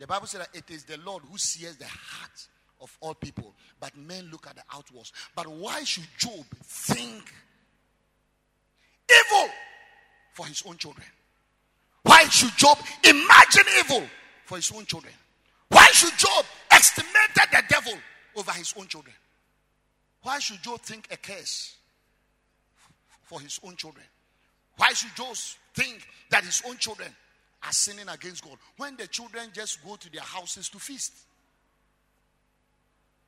The 0.00 0.08
Bible 0.08 0.26
said 0.26 0.40
that 0.40 0.48
it 0.52 0.68
is 0.74 0.82
the 0.82 0.96
Lord 1.06 1.22
who 1.30 1.38
sees 1.38 1.76
the 1.76 1.86
heart 1.86 2.48
of 2.80 2.98
all 3.00 3.14
people, 3.14 3.54
but 3.78 3.96
men 3.96 4.28
look 4.32 4.48
at 4.48 4.56
the 4.56 4.62
outwards. 4.74 5.12
But 5.36 5.46
why 5.46 5.84
should 5.84 6.08
Job 6.18 6.44
think 6.64 7.32
evil 9.08 9.48
for 10.32 10.46
his 10.46 10.64
own 10.66 10.76
children? 10.76 11.06
Why 12.02 12.24
should 12.24 12.56
Job 12.56 12.76
imagine 13.04 13.66
evil 13.78 14.02
for 14.46 14.56
his 14.56 14.72
own 14.72 14.84
children? 14.84 15.14
Why 15.68 15.86
should 15.92 16.18
Job 16.18 16.44
estimate 16.72 17.06
the 17.36 17.62
devil 17.68 17.94
over 18.34 18.50
his 18.50 18.74
own 18.76 18.88
children? 18.88 19.14
Why 20.22 20.40
should 20.40 20.60
Job 20.60 20.80
think 20.80 21.06
a 21.12 21.16
curse 21.16 21.76
for 23.30 23.40
his 23.40 23.60
own 23.64 23.76
children? 23.76 24.04
Why 24.76 24.92
should 24.92 25.14
Job 25.14 25.36
think 25.72 26.04
that 26.30 26.42
his 26.42 26.62
own 26.66 26.76
children 26.78 27.08
are 27.62 27.72
sinning 27.72 28.08
against 28.08 28.42
God 28.42 28.58
when 28.76 28.96
the 28.96 29.06
children 29.06 29.50
just 29.52 29.84
go 29.86 29.94
to 29.94 30.10
their 30.10 30.22
houses 30.22 30.68
to 30.70 30.80
feast? 30.80 31.12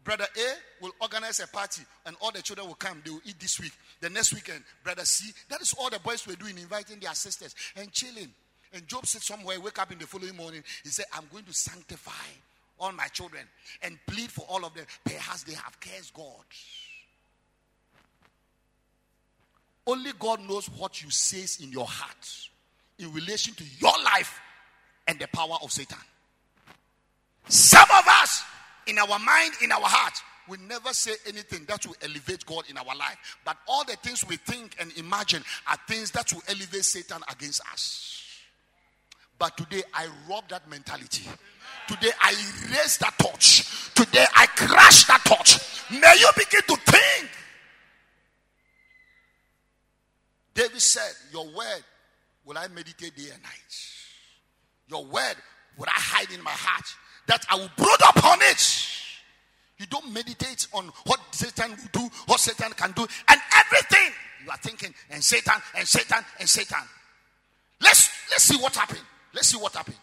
Brother 0.03 0.26
A 0.36 0.82
will 0.84 0.90
organize 1.00 1.38
a 1.38 1.46
party 1.46 1.82
and 2.05 2.16
all 2.20 2.32
the 2.32 2.42
children 2.42 2.66
will 2.66 2.74
come. 2.74 3.00
They 3.05 3.12
will 3.12 3.20
eat 3.24 3.38
this 3.38 3.61
week. 3.61 3.70
The 4.00 4.11
next 4.11 4.34
weekend, 4.34 4.64
Brother 4.82 5.05
C. 5.05 5.32
That 5.48 5.61
is 5.61 5.72
all 5.78 5.88
the 5.88 6.00
boys 6.00 6.26
were 6.26 6.34
doing, 6.34 6.59
inviting 6.59 6.98
their 6.98 7.14
sisters 7.14 7.55
and 7.76 7.92
chilling. 7.92 8.32
And 8.72 8.88
Job 8.88 9.07
said 9.07 9.22
somewhere, 9.22 9.61
wake 9.61 9.78
up 9.78 9.92
in 9.92 9.98
the 9.98 10.07
following 10.09 10.36
morning. 10.36 10.64
He 10.82 10.88
said, 10.88 11.05
I'm 11.12 11.28
going 11.30 11.44
to 11.44 11.55
sanctify 11.55 12.11
all 12.80 12.90
my 12.90 13.07
children 13.07 13.44
and 13.82 13.96
plead 14.09 14.32
for 14.32 14.44
all 14.48 14.64
of 14.64 14.74
them. 14.74 14.86
Perhaps 15.05 15.44
they 15.44 15.55
have 15.55 15.78
cursed 15.78 16.12
God. 16.12 16.44
Only 19.93 20.12
God 20.18 20.40
knows 20.49 20.68
what 20.68 21.03
you 21.03 21.11
say 21.11 21.45
in 21.62 21.70
your 21.70 21.86
heart 21.86 22.49
in 22.99 23.12
relation 23.12 23.53
to 23.53 23.64
your 23.78 23.93
life 24.03 24.40
and 25.07 25.18
the 25.18 25.28
power 25.28 25.57
of 25.62 25.70
Satan. 25.70 25.99
Some 27.47 27.88
of 27.99 28.05
us, 28.07 28.43
in 28.86 28.99
our 28.99 29.18
mind, 29.18 29.53
in 29.62 29.70
our 29.70 29.82
heart, 29.82 30.14
we 30.49 30.57
never 30.66 30.95
say 30.95 31.12
anything 31.26 31.66
that 31.66 31.84
will 31.84 31.97
elevate 32.01 32.47
God 32.47 32.64
in 32.70 32.78
our 32.78 32.97
life. 32.97 33.36
But 33.45 33.59
all 33.68 33.84
the 33.84 33.97
things 33.97 34.26
we 34.26 34.36
think 34.36 34.76
and 34.80 34.97
imagine 34.97 35.45
are 35.68 35.76
things 35.86 36.11
that 36.12 36.32
will 36.32 36.43
elevate 36.49 36.86
Satan 36.86 37.20
against 37.30 37.61
us. 37.70 38.24
But 39.38 39.59
today 39.59 39.82
I 39.93 40.07
rob 40.26 40.49
that 40.49 40.70
mentality. 40.70 41.28
Today 41.86 42.12
I 42.18 42.30
erase 42.30 42.97
that 42.97 43.14
touch. 43.18 43.93
Today 43.95 44.24
I 44.34 44.47
crash 44.47 45.05
that 45.05 45.22
touch. 45.26 45.61
May 45.90 46.14
you 46.18 46.30
begin 46.34 46.62
to 46.62 46.76
think. 46.90 47.28
David 50.55 50.80
said, 50.80 51.12
Your 51.32 51.46
word 51.46 51.82
will 52.44 52.59
I 52.59 52.68
meditate 52.68 53.16
day 53.16 53.30
and 53.32 53.42
night. 53.42 53.92
Your 54.88 55.05
word 55.05 55.36
will 55.76 55.86
I 55.86 55.94
hide 55.94 56.30
in 56.32 56.42
my 56.42 56.50
heart 56.50 56.84
that 57.26 57.44
I 57.48 57.57
will 57.57 57.70
brood 57.76 58.00
upon 58.09 58.38
it. 58.42 58.88
You 59.78 59.86
don't 59.86 60.12
meditate 60.12 60.68
on 60.72 60.86
what 61.07 61.20
Satan 61.32 61.70
will 61.70 62.00
do, 62.00 62.11
what 62.26 62.40
Satan 62.40 62.72
can 62.72 62.92
do, 62.92 63.07
and 63.28 63.40
everything 63.57 64.12
you 64.44 64.50
are 64.50 64.57
thinking, 64.59 64.94
and 65.11 65.22
Satan, 65.22 65.55
and 65.76 65.86
Satan, 65.86 66.24
and 66.38 66.48
Satan. 66.48 66.82
Let's 67.80 68.11
let's 68.30 68.44
see 68.44 68.57
what 68.57 68.74
happened. 68.76 69.00
Let's 69.34 69.48
see 69.48 69.59
what 69.59 69.74
happened. 69.74 69.96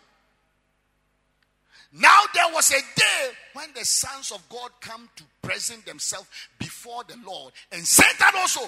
Now 1.94 2.20
there 2.34 2.54
was 2.54 2.72
a 2.72 2.82
day 3.00 3.32
when 3.54 3.68
the 3.74 3.86
sons 3.86 4.32
of 4.32 4.48
God 4.50 4.70
come 4.82 5.10
to 5.16 5.24
present 5.42 5.86
themselves 5.86 6.28
before 6.58 7.04
the 7.08 7.16
Lord, 7.26 7.54
and 7.72 7.86
Satan 7.86 8.34
also 8.38 8.62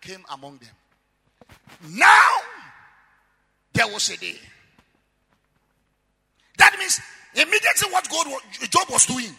came 0.00 0.24
among 0.32 0.58
them. 0.58 0.70
Now 1.90 2.28
there 3.72 3.88
was 3.88 4.08
a 4.10 4.16
day. 4.16 4.36
That 6.58 6.76
means 6.78 7.00
immediately 7.34 7.90
what 7.90 8.08
God 8.08 8.26
Job 8.70 8.88
was 8.90 9.06
doing. 9.06 9.34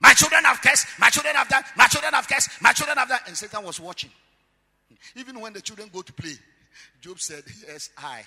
My 0.00 0.12
children 0.14 0.44
have 0.44 0.60
cursed, 0.60 0.86
my 0.98 1.10
children 1.10 1.36
have 1.36 1.48
done, 1.48 1.62
my 1.76 1.86
children 1.86 2.12
have 2.12 2.26
cursed, 2.26 2.50
my 2.60 2.72
children 2.72 2.98
have 2.98 3.08
done, 3.08 3.20
and 3.26 3.36
Satan 3.36 3.62
was 3.64 3.78
watching. 3.78 4.10
Even 5.14 5.40
when 5.40 5.52
the 5.52 5.60
children 5.60 5.88
go 5.92 6.02
to 6.02 6.12
play, 6.12 6.34
Job 7.00 7.20
said, 7.20 7.44
Yes, 7.68 7.90
I 7.96 8.24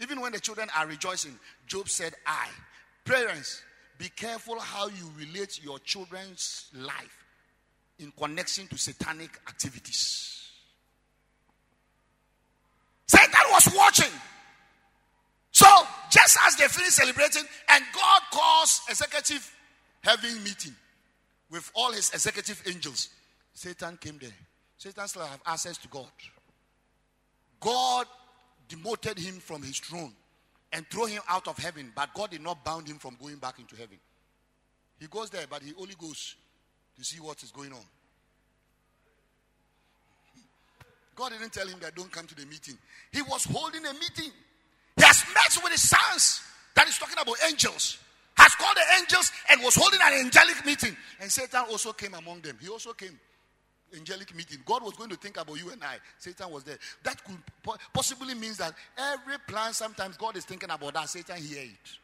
even 0.00 0.20
when 0.20 0.32
the 0.32 0.40
children 0.40 0.68
are 0.76 0.86
rejoicing, 0.86 1.38
Job 1.66 1.88
said, 1.88 2.14
I. 2.26 2.48
Parents, 3.04 3.62
be 3.98 4.08
careful 4.08 4.58
how 4.58 4.88
you 4.88 5.10
relate 5.18 5.62
your 5.62 5.78
children's 5.80 6.68
life 6.74 7.24
in 7.98 8.12
connection 8.12 8.66
to 8.68 8.78
satanic 8.78 9.30
activities. 9.48 10.41
Satan 13.06 13.40
was 13.50 13.68
watching. 13.74 14.12
So, 15.50 15.66
just 16.10 16.38
as 16.46 16.56
they 16.56 16.66
finished 16.68 16.96
celebrating, 16.96 17.44
and 17.68 17.84
God 17.94 18.22
calls 18.32 18.80
executive 18.88 19.54
having 20.02 20.42
meeting 20.42 20.74
with 21.50 21.70
all 21.74 21.92
his 21.92 22.10
executive 22.10 22.62
angels, 22.66 23.10
Satan 23.52 23.98
came 23.98 24.18
there. 24.18 24.30
Satan 24.78 25.06
still 25.06 25.24
have 25.24 25.40
access 25.46 25.76
to 25.78 25.88
God. 25.88 26.10
God 27.60 28.06
demoted 28.68 29.18
him 29.18 29.34
from 29.34 29.62
his 29.62 29.78
throne 29.78 30.12
and 30.72 30.86
throw 30.88 31.06
him 31.06 31.22
out 31.28 31.46
of 31.46 31.58
heaven, 31.58 31.92
but 31.94 32.12
God 32.14 32.30
did 32.30 32.40
not 32.40 32.64
bound 32.64 32.88
him 32.88 32.98
from 32.98 33.16
going 33.20 33.36
back 33.36 33.58
into 33.58 33.76
heaven. 33.76 33.98
He 34.98 35.06
goes 35.06 35.30
there, 35.30 35.46
but 35.48 35.62
he 35.62 35.72
only 35.78 35.94
goes 35.98 36.36
to 36.96 37.04
see 37.04 37.20
what 37.20 37.42
is 37.42 37.50
going 37.50 37.72
on. 37.72 37.84
God 41.14 41.32
didn't 41.32 41.52
tell 41.52 41.66
him 41.66 41.78
that 41.80 41.94
don't 41.94 42.10
come 42.10 42.26
to 42.26 42.34
the 42.34 42.46
meeting. 42.46 42.76
He 43.12 43.22
was 43.22 43.44
holding 43.44 43.84
a 43.84 43.92
meeting. 43.92 44.32
He 44.96 45.02
has 45.02 45.24
met 45.34 45.62
with 45.62 45.72
his 45.72 45.88
sons 45.88 46.42
that 46.74 46.88
is 46.88 46.98
talking 46.98 47.18
about 47.20 47.36
angels. 47.46 47.98
Has 48.36 48.54
called 48.54 48.76
the 48.76 48.98
angels 48.98 49.30
and 49.50 49.62
was 49.62 49.74
holding 49.74 50.00
an 50.02 50.24
angelic 50.24 50.64
meeting. 50.64 50.96
And 51.20 51.30
Satan 51.30 51.64
also 51.70 51.92
came 51.92 52.14
among 52.14 52.40
them. 52.40 52.56
He 52.60 52.68
also 52.68 52.92
came 52.94 53.18
angelic 53.94 54.34
meeting. 54.34 54.58
God 54.64 54.82
was 54.82 54.94
going 54.94 55.10
to 55.10 55.16
think 55.16 55.36
about 55.38 55.58
you 55.58 55.70
and 55.70 55.82
I. 55.84 55.96
Satan 56.18 56.50
was 56.50 56.64
there. 56.64 56.78
That 57.02 57.22
could 57.24 57.36
possibly 57.92 58.34
means 58.34 58.56
that 58.56 58.72
every 58.96 59.36
plan, 59.46 59.74
sometimes 59.74 60.16
God 60.16 60.36
is 60.36 60.46
thinking 60.46 60.70
about 60.70 60.94
that. 60.94 61.08
Satan 61.10 61.36
hear 61.36 61.62
it. 61.62 61.98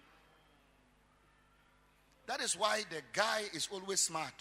That 2.26 2.42
is 2.42 2.58
why 2.58 2.82
the 2.90 3.00
guy 3.12 3.44
is 3.54 3.68
always 3.72 4.00
smart. 4.00 4.34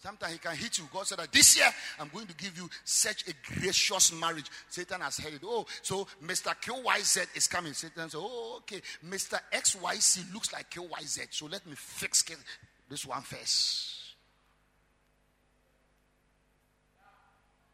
Sometimes 0.00 0.32
he 0.32 0.38
can 0.38 0.54
hit 0.54 0.78
you. 0.78 0.84
God 0.92 1.06
said 1.06 1.18
that 1.18 1.32
this 1.32 1.56
year 1.56 1.66
I'm 1.98 2.08
going 2.12 2.26
to 2.28 2.34
give 2.34 2.56
you 2.56 2.70
such 2.84 3.24
a 3.26 3.32
gracious 3.54 4.12
marriage. 4.12 4.46
Satan 4.68 5.00
has 5.00 5.18
heard 5.18 5.34
it. 5.34 5.40
Oh, 5.44 5.66
so 5.82 6.06
Mr. 6.24 6.54
QYZ 6.54 7.36
is 7.36 7.48
coming. 7.48 7.72
Satan 7.72 8.08
said, 8.08 8.20
Oh, 8.20 8.58
okay. 8.58 8.80
Mr. 9.08 9.40
XYC 9.52 10.32
looks 10.32 10.52
like 10.52 10.70
QYZ. 10.70 11.26
So 11.30 11.46
let 11.46 11.66
me 11.66 11.74
fix 11.74 12.24
this 12.88 13.04
one 13.06 13.22
first. 13.22 14.14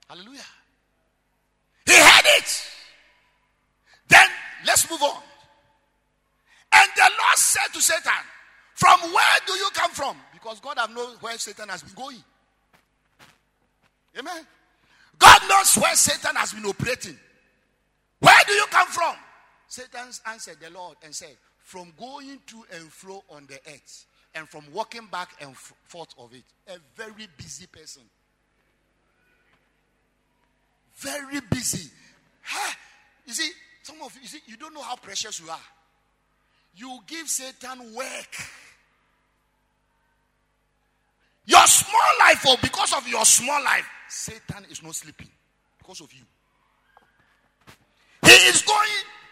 Hallelujah. 0.08 0.40
He 1.86 1.92
had 1.92 2.24
it. 2.38 2.62
Then 4.08 4.28
let's 4.66 4.90
move 4.90 5.02
on. 5.02 5.22
And 6.72 6.90
the 6.96 7.02
Lord 7.02 7.36
said 7.36 7.72
to 7.74 7.82
Satan, 7.82 8.12
From 8.74 8.98
where 9.12 9.38
do 9.46 9.52
you 9.52 9.68
come 9.74 9.90
from? 9.90 10.16
Because 10.44 10.60
God 10.60 10.76
have 10.76 10.94
known 10.94 11.16
where 11.20 11.38
Satan 11.38 11.70
has 11.70 11.82
been 11.82 11.94
going. 11.94 12.22
Amen. 14.18 14.46
God 15.18 15.40
knows 15.48 15.74
where 15.76 15.94
Satan 15.94 16.36
has 16.36 16.52
been 16.52 16.66
operating. 16.66 17.18
Where 18.20 18.36
do 18.46 18.52
you 18.52 18.66
come 18.66 18.88
from? 18.88 19.14
Satan 19.68 20.10
answered 20.26 20.58
the 20.60 20.68
Lord 20.68 20.98
and 21.02 21.14
said, 21.14 21.34
From 21.62 21.94
going 21.98 22.40
to 22.48 22.64
and 22.74 22.92
fro 22.92 23.24
on 23.30 23.46
the 23.46 23.58
earth, 23.72 24.04
and 24.34 24.46
from 24.46 24.64
walking 24.70 25.06
back 25.10 25.30
and 25.40 25.56
forth 25.56 26.14
of 26.18 26.34
it. 26.34 26.44
A 26.68 26.76
very 26.94 27.26
busy 27.38 27.66
person. 27.66 28.02
Very 30.96 31.40
busy. 31.50 31.90
Huh? 32.42 32.74
You 33.24 33.32
see, 33.32 33.50
some 33.82 33.96
of 34.02 34.14
you, 34.16 34.20
you 34.20 34.28
see, 34.28 34.40
you 34.46 34.58
don't 34.58 34.74
know 34.74 34.82
how 34.82 34.96
precious 34.96 35.40
you 35.40 35.48
are. 35.48 35.58
You 36.76 36.98
give 37.06 37.28
Satan 37.30 37.94
work. 37.94 38.36
Your 41.46 41.66
small 41.66 42.00
life, 42.20 42.44
or 42.46 42.54
oh, 42.54 42.58
because 42.62 42.92
of 42.94 43.06
your 43.06 43.24
small 43.24 43.62
life, 43.62 43.86
Satan 44.08 44.64
is 44.70 44.82
not 44.82 44.94
sleeping 44.94 45.28
because 45.78 46.00
of 46.00 46.12
you. 46.12 46.22
He 48.24 48.32
is 48.48 48.62
going 48.62 48.88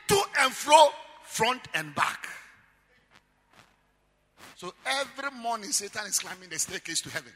to 0.09 0.23
and 0.41 0.53
fro, 0.53 0.89
front 1.25 1.63
and 1.75 1.95
back. 1.95 2.29
So 4.57 4.75
every 4.87 5.31
morning, 5.41 5.73
Satan 5.73 6.07
is 6.07 6.19
climbing 6.19 6.51
the 6.51 6.59
staircase 6.59 7.01
to 7.03 7.11
heaven, 7.11 7.33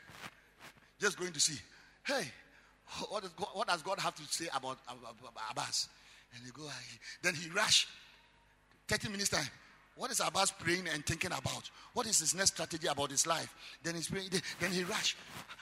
just 1.01 1.19
going 1.19 1.33
to 1.33 1.41
see, 1.41 1.59
hey, 2.07 2.31
what, 3.09 3.25
is 3.25 3.31
God, 3.31 3.49
what 3.55 3.67
does 3.69 3.83
God 3.83 3.99
have 3.99 4.15
to 4.15 4.23
say 4.33 4.49
about, 4.55 4.79
Abass? 5.51 5.89
And 6.35 6.45
he 6.45 6.51
go, 6.51 6.69
then 7.23 7.35
he 7.35 7.51
rush. 7.51 7.89
30 8.89 9.09
minutes 9.09 9.31
time. 9.31 9.49
What 9.97 10.11
is 10.11 10.21
Abass 10.21 10.53
praying 10.59 10.87
and 10.93 11.05
thinking 11.07 11.33
about? 11.33 11.71
What 11.95 12.07
is 12.07 12.21
his 12.21 12.35
next 12.35 12.53
strategy 12.53 12.87
about 12.87 13.11
his 13.11 13.27
life? 13.27 13.53
Then 13.83 13.95
he's 13.95 14.09
praying, 14.09 14.29
then 14.61 14.71
he 14.71 14.85
rush. 14.85 15.17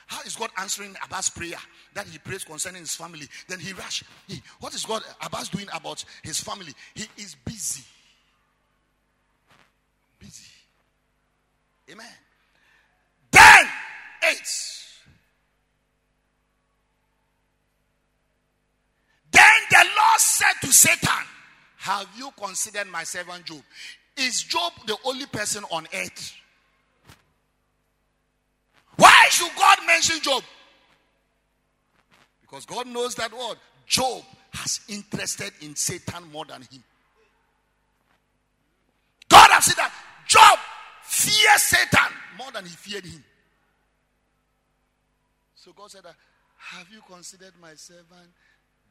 How 0.08 0.22
is 0.22 0.34
God 0.34 0.50
answering 0.58 0.92
Abass' 0.94 1.34
prayer 1.34 1.58
that 1.94 2.06
he 2.08 2.18
prays 2.18 2.42
concerning 2.42 2.80
his 2.80 2.96
family? 2.96 3.28
Then 3.48 3.60
he 3.60 3.72
rush. 3.72 4.02
He, 4.26 4.42
what 4.58 4.74
is 4.74 4.84
God 4.84 5.02
Abass 5.22 5.52
doing 5.52 5.68
about 5.72 6.04
his 6.24 6.40
family? 6.40 6.72
He 6.94 7.06
is 7.16 7.36
busy. 7.44 7.84
Busy. 10.18 10.50
Amen. 11.92 12.06
Then 13.30 13.64
eight. 14.30 14.48
Then 19.30 19.42
the 19.70 19.84
Lord 19.96 20.20
said 20.20 20.52
to 20.62 20.72
Satan, 20.72 21.24
Have 21.78 22.08
you 22.18 22.30
considered 22.36 22.88
my 22.88 23.04
servant 23.04 23.44
Job? 23.44 23.62
Is 24.16 24.42
Job 24.42 24.72
the 24.86 24.96
only 25.04 25.26
person 25.26 25.64
on 25.70 25.86
earth? 25.92 26.34
Why 28.96 29.26
should 29.30 29.50
God 29.58 29.78
mention 29.86 30.20
Job? 30.20 30.42
Because 32.42 32.64
God 32.64 32.86
knows 32.86 33.14
that 33.16 33.32
what? 33.32 33.58
Job 33.86 34.22
has 34.52 34.80
interested 34.88 35.52
in 35.60 35.74
Satan 35.74 36.30
more 36.32 36.44
than 36.44 36.62
him. 36.62 36.82
God 39.28 39.50
has 39.50 39.64
said 39.64 39.76
that 39.76 39.92
Job 40.28 40.58
fears 41.02 41.62
Satan 41.62 42.12
more 42.38 42.52
than 42.52 42.64
he 42.64 42.70
feared 42.70 43.04
him. 43.04 43.24
So 45.56 45.72
God 45.72 45.90
said 45.90 46.04
that, 46.04 46.14
have 46.56 46.86
you 46.92 47.00
considered 47.06 47.52
my 47.60 47.74
servant 47.74 48.30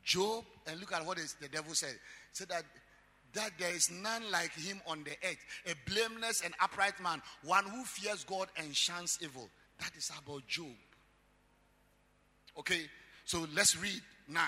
Job? 0.03 0.43
And 0.67 0.79
look 0.79 0.91
at 0.91 1.05
what 1.05 1.17
the 1.17 1.47
devil 1.47 1.73
said. 1.73 1.93
He 1.93 2.33
said 2.33 2.49
that 2.49 2.63
that 3.33 3.51
there 3.57 3.73
is 3.73 3.89
none 3.91 4.23
like 4.31 4.53
him 4.53 4.79
on 4.87 5.03
the 5.03 5.11
earth, 5.27 5.37
a 5.65 5.89
blameless 5.89 6.41
and 6.41 6.53
upright 6.61 6.99
man, 7.01 7.21
one 7.43 7.65
who 7.65 7.83
fears 7.83 8.23
God 8.23 8.47
and 8.57 8.75
shuns 8.75 9.19
evil. 9.21 9.49
That 9.79 9.91
is 9.97 10.11
about 10.21 10.47
Job. 10.47 10.67
Okay, 12.59 12.81
so 13.25 13.45
let's 13.55 13.75
read 13.77 14.01
9. 14.27 14.43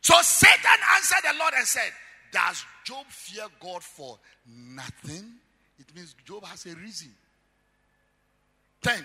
So 0.00 0.14
Satan 0.22 0.80
answered 0.96 1.22
the 1.22 1.38
Lord 1.38 1.54
and 1.56 1.66
said, 1.66 1.90
Does 2.32 2.64
Job 2.84 3.06
fear 3.08 3.44
God 3.60 3.82
for 3.82 4.18
nothing? 4.46 5.34
It 5.78 5.94
means 5.94 6.14
Job 6.24 6.44
has 6.46 6.66
a 6.66 6.74
reason. 6.76 7.12
10. 8.82 9.04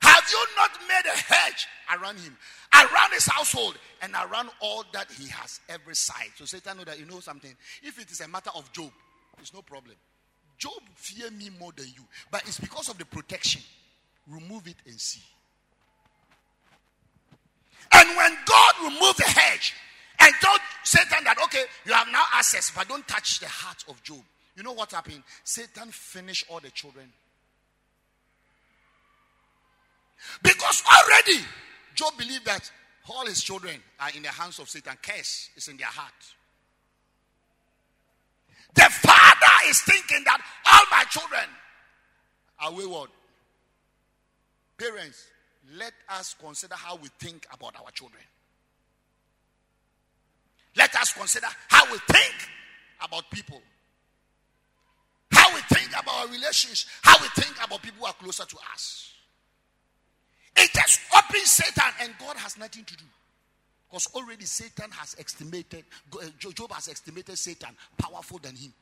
Have 0.00 0.24
you 0.30 0.46
not 0.56 0.70
made 0.92 1.10
a 1.10 1.16
hedge 1.16 1.66
around 1.96 2.18
him, 2.18 2.36
around 2.74 3.12
his 3.12 3.26
household, 3.26 3.76
and 4.02 4.12
around 4.12 4.50
all 4.60 4.84
that 4.92 5.10
he 5.10 5.28
has 5.28 5.60
every 5.68 5.94
side? 5.94 6.30
So 6.36 6.44
Satan 6.44 6.78
know 6.78 6.84
that 6.84 6.98
you 6.98 7.06
know 7.06 7.20
something. 7.20 7.54
If 7.82 7.98
it 7.98 8.10
is 8.10 8.20
a 8.20 8.28
matter 8.28 8.50
of 8.54 8.70
Job, 8.72 8.90
it's 9.40 9.54
no 9.54 9.62
problem. 9.62 9.96
Job 10.58 10.80
fear 10.94 11.30
me 11.30 11.50
more 11.58 11.72
than 11.76 11.86
you, 11.86 12.02
but 12.30 12.42
it's 12.46 12.60
because 12.60 12.88
of 12.88 12.98
the 12.98 13.04
protection. 13.04 13.62
Remove 14.28 14.66
it 14.68 14.76
and 14.86 15.00
see. 15.00 15.22
And 17.92 18.16
when 18.16 18.36
God 18.46 18.74
removed 18.84 19.18
the 19.18 19.24
hedge 19.24 19.74
and 20.20 20.32
told 20.42 20.58
Satan 20.84 21.24
that, 21.24 21.36
okay, 21.44 21.64
you 21.84 21.92
have 21.92 22.06
now 22.12 22.22
access, 22.34 22.70
but 22.74 22.88
don't 22.88 23.06
touch 23.08 23.40
the 23.40 23.48
heart 23.48 23.84
of 23.88 24.02
Job. 24.02 24.22
You 24.56 24.62
know 24.62 24.72
what 24.72 24.92
happened? 24.92 25.22
Satan 25.44 25.90
finished 25.90 26.44
all 26.48 26.60
the 26.60 26.70
children 26.70 27.12
because 30.42 30.82
already 30.86 31.44
Job 31.94 32.16
believed 32.16 32.44
that 32.46 32.70
all 33.08 33.26
his 33.26 33.42
children 33.42 33.76
are 34.00 34.10
in 34.16 34.22
the 34.22 34.28
hands 34.28 34.58
of 34.58 34.68
Satan. 34.68 34.96
Curse 35.02 35.50
is 35.56 35.68
in 35.68 35.76
their 35.76 35.86
heart. 35.86 36.12
The 38.74 38.82
father 38.82 39.68
is 39.68 39.80
thinking 39.82 40.22
that 40.24 40.40
all 40.66 40.84
my 40.90 41.04
children 41.04 41.44
are 42.60 42.72
wayward. 42.72 43.10
Parents, 44.78 45.26
let 45.76 45.92
us 46.08 46.34
consider 46.40 46.74
how 46.74 46.96
we 46.96 47.08
think 47.18 47.46
about 47.52 47.74
our 47.76 47.90
children. 47.90 48.22
Let 50.76 50.94
us 50.96 51.12
consider 51.12 51.48
how 51.68 51.84
we 51.92 51.98
think 52.08 52.34
about 53.04 53.30
people. 53.30 53.60
How 55.32 55.54
we 55.54 55.60
think 55.74 55.90
about 55.90 56.14
our 56.20 56.28
relations. 56.28 56.86
How 57.02 57.16
we 57.20 57.28
think 57.42 57.56
about 57.62 57.82
people 57.82 58.00
who 58.00 58.06
are 58.06 58.14
closer 58.14 58.44
to 58.44 58.56
us. 58.72 59.12
It 60.56 60.70
just 60.72 61.00
opens 61.16 61.50
Satan, 61.50 61.92
and 62.00 62.12
God 62.18 62.36
has 62.36 62.58
nothing 62.58 62.84
to 62.84 62.96
do. 62.96 63.04
Because 63.88 64.08
already 64.14 64.44
Satan 64.44 64.90
has 64.92 65.16
estimated, 65.18 65.84
uh, 66.14 66.24
Job 66.38 66.72
has 66.72 66.88
estimated 66.88 67.36
Satan 67.36 67.70
powerful 67.98 68.38
than 68.38 68.56
him. 68.56 68.72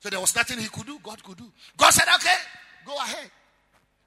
So 0.00 0.10
there 0.10 0.20
was 0.20 0.34
nothing 0.34 0.58
he 0.58 0.68
could 0.68 0.86
do, 0.86 0.98
God 1.02 1.22
could 1.22 1.36
do. 1.36 1.50
God 1.76 1.90
said, 1.92 2.08
okay, 2.16 2.36
go 2.86 2.94
ahead. 2.96 3.30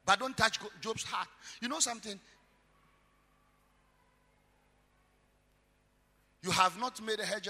But 0.06 0.20
don't 0.20 0.36
touch 0.36 0.60
Job's 0.82 1.04
heart. 1.04 1.28
You 1.62 1.70
know 1.70 1.80
something? 1.80 2.20
You 6.43 6.51
have 6.51 6.78
not 6.78 7.01
made 7.01 7.20
a 7.20 7.26
hedge 7.26 7.47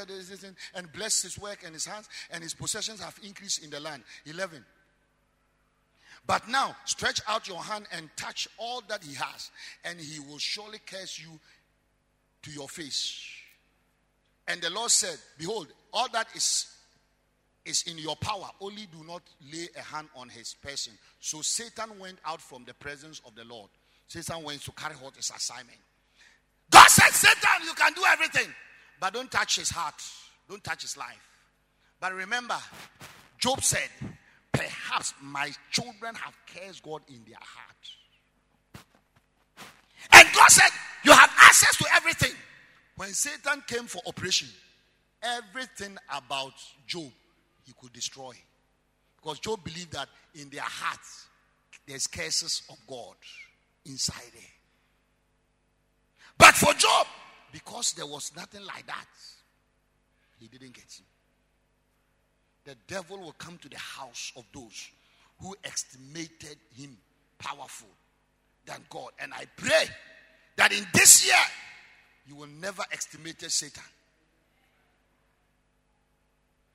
and 0.76 0.94
blessed 0.94 1.24
his 1.24 1.40
work 1.40 1.64
and 1.66 1.74
his 1.74 1.86
hands, 1.86 2.08
and 2.30 2.44
his 2.44 2.54
possessions 2.54 3.02
have 3.02 3.20
increased 3.24 3.64
in 3.64 3.70
the 3.70 3.80
land. 3.80 4.04
11. 4.26 4.64
But 6.26 6.48
now, 6.48 6.76
stretch 6.86 7.20
out 7.28 7.48
your 7.48 7.62
hand 7.62 7.86
and 7.92 8.10
touch 8.16 8.48
all 8.58 8.82
that 8.88 9.04
he 9.04 9.14
has, 9.16 9.52
and 9.84 10.00
he 10.00 10.20
will 10.20 10.38
surely 10.38 10.80
curse 10.86 11.20
you 11.20 11.40
to 12.44 12.52
your 12.52 12.70
face. 12.70 13.20
And 14.48 14.62
the 14.62 14.70
Lord 14.70 14.92
said, 14.92 15.18
Behold, 15.38 15.68
all 15.94 16.08
that 16.14 16.28
is 16.36 16.68
is 17.66 17.84
in 17.84 17.98
your 17.98 18.16
power. 18.18 18.50
Only 18.60 18.88
do 18.92 19.06
not 19.06 19.22
lay 19.54 19.70
a 19.78 19.82
hand 19.82 20.10
on 20.16 20.30
his 20.30 20.54
person. 20.54 20.94
So 21.20 21.42
Satan 21.42 21.98
went 22.00 22.18
out 22.26 22.42
from 22.42 22.66
the 22.66 22.74
presence 22.74 23.22
of 23.26 23.36
the 23.36 23.46
Lord. 23.46 23.70
Satan 24.08 24.44
went 24.44 24.62
to 24.64 24.72
carry 24.72 24.96
out 25.04 25.16
his 25.16 25.32
assignment. 25.34 25.78
God 26.70 26.88
said, 26.90 27.12
Satan, 27.12 27.66
you 27.66 27.74
can 27.74 27.94
do 27.94 28.02
everything, 28.12 28.54
but 29.00 29.14
don't 29.14 29.32
touch 29.32 29.58
his 29.58 29.70
heart, 29.70 29.96
don't 30.50 30.64
touch 30.64 30.82
his 30.82 30.98
life. 30.98 31.30
But 32.00 32.14
remember, 32.14 32.58
Job 33.40 33.64
said, 33.64 33.90
Perhaps 34.54 35.14
my 35.22 35.52
children 35.72 36.16
have 36.16 36.34
cursed 36.48 36.84
God 36.84 37.02
in 37.10 37.22
their 37.26 37.40
heart. 37.42 38.86
And 40.12 40.28
God 40.34 40.50
said, 40.50 40.70
You 41.04 41.12
have 41.12 41.32
access 41.42 41.76
to 41.78 41.86
everything. 41.96 42.34
When 42.96 43.10
Satan 43.10 43.64
came 43.68 43.86
for 43.86 44.02
operation, 44.06 44.48
everything 45.22 45.98
about 46.16 46.54
Job 46.86 47.12
he 47.66 47.74
could 47.82 47.92
destroy. 47.92 48.34
Because 49.18 49.40
Job 49.40 49.64
believed 49.64 49.94
that 49.94 50.10
in 50.36 50.50
their 50.50 50.62
hearts 50.62 51.28
there's 51.88 52.08
curses 52.08 52.62
of 52.70 52.78
God 52.88 53.16
inside 53.86 54.32
there. 54.34 54.44
But 56.38 56.54
for 56.54 56.74
Job, 56.74 57.08
because 57.52 57.94
there 57.94 58.06
was 58.06 58.32
nothing 58.36 58.66
like 58.66 58.86
that, 58.86 59.06
he 60.40 60.48
didn't 60.48 60.74
get 60.74 60.84
him 60.84 61.06
the 62.66 62.76
devil 62.88 63.18
will 63.20 63.34
come 63.34 63.58
to 63.58 63.70
the 63.70 63.78
house 63.78 64.32
of 64.36 64.46
those 64.54 64.90
who 65.42 65.56
estimated 65.64 66.58
him 66.76 66.98
powerful 67.38 67.90
than 68.66 68.78
God. 68.90 69.12
And 69.20 69.34
I 69.34 69.46
pray 69.58 69.86
that 70.56 70.72
in 70.72 70.86
this 70.94 71.26
year, 71.26 71.36
you 72.28 72.36
will 72.36 72.48
never 72.62 72.84
estimate 72.92 73.42
Satan. 73.52 73.84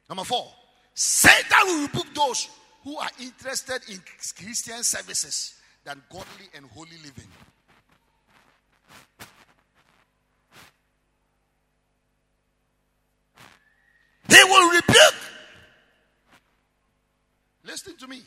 Number 0.08 0.24
four, 0.24 0.48
Satan 0.94 1.58
will 1.64 1.82
rebuke 1.82 2.14
those 2.14 2.48
who 2.84 2.96
are 2.96 3.10
interested 3.20 3.80
in 3.90 4.02
Christian 4.36 4.82
services 4.82 5.54
than 5.84 6.02
godly 6.10 6.48
and 6.54 6.66
holy 6.66 6.96
living. 7.04 7.28
He 14.28 14.44
will 14.44 14.70
rebuke 14.70 15.17
Listen 17.68 17.94
to 17.98 18.08
me. 18.08 18.22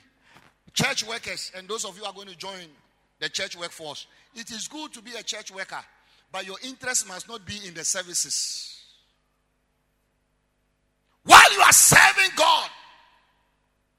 Church 0.74 1.06
workers, 1.06 1.52
and 1.58 1.68
those 1.68 1.84
of 1.84 1.98
you 1.98 2.06
are 2.06 2.14
going 2.14 2.28
to 2.28 2.38
join 2.38 2.68
the 3.20 3.28
church 3.28 3.58
workforce, 3.58 4.06
it 4.36 4.52
is 4.52 4.68
good 4.68 4.94
to 4.94 5.02
be 5.02 5.12
a 5.20 5.24
church 5.24 5.52
worker, 5.52 5.84
but 6.32 6.46
your 6.46 6.58
interest 6.64 7.08
must 7.08 7.28
not 7.28 7.46
be 7.46 7.60
in 7.66 7.74
the 7.74 7.84
services. 7.84 8.80
While 11.24 11.54
you 11.54 11.60
are 11.60 11.74
serving 11.74 12.32
God, 12.36 12.70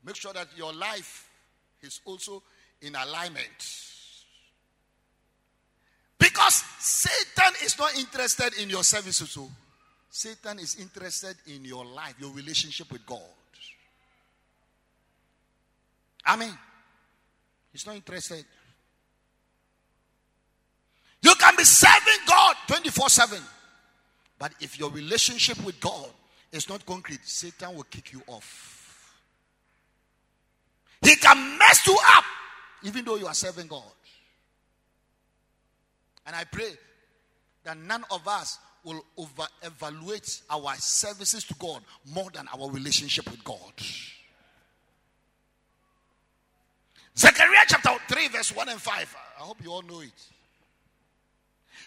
make 0.07 0.17
sure 0.17 0.33
that 0.33 0.47
your 0.57 0.73
life 0.73 1.29
is 1.83 2.01
also 2.05 2.43
in 2.81 2.95
alignment. 2.95 3.89
Because 6.19 6.63
Satan 6.79 7.53
is 7.65 7.77
not 7.79 7.99
interested 7.99 8.55
in 8.61 8.71
your 8.71 8.85
services, 8.85 9.31
so 9.31 9.51
Satan 10.09 10.61
is 10.61 10.77
interested 10.77 11.37
in 11.49 11.65
your 11.65 11.85
life, 11.85 12.15
your 12.21 12.31
relationship 12.31 12.91
with 12.93 13.05
God. 13.05 13.21
I 16.25 16.37
mean, 16.37 16.57
he's 17.73 17.87
not 17.87 17.97
interested. 17.97 18.45
You 21.23 21.35
can 21.37 21.57
be 21.57 21.65
serving 21.65 22.27
God 22.27 22.57
24 22.67 23.09
7. 23.09 23.39
But 24.39 24.55
if 24.61 24.79
your 24.79 24.91
relationship 24.91 25.65
with 25.65 25.79
God 25.81 26.09
is 26.51 26.69
not 26.69 26.85
concrete, 26.85 27.21
Satan 27.23 27.77
will 27.77 27.85
kick 27.85 28.13
you 28.13 28.23
off. 28.27 29.15
He 31.01 31.15
can 31.17 31.59
mess 31.59 31.87
you 31.87 31.97
up 32.17 32.25
even 32.85 33.05
though 33.05 33.17
you 33.17 33.27
are 33.27 33.35
serving 33.35 33.69
God. 33.69 33.83
And 36.27 36.37
I 36.37 36.45
pray 36.45 36.71
that 37.65 37.77
none 37.77 38.05
of 38.11 38.27
us 38.27 38.59
will 38.85 39.05
over 39.17 39.47
evaluate 39.63 40.43
our 40.51 40.75
services 40.77 41.45
to 41.45 41.55
God 41.55 41.83
more 42.13 42.31
than 42.33 42.47
our 42.49 42.71
relationship 42.71 43.31
with 43.31 43.43
God. 43.45 43.73
Zechariah 47.17 47.65
chapter 47.69 47.91
3, 48.09 48.29
verse 48.29 48.55
1 48.55 48.69
and 48.69 48.81
5. 48.81 49.17
I 49.39 49.43
hope 49.43 49.59
you 49.63 49.71
all 49.71 49.83
know 49.83 50.01
it. 50.01 50.13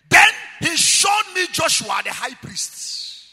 Then 0.09 0.27
he 0.59 0.75
showed 0.77 1.33
me 1.33 1.47
Joshua, 1.51 2.01
the 2.03 2.11
high 2.11 2.35
priest, 2.35 3.29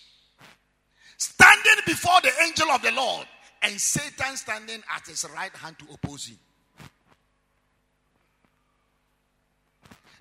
standing 1.18 1.82
before 1.86 2.20
the 2.22 2.30
angel 2.46 2.70
of 2.70 2.82
the 2.82 2.92
Lord, 2.92 3.26
and 3.62 3.78
Satan 3.80 4.36
standing 4.36 4.82
at 4.94 5.06
his 5.06 5.26
right 5.34 5.54
hand 5.54 5.78
to 5.80 5.84
oppose 5.92 6.26
him. 6.28 6.38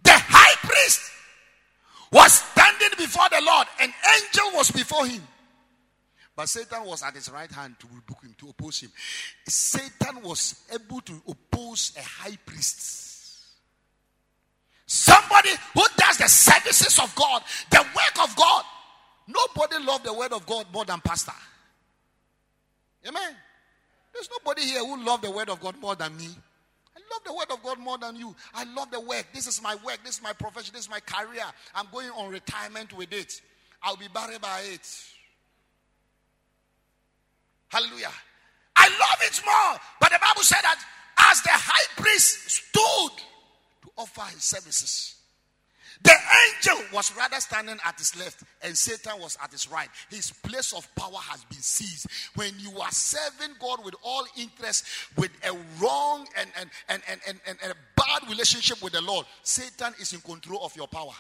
The 0.04 0.12
high 0.14 0.56
priest 0.68 1.12
was 2.12 2.34
standing 2.34 2.90
before 2.98 3.30
the 3.30 3.42
Lord, 3.46 3.68
an 3.80 3.94
angel 4.16 4.52
was 4.58 4.72
before 4.72 5.06
him. 5.06 5.22
But 6.42 6.50
Satan 6.50 6.86
was 6.86 7.04
at 7.04 7.14
his 7.14 7.30
right 7.30 7.52
hand 7.52 7.76
to 7.82 7.88
rebuke 7.94 8.24
him, 8.24 8.34
to 8.40 8.50
oppose 8.50 8.80
him. 8.80 8.92
Satan 9.48 10.24
was 10.24 10.64
able 10.74 11.00
to 11.02 11.22
oppose 11.28 11.94
a 11.96 12.02
high 12.02 12.36
priest. 12.44 13.44
Somebody 14.88 15.50
who 15.76 15.84
does 15.96 16.18
the 16.18 16.28
services 16.28 16.98
of 16.98 17.14
God, 17.14 17.44
the 17.70 17.78
work 17.78 18.28
of 18.28 18.36
God. 18.36 18.64
Nobody 19.28 19.86
loved 19.86 20.04
the 20.04 20.16
word 20.16 20.34
of 20.34 20.44
God 20.48 20.66
more 20.74 20.84
than 20.84 21.00
pastor. 21.02 21.32
Amen. 23.08 23.36
There's 24.12 24.30
nobody 24.32 24.64
here 24.64 24.80
who 24.80 25.06
loved 25.06 25.24
the 25.24 25.30
word 25.30 25.50
of 25.52 25.60
God 25.60 25.76
more 25.80 25.96
than 25.96 26.18
me. 26.18 26.26
I 26.26 27.02
love 27.14 27.24
the 27.24 27.34
word 27.36 27.52
of 27.52 27.62
God 27.62 27.78
more 27.78 28.00
than 28.00 28.16
you. 28.16 28.36
I 28.56 28.64
love 28.64 28.90
the 28.90 29.00
work. 29.00 29.28
This 29.32 29.46
is 29.46 29.62
my 29.62 29.76
work. 29.86 30.00
This 30.04 30.16
is 30.16 30.24
my 30.24 30.34
profession. 30.34 30.74
This 30.74 30.86
is 30.86 30.90
my 30.90 31.02
career. 31.02 31.44
I'm 31.76 31.86
going 31.92 32.10
on 32.10 32.32
retirement 32.32 32.98
with 32.98 33.14
it. 33.14 33.44
I'll 33.84 33.96
be 33.96 34.08
buried 34.12 34.42
by 34.42 34.62
it. 34.74 34.88
Hallelujah. 37.72 38.12
I 38.76 38.88
love 38.90 39.20
it 39.22 39.42
more. 39.46 39.80
But 40.00 40.12
the 40.12 40.20
Bible 40.22 40.44
said 40.44 40.62
that 40.62 40.80
as 41.32 41.42
the 41.42 41.50
high 41.52 42.02
priest 42.02 42.50
stood 42.50 43.18
to 43.84 43.92
offer 43.98 44.24
his 44.34 44.44
services, 44.44 45.16
the 46.04 46.16
angel 46.48 46.84
was 46.94 47.16
rather 47.16 47.40
standing 47.40 47.78
at 47.86 47.98
his 47.98 48.18
left 48.18 48.44
and 48.64 48.76
Satan 48.76 49.22
was 49.22 49.38
at 49.42 49.52
his 49.52 49.70
right. 49.70 49.90
His 50.10 50.32
place 50.32 50.74
of 50.74 50.88
power 50.96 51.20
has 51.30 51.44
been 51.46 51.62
seized. 51.62 52.08
When 52.36 52.52
you 52.58 52.78
are 52.80 52.92
serving 52.92 53.56
God 53.60 53.86
with 53.86 53.94
all 54.04 54.26
interest, 54.36 54.86
with 55.16 55.32
a 55.44 55.54
wrong 55.80 56.28
and, 56.38 56.50
and, 56.60 56.70
and, 56.90 57.02
and, 57.08 57.22
and, 57.28 57.58
and 57.62 57.72
a 57.72 57.76
bad 57.96 58.28
relationship 58.30 58.82
with 58.82 58.94
the 58.94 59.02
Lord, 59.02 59.28
Satan 59.44 59.94
is 60.00 60.14
in 60.14 60.22
control 60.22 60.60
of 60.64 60.76
your 60.76 60.88
power. 60.88 61.14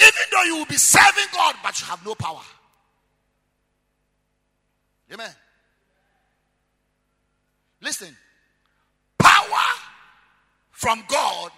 Even 0.00 0.12
though 0.32 0.42
you 0.44 0.56
will 0.56 0.66
be 0.66 0.76
serving 0.76 1.26
God, 1.32 1.56
but 1.62 1.78
you 1.78 1.86
have 1.86 2.04
no 2.04 2.14
power. 2.14 2.42
Amen. 5.12 5.30
Listen, 7.80 8.16
power 9.18 9.64
from 10.70 11.04
God 11.08 11.50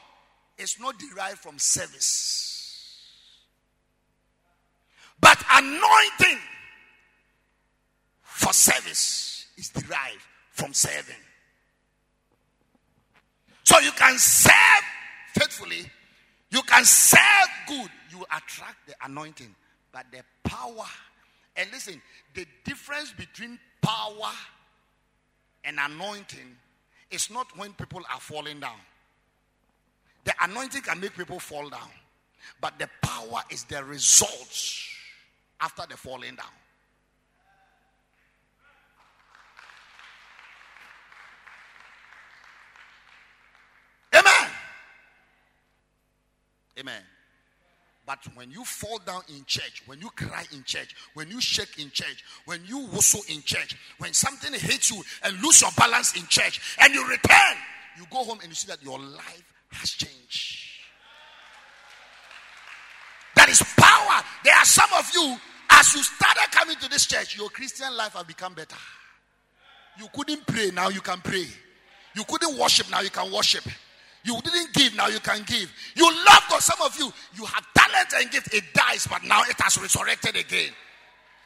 is 0.59 0.79
not 0.81 0.99
derived 0.99 1.39
from 1.39 1.59
service, 1.59 2.99
but 5.21 5.43
anointing 5.51 6.39
for 8.23 8.53
service 8.53 9.47
is 9.57 9.71
derived 9.71 10.23
from 10.53 10.73
serving. 10.75 11.15
So 13.65 13.79
you 13.81 13.93
can 13.93 14.19
serve 14.19 14.53
faithfully, 15.35 15.91
you 16.51 16.63
can 16.63 16.85
serve 16.85 17.21
good, 17.67 17.91
you 18.11 18.25
attract 18.25 18.87
the 18.87 18.95
anointing, 19.05 19.55
but 19.93 20.07
the 20.11 20.23
power. 20.43 20.87
And 21.59 21.69
listen, 21.73 22.01
the 22.35 22.47
difference 22.65 23.13
between 23.13 23.59
power 23.83 24.31
and 25.65 25.77
anointing 25.81 26.57
is 27.11 27.31
not 27.31 27.49
when 27.57 27.73
people 27.73 28.01
are 28.13 28.21
falling 28.21 28.61
down. 28.61 28.79
The 30.25 30.33
anointing 30.41 30.83
can 30.83 31.01
make 31.01 31.17
people 31.17 31.41
fall 31.41 31.69
down, 31.69 31.91
but 32.61 32.79
the 32.79 32.89
power 33.03 33.43
is 33.51 33.65
the 33.65 33.83
results 33.83 34.89
after 35.61 35.83
the 35.91 35.97
falling 35.97 36.37
down. 36.37 36.47
Amen. 44.15 44.51
Amen. 46.79 47.03
But 48.09 48.21
when 48.35 48.51
you 48.51 48.65
fall 48.65 48.99
down 49.05 49.21
in 49.29 49.45
church, 49.45 49.83
when 49.85 50.01
you 50.01 50.09
cry 50.09 50.43
in 50.55 50.65
church, 50.65 50.97
when 51.13 51.31
you 51.31 51.43
shake 51.43 51.79
in 51.79 51.91
church, 51.91 52.25
when 52.47 52.63
you 52.65 52.87
whistle 52.87 53.21
in 53.29 53.43
church, 53.43 53.77
when 53.99 54.15
something 54.15 54.51
hits 54.55 54.91
you 54.91 55.05
and 55.25 55.39
lose 55.43 55.61
your 55.61 55.71
balance 55.77 56.17
in 56.17 56.27
church, 56.27 56.59
and 56.81 56.95
you 56.95 57.07
return, 57.07 57.57
you 57.99 58.07
go 58.11 58.25
home 58.25 58.39
and 58.41 58.49
you 58.49 58.55
see 58.55 58.67
that 58.69 58.83
your 58.83 58.99
life 58.99 59.53
has 59.73 59.91
changed. 59.91 60.59
That 63.37 63.51
is 63.51 63.63
power. 63.77 64.25
There 64.43 64.57
are 64.57 64.65
some 64.65 64.89
of 64.99 65.11
you, 65.15 65.37
as 65.69 65.93
you 65.93 66.03
started 66.03 66.51
coming 66.51 66.77
to 66.77 66.89
this 66.89 67.05
church, 67.05 67.37
your 67.37 67.51
Christian 67.51 67.95
life 67.95 68.15
has 68.15 68.25
become 68.25 68.55
better. 68.55 68.79
You 69.99 70.07
couldn't 70.15 70.47
pray, 70.47 70.71
now 70.71 70.89
you 70.89 71.03
can 71.03 71.21
pray. 71.21 71.45
You 72.15 72.25
couldn't 72.25 72.57
worship, 72.57 72.91
now 72.91 73.03
you 73.03 73.11
can 73.11 73.31
worship. 73.31 73.65
You 74.25 74.41
didn't 74.43 74.73
give, 74.75 74.97
now 74.97 75.09
you 75.09 75.21
can 75.21 75.43
give. 75.47 75.73
You 75.95 76.05
love 76.05 76.43
God. 76.51 76.61
Some 76.61 76.81
of 76.83 76.99
you, 76.99 77.13
you 77.37 77.45
have 77.45 77.65
talent 77.75 78.09
and 78.17 78.31
gift. 78.31 78.53
It 78.53 78.65
dies, 78.75 79.07
but 79.07 79.25
now 79.25 79.43
it 79.43 79.59
has 79.61 79.81
resurrected 79.81 80.37
again. 80.37 80.73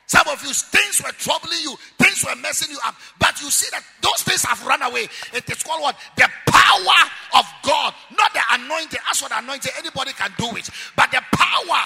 Some 0.06 0.28
of 0.28 0.42
you, 0.42 0.52
things 0.52 1.00
were 1.02 1.12
troubling 1.12 1.58
you, 1.62 1.74
things 1.96 2.24
were 2.24 2.36
messing 2.36 2.70
you 2.70 2.78
up, 2.84 2.94
but 3.18 3.40
you 3.40 3.50
see 3.50 3.68
that 3.70 3.82
those 4.02 4.22
things 4.22 4.44
have 4.44 4.64
run 4.66 4.82
away. 4.82 5.08
It 5.32 5.48
is 5.48 5.62
called 5.62 5.80
what? 5.80 5.96
The 6.16 6.28
power 6.46 7.10
of 7.38 7.46
God, 7.62 7.94
not 8.14 8.32
the 8.34 8.42
anointing. 8.50 8.98
As 9.10 9.20
for 9.20 9.28
the 9.28 9.38
anointing, 9.38 9.72
anybody 9.78 10.12
can 10.12 10.30
do 10.36 10.54
it, 10.56 10.68
but 10.96 11.10
the 11.10 11.22
power. 11.32 11.82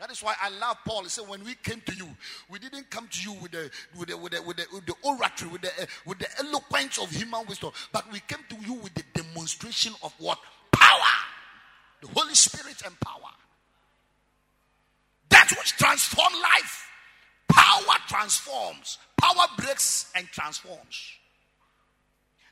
That 0.00 0.12
is 0.12 0.22
why 0.22 0.34
I 0.40 0.48
love 0.50 0.78
Paul. 0.86 1.02
He 1.02 1.08
said, 1.08 1.28
when 1.28 1.42
we 1.42 1.56
came 1.56 1.80
to 1.80 1.94
you, 1.94 2.08
we 2.48 2.60
didn't 2.60 2.88
come 2.88 3.08
to 3.08 3.22
you 3.22 3.32
with 3.42 3.50
the 3.50 3.70
with 3.98 4.08
the 4.08 4.16
with 4.16 4.32
the, 4.32 4.42
with 4.42 4.56
the, 4.56 4.66
with 4.72 4.86
the 4.86 4.94
oratory, 5.02 5.50
with 5.50 5.62
the 5.62 5.68
uh, 5.68 5.86
with 6.06 6.18
the 6.20 6.28
eloquence 6.38 6.98
of 6.98 7.10
human 7.10 7.44
wisdom, 7.46 7.72
but 7.92 8.10
we 8.12 8.20
came 8.20 8.38
to 8.48 8.56
you 8.64 8.74
with 8.74 8.94
the 8.94 9.02
demonstration 9.38 9.92
of 10.02 10.12
what 10.18 10.38
power, 10.72 11.14
the 12.02 12.08
Holy 12.08 12.34
Spirit 12.34 12.82
and 12.84 12.98
power. 13.00 13.30
That 15.28 15.48
which 15.50 15.76
transforms 15.76 16.34
life. 16.42 16.90
Power 17.48 17.96
transforms. 18.08 18.98
Power 19.16 19.46
breaks 19.56 20.10
and 20.16 20.26
transforms. 20.28 21.12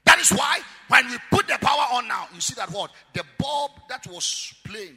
That 0.04 0.20
is 0.20 0.30
why 0.30 0.60
when 0.88 1.08
we 1.08 1.16
put 1.30 1.48
the 1.48 1.58
power 1.60 1.86
on 1.94 2.06
now, 2.06 2.28
you 2.32 2.40
see 2.40 2.54
that 2.54 2.70
what? 2.70 2.92
The 3.14 3.24
bulb 3.38 3.72
that 3.88 4.06
was 4.06 4.54
plain, 4.64 4.96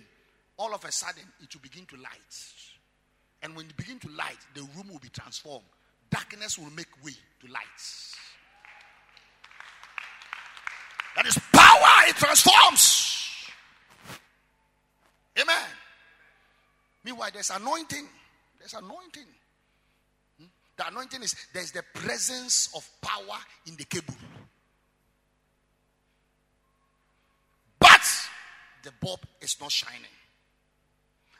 all 0.57 0.73
of 0.75 0.85
a 0.85 0.91
sudden 0.91 1.23
it 1.41 1.53
will 1.53 1.61
begin 1.61 1.85
to 1.87 1.95
light. 1.97 2.53
And 3.41 3.55
when 3.55 3.65
it 3.65 3.77
begin 3.77 3.97
to 3.99 4.09
light, 4.09 4.37
the 4.53 4.61
room 4.75 4.89
will 4.91 4.99
be 4.99 5.09
transformed. 5.09 5.65
Darkness 6.11 6.59
will 6.59 6.71
make 6.71 6.87
way 7.03 7.13
to 7.41 7.51
light. 7.51 7.81
That 11.19 11.25
is 11.25 11.37
power, 11.51 12.07
it 12.07 12.15
transforms. 12.15 13.27
Amen. 15.37 15.67
Meanwhile, 17.03 17.31
there's 17.33 17.49
anointing. 17.49 18.07
There's 18.57 18.73
anointing. 18.73 19.25
Hmm? 20.39 20.45
The 20.77 20.87
anointing 20.87 21.21
is 21.21 21.35
there's 21.53 21.73
the 21.73 21.83
presence 21.93 22.69
of 22.73 22.89
power 23.01 23.37
in 23.67 23.75
the 23.75 23.83
cable. 23.83 24.13
But 27.79 28.01
the 28.83 28.93
bulb 29.01 29.19
is 29.41 29.57
not 29.59 29.73
shining. 29.73 29.99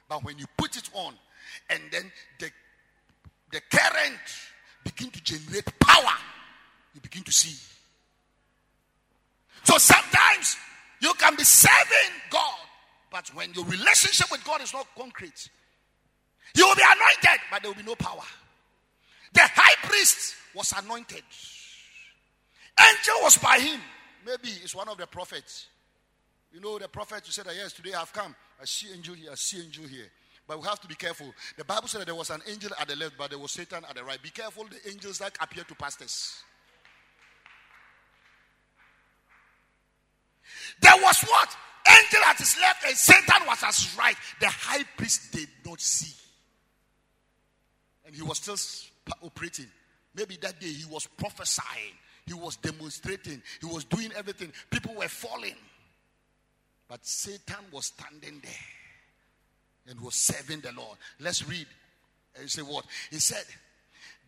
But 0.09 0.25
when 0.25 0.37
you 0.39 0.45
put 0.57 0.75
it 0.75 0.89
on, 0.91 1.13
and 1.69 1.81
then 1.89 2.11
the, 2.37 2.51
the 3.53 3.61
current 3.71 4.19
begin 4.83 5.09
to 5.09 5.23
generate 5.23 5.79
power, 5.79 6.17
you 6.93 6.99
begin 6.99 7.23
to 7.23 7.31
see. 7.31 7.55
So 9.69 9.77
sometimes 9.77 10.57
you 10.99 11.13
can 11.13 11.35
be 11.35 11.43
serving 11.43 12.11
God, 12.31 12.57
but 13.11 13.29
when 13.35 13.53
your 13.53 13.65
relationship 13.65 14.31
with 14.31 14.43
God 14.43 14.61
is 14.61 14.73
not 14.73 14.87
concrete, 14.97 15.47
you 16.55 16.65
will 16.65 16.75
be 16.75 16.81
anointed, 16.81 17.39
but 17.51 17.61
there 17.61 17.69
will 17.69 17.77
be 17.77 17.83
no 17.83 17.93
power. 17.93 18.23
The 19.31 19.41
high 19.43 19.87
priest 19.87 20.33
was 20.55 20.73
anointed. 20.75 21.21
Angel 22.81 23.13
was 23.21 23.37
by 23.37 23.59
him. 23.59 23.79
Maybe 24.25 24.49
it's 24.63 24.73
one 24.73 24.89
of 24.89 24.97
the 24.97 25.05
prophets. 25.05 25.67
You 26.51 26.61
know, 26.61 26.79
the 26.79 26.87
prophet 26.87 27.27
who 27.27 27.31
said 27.31 27.45
that, 27.45 27.55
yes, 27.55 27.73
today 27.73 27.93
I've 27.93 28.11
come. 28.11 28.35
I 28.59 28.65
see 28.65 28.91
angel 28.91 29.13
here, 29.13 29.29
I 29.31 29.35
see 29.35 29.61
angel 29.63 29.85
here. 29.85 30.07
But 30.47 30.59
we 30.59 30.67
have 30.67 30.81
to 30.81 30.87
be 30.87 30.95
careful. 30.95 31.31
The 31.57 31.63
Bible 31.63 31.87
said 31.87 32.01
that 32.01 32.05
there 32.05 32.15
was 32.15 32.31
an 32.31 32.41
angel 32.49 32.71
at 32.79 32.87
the 32.87 32.95
left, 32.95 33.19
but 33.19 33.29
there 33.29 33.37
was 33.37 33.51
Satan 33.51 33.85
at 33.87 33.95
the 33.95 34.03
right. 34.03 34.19
Be 34.19 34.31
careful 34.31 34.65
the 34.65 34.89
angels 34.89 35.19
that 35.19 35.37
appear 35.39 35.63
to 35.63 35.75
pastors. 35.75 36.41
There 40.81 40.95
was 41.01 41.21
what? 41.21 41.55
Angel 41.89 42.19
at 42.27 42.37
his 42.37 42.57
left 42.59 42.85
and 42.85 42.95
Satan 42.95 43.47
was 43.47 43.63
at 43.63 43.73
his 43.73 43.97
right. 43.97 44.15
The 44.39 44.47
high 44.47 44.83
priest 44.97 45.31
did 45.31 45.47
not 45.65 45.81
see. 45.81 46.13
And 48.05 48.15
he 48.15 48.21
was 48.21 48.37
still 48.37 48.57
operating. 49.21 49.67
Maybe 50.15 50.37
that 50.41 50.59
day 50.59 50.67
he 50.67 50.85
was 50.85 51.07
prophesying, 51.17 51.93
he 52.25 52.33
was 52.33 52.55
demonstrating, 52.57 53.41
he 53.61 53.65
was 53.65 53.85
doing 53.85 54.11
everything. 54.15 54.51
People 54.69 54.95
were 54.95 55.07
falling. 55.07 55.55
But 56.87 57.05
Satan 57.05 57.65
was 57.71 57.85
standing 57.85 58.41
there 58.43 59.87
and 59.87 60.01
was 60.01 60.15
serving 60.15 60.61
the 60.61 60.71
Lord. 60.71 60.97
Let's 61.19 61.47
read. 61.47 61.67
And 62.33 62.43
you 62.43 62.49
say 62.49 62.63
what? 62.63 62.85
He 63.11 63.19
said, 63.19 63.43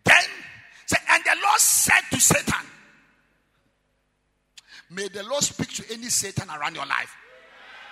Then, 0.04 0.24
and 1.10 1.24
the 1.24 1.36
Lord 1.44 1.60
said 1.60 2.02
to 2.12 2.20
Satan, 2.20 2.68
May 4.92 5.08
the 5.08 5.24
Lord 5.24 5.44
speak 5.44 5.70
to 5.76 5.94
any 5.94 6.10
Satan 6.10 6.50
around 6.50 6.76
your 6.76 6.86
life. 6.86 7.16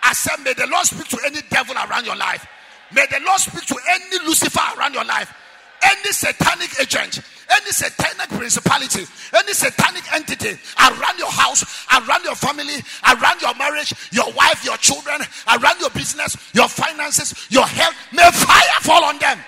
I 0.04 0.14
said, 0.14 0.44
May 0.44 0.54
the 0.54 0.68
Lord 0.68 0.86
speak 0.86 1.08
to 1.08 1.20
any 1.26 1.40
devil 1.50 1.76
around 1.76 2.06
your 2.06 2.16
life. 2.16 2.46
May 2.94 3.06
the 3.10 3.22
Lord 3.26 3.40
speak 3.40 3.66
to 3.68 3.78
any 3.90 4.26
Lucifer 4.26 4.60
around 4.78 4.94
your 4.94 5.06
life. 5.06 5.34
Any 5.82 6.12
satanic 6.12 6.70
agent, 6.82 7.22
any 7.50 7.72
satanic 7.72 8.28
principality, 8.30 9.06
any 9.34 9.54
satanic 9.54 10.12
entity 10.14 10.60
around 10.78 11.18
your 11.18 11.32
house, 11.32 11.64
around 11.90 12.26
your 12.26 12.36
family, 12.36 12.84
around 13.16 13.42
your 13.42 13.56
marriage, 13.56 13.94
your 14.12 14.30
wife, 14.34 14.66
your 14.66 14.76
children, 14.76 15.22
around 15.48 15.80
your 15.80 15.90
business, 15.92 16.36
your 16.54 16.68
finances, 16.68 17.48
your 17.50 17.66
health, 17.66 17.96
may 18.12 18.30
fire 18.32 18.82
fall 18.82 19.06
on 19.06 19.18
them. 19.20 19.40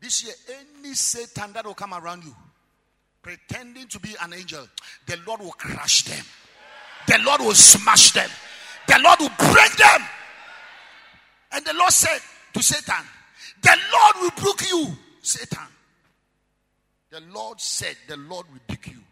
This 0.00 0.24
year, 0.24 0.34
any 0.82 0.94
Satan 0.94 1.52
that 1.52 1.64
will 1.64 1.74
come 1.74 1.94
around 1.94 2.24
you, 2.24 2.34
pretending 3.22 3.86
to 3.88 4.00
be 4.00 4.14
an 4.22 4.32
angel, 4.32 4.66
the 5.06 5.18
Lord 5.26 5.40
will 5.40 5.52
crush 5.52 6.04
them. 6.04 6.24
The 7.06 7.18
Lord 7.24 7.40
will 7.40 7.54
smash 7.54 8.12
them. 8.12 8.28
The 8.86 8.98
Lord 9.02 9.20
will 9.20 9.52
break 9.52 9.72
them. 9.76 10.02
And 11.52 11.64
the 11.64 11.74
Lord 11.74 11.92
said 11.92 12.20
to 12.54 12.62
Satan, 12.62 13.04
The 13.62 13.76
Lord 13.92 14.14
will 14.16 14.30
rebuke 14.30 14.70
you, 14.70 14.96
Satan. 15.22 15.66
The 17.10 17.20
Lord 17.32 17.60
said, 17.60 17.96
The 18.06 18.16
Lord 18.16 18.46
will 18.46 18.60
rebuke 18.68 18.88
you. 18.88 19.02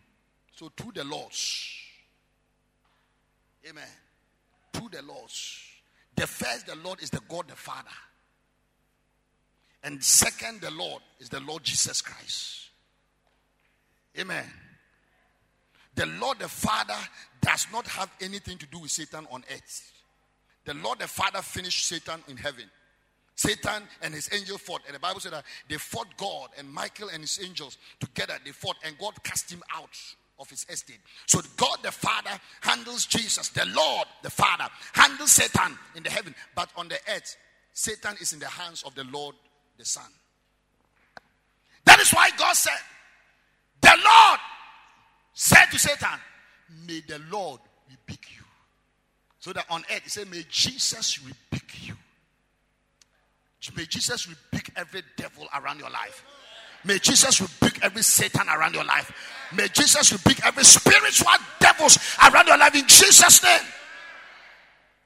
So, 0.55 0.71
to 0.77 0.93
the 0.93 1.05
Lord's. 1.05 1.75
Amen. 3.69 3.85
To 4.73 4.89
the 4.91 5.03
Lord's. 5.03 5.65
The 6.17 6.27
first, 6.27 6.67
the 6.67 6.77
Lord 6.77 7.03
is 7.03 7.11
the 7.11 7.21
God 7.29 7.49
the 7.49 7.55
Father. 7.55 7.89
And 9.85 10.03
second, 10.03 10.61
the 10.61 10.71
Lord 10.71 11.03
is 11.21 11.29
the 11.29 11.41
Lord 11.41 11.63
Jesus 11.63 12.03
Christ. 12.03 12.68
Amen. 14.17 14.45
The 15.95 16.07
Lord 16.07 16.39
the 16.39 16.49
Father 16.49 16.95
does 17.41 17.67
not 17.73 17.87
have 17.89 18.11
anything 18.21 18.59
to 18.59 18.67
do 18.67 18.79
with 18.79 18.91
Satan 18.91 19.27
on 19.31 19.43
earth. 19.53 19.93
The 20.65 20.75
Lord 20.75 21.01
the 21.01 21.09
Father 21.09 21.43
finished 21.43 21.87
Satan 21.87 22.23
in 22.29 22.37
heaven. 22.37 22.65
Satan 23.35 23.83
and 24.03 24.13
his 24.13 24.29
angel 24.33 24.59
fought, 24.59 24.83
and 24.87 24.95
the 24.95 25.01
Bible 25.01 25.21
said 25.21 25.33
that 25.33 25.45
they 25.69 25.77
fought 25.77 26.09
God 26.17 26.51
and 26.59 26.73
Michael 26.73 27.09
and 27.09 27.23
his 27.23 27.41
angels 27.43 27.79
together. 28.01 28.35
They 28.45 28.51
fought, 28.51 28.77
and 28.85 28.99
God 28.99 29.23
cast 29.23 29.51
him 29.51 29.63
out 29.75 29.97
of 30.39 30.51
his 30.51 30.67
estate. 30.69 30.99
So 31.27 31.41
God 31.57 31.79
the 31.83 31.93
Father 31.93 32.31
handles 32.61 33.07
Jesus. 33.07 33.49
The 33.49 33.67
Lord 33.67 34.07
the 34.23 34.31
Father 34.31 34.65
handles 34.93 35.33
Satan 35.33 35.79
in 35.95 36.03
the 36.03 36.11
heaven, 36.11 36.35
but 36.55 36.71
on 36.77 36.89
the 36.89 36.99
earth, 37.15 37.37
Satan 37.73 38.17
is 38.21 38.33
in 38.33 38.41
the 38.41 38.47
hands 38.47 38.83
of 38.85 38.95
the 38.95 39.05
Lord 39.05 39.37
the 39.79 39.85
Son. 39.85 40.11
That 41.85 42.01
is 42.01 42.11
why 42.11 42.31
God 42.37 42.55
said, 42.55 42.73
the 43.81 43.97
Lord 44.05 44.41
said 45.33 45.67
to 45.67 45.79
Satan, 45.79 46.19
May 46.87 47.01
the 47.07 47.21
Lord 47.31 47.61
rebuke 47.89 48.27
you. 48.37 48.45
So 49.39 49.53
that 49.53 49.67
on 49.71 49.85
earth, 49.93 50.03
he 50.05 50.11
said, 50.11 50.31
May 50.31 50.45
Jesus 50.51 51.21
rebuke 51.23 51.87
you. 51.87 51.95
May 53.77 53.87
Jesus 53.87 54.29
rebuke 54.29 54.71
every 54.77 55.03
devil 55.17 55.47
around 55.55 55.81
your 55.81 55.91
life. 55.91 56.25
May 56.85 56.99
Jesus 56.99 57.41
rebuke 57.41 57.83
every 57.83 58.03
Satan 58.03 58.49
around 58.49 58.75
your 58.75 58.85
life. 58.85 59.13
May 59.55 59.69
Jesus 59.69 60.13
rebuke 60.13 60.45
every 60.45 60.65
spiritual 60.65 61.33
devils 61.61 61.99
around 62.23 62.47
your 62.47 62.59
life 62.59 62.75
in 62.75 62.87
Jesus' 62.87 63.43
name. 63.43 63.61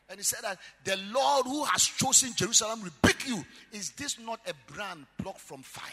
And 0.09 0.19
he 0.19 0.25
said 0.25 0.41
that 0.43 0.59
the 0.85 0.99
Lord 1.11 1.47
who 1.47 1.65
has 1.65 1.85
chosen 1.85 2.35
Jerusalem 2.37 2.83
rebuke 2.83 3.27
you. 3.27 3.45
Is 3.73 3.91
this 3.93 4.19
not 4.19 4.41
a 4.47 4.73
brand 4.73 5.07
plucked 5.17 5.41
from 5.41 5.63
fire? 5.63 5.89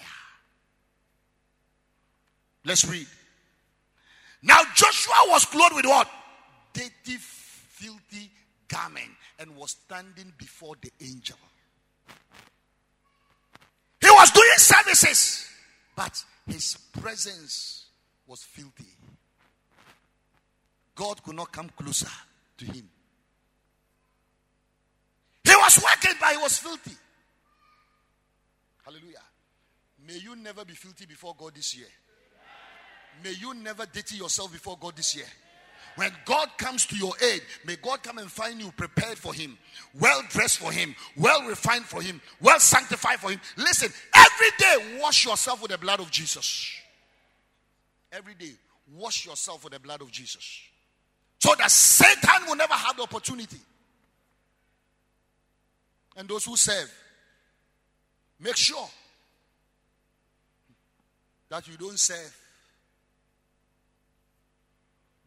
Let's 2.66 2.86
read. 2.86 3.08
Now 4.42 4.60
Joshua 4.76 5.16
was 5.28 5.46
clothed 5.46 5.76
with 5.76 5.86
what? 5.86 6.10
Dirty, 6.74 7.18
filthy 7.18 8.30
garment 8.68 9.12
and 9.40 9.56
was 9.56 9.72
standing 9.72 10.32
before 10.38 10.76
the 10.82 10.92
angel. 11.02 11.38
He 14.02 14.10
was 14.10 14.32
doing 14.32 14.48
services, 14.58 15.48
but 15.96 16.24
his 16.48 16.78
presence 17.02 17.86
was 18.28 18.44
filthy. 18.44 18.86
God 20.96 21.22
could 21.24 21.36
not 21.36 21.52
come 21.52 21.70
closer 21.78 22.10
to 22.58 22.66
him. 22.66 22.90
He 25.44 25.56
was 25.56 25.84
working, 25.84 26.18
but 26.20 26.32
he 26.32 26.38
was 26.38 26.58
filthy. 26.58 26.96
Hallelujah. 28.86 29.24
May 30.06 30.18
you 30.18 30.36
never 30.36 30.66
be 30.66 30.74
filthy 30.74 31.06
before 31.06 31.36
God 31.38 31.56
this 31.56 31.76
year. 31.76 31.88
May 33.24 33.32
you 33.32 33.54
never 33.54 33.86
dirty 33.86 34.18
yourself 34.18 34.52
before 34.52 34.78
God 34.80 34.96
this 34.96 35.16
year. 35.16 35.26
When 35.96 36.12
God 36.24 36.48
comes 36.58 36.86
to 36.88 36.96
your 36.96 37.12
aid, 37.22 37.42
may 37.66 37.76
God 37.76 38.02
come 38.04 38.20
and 38.20 38.32
find 38.32 38.62
you 38.62 38.72
prepared 38.72 39.18
for 39.18 39.34
Him, 39.34 39.58
well 40.00 40.22
dressed 40.30 40.60
for 40.60 40.72
Him, 40.72 40.96
well 41.18 41.46
refined 41.46 41.84
for 41.84 42.02
Him, 42.02 42.22
well 42.40 42.60
sanctified 42.60 43.20
for 43.20 43.32
Him. 43.32 43.42
Listen, 43.58 43.92
every 44.16 44.48
day 44.58 45.00
wash 45.02 45.26
yourself 45.26 45.62
with 45.62 45.72
the 45.72 45.78
blood 45.78 46.00
of 46.00 46.10
Jesus. 46.10 46.74
Every 48.12 48.34
day 48.36 48.52
wash 48.96 49.26
yourself 49.26 49.64
with 49.64 49.74
the 49.74 49.80
blood 49.80 50.02
of 50.02 50.10
Jesus. 50.12 50.62
So 51.40 51.54
that 51.58 51.70
Satan 51.70 52.48
will 52.48 52.56
never 52.56 52.74
have 52.74 52.96
the 52.96 53.04
opportunity. 53.04 53.60
And 56.16 56.28
those 56.28 56.46
who 56.46 56.56
serve, 56.56 56.94
make 58.40 58.56
sure 58.56 58.88
that 61.50 61.68
you 61.68 61.76
don't 61.78 62.00
serve 62.00 62.39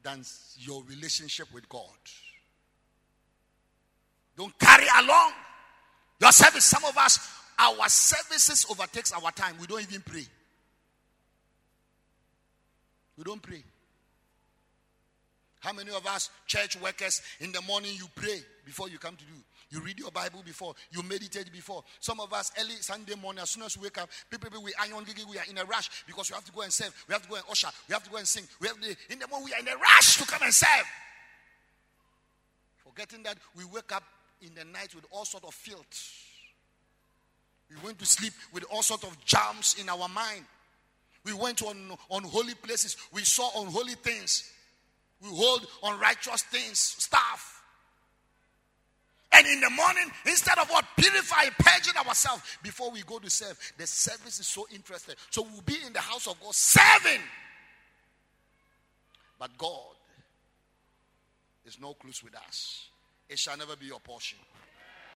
than 0.03 0.25
your 0.59 0.83
relationship 0.85 1.47
with 1.53 1.69
God. 1.69 1.89
Don't 4.37 4.59
carry 4.59 4.87
along 4.99 5.33
your 6.21 6.33
service. 6.33 6.65
Some 6.65 6.85
of 6.85 6.97
us, 6.97 7.19
our 7.59 7.89
services 7.89 8.67
overtakes 8.71 9.13
our 9.13 9.31
time. 9.33 9.57
We 9.61 9.67
don't 9.67 9.83
even 9.83 10.01
pray. 10.01 10.25
We 13.17 13.25
don't 13.25 13.43
pray. 13.43 13.63
How 15.61 15.73
many 15.73 15.91
of 15.93 16.05
us, 16.07 16.31
church 16.47 16.77
workers, 16.81 17.23
in 17.39 17.53
the 17.53 17.63
morning 17.63 17.93
you 17.97 18.07
pray 18.17 18.41
before 18.65 18.89
you 18.89 18.99
come 18.99 19.15
to 19.15 19.25
do? 19.25 19.35
You 19.73 19.81
read 19.81 19.99
your 19.99 20.11
Bible 20.11 20.43
before, 20.45 20.75
you 20.91 21.03
meditate 21.03 21.51
before. 21.51 21.83
Some 21.99 22.21
of 22.21 22.31
us, 22.35 22.53
early 22.61 22.75
Sunday 22.75 23.15
morning, 23.15 23.41
as 23.41 23.49
soon 23.49 23.63
as 23.63 23.79
we 23.79 23.85
wake 23.85 23.97
up, 23.97 24.11
people, 24.31 24.51
people 24.51 24.63
we 24.63 24.75
iron 24.79 25.03
gigi, 25.07 25.23
we 25.25 25.39
are 25.39 25.45
in 25.49 25.57
a 25.57 25.65
rush 25.65 26.05
because 26.07 26.31
we 26.31 26.35
have 26.35 26.45
to 26.45 26.53
go 26.53 26.61
and 26.61 26.71
serve. 26.71 26.95
We 27.09 27.15
have 27.15 27.23
to 27.23 27.29
go 27.29 27.37
and 27.37 27.45
usher. 27.51 27.69
We 27.89 27.95
have 27.95 28.05
to 28.05 28.11
go 28.11 28.19
and 28.19 28.29
sing. 28.29 28.45
We 28.61 28.69
have 28.69 28.79
to, 28.79 28.97
in 29.11 29.19
the 29.19 29.27
morning, 29.29 29.47
we 29.47 29.55
are 29.55 29.61
in 29.61 29.69
a 29.69 29.77
rush 29.81 30.19
to 30.19 30.27
come 30.27 30.43
and 30.43 30.53
serve. 30.53 30.87
Forgetting 32.87 33.23
that 33.23 33.39
we 33.57 33.65
wake 33.65 33.91
up 33.93 34.03
in 34.43 34.55
the 34.55 34.65
night 34.67 34.95
with 34.95 35.07
all 35.11 35.25
sort 35.25 35.45
of 35.45 35.55
filth. 35.55 36.13
We 37.71 37.77
went 37.83 37.99
to 38.01 38.05
sleep 38.05 38.35
with 38.53 38.65
all 38.71 38.83
sort 38.83 39.05
of 39.05 39.25
jams 39.25 39.77
in 39.81 39.89
our 39.89 40.09
mind. 40.11 40.45
We 41.25 41.33
went 41.33 41.63
on 41.63 41.97
unholy 42.11 42.55
places. 42.57 42.99
We 43.11 43.23
saw 43.23 43.63
unholy 43.63 43.95
things. 43.95 44.53
We 45.23 45.31
hold 45.31 45.67
unrighteous 45.83 46.43
things, 46.43 46.79
stuff. 46.79 47.62
And 49.35 49.47
in 49.47 49.61
the 49.61 49.71
morning, 49.71 50.11
instead 50.27 50.59
of 50.59 50.69
what? 50.69 50.85
Purifying, 50.97 51.51
purging 51.59 51.97
ourselves 51.97 52.43
before 52.63 52.91
we 52.91 53.03
go 53.03 53.19
to 53.19 53.31
serve, 53.31 53.59
the 53.79 53.87
service 53.87 54.41
is 54.41 54.47
so 54.47 54.67
interesting. 54.73 55.15
So 55.31 55.43
we'll 55.43 55.63
be 55.63 55.77
in 55.87 55.93
the 55.93 56.01
house 56.01 56.27
of 56.27 56.39
God 56.41 56.55
serving. 56.55 57.23
But 59.39 59.57
God 59.57 59.97
is 61.65 61.81
no 61.81 61.95
close 61.95 62.23
with 62.23 62.37
us. 62.37 62.89
It 63.29 63.39
shall 63.39 63.57
never 63.57 63.75
be 63.77 63.87
your 63.87 64.01
portion. 64.01 64.39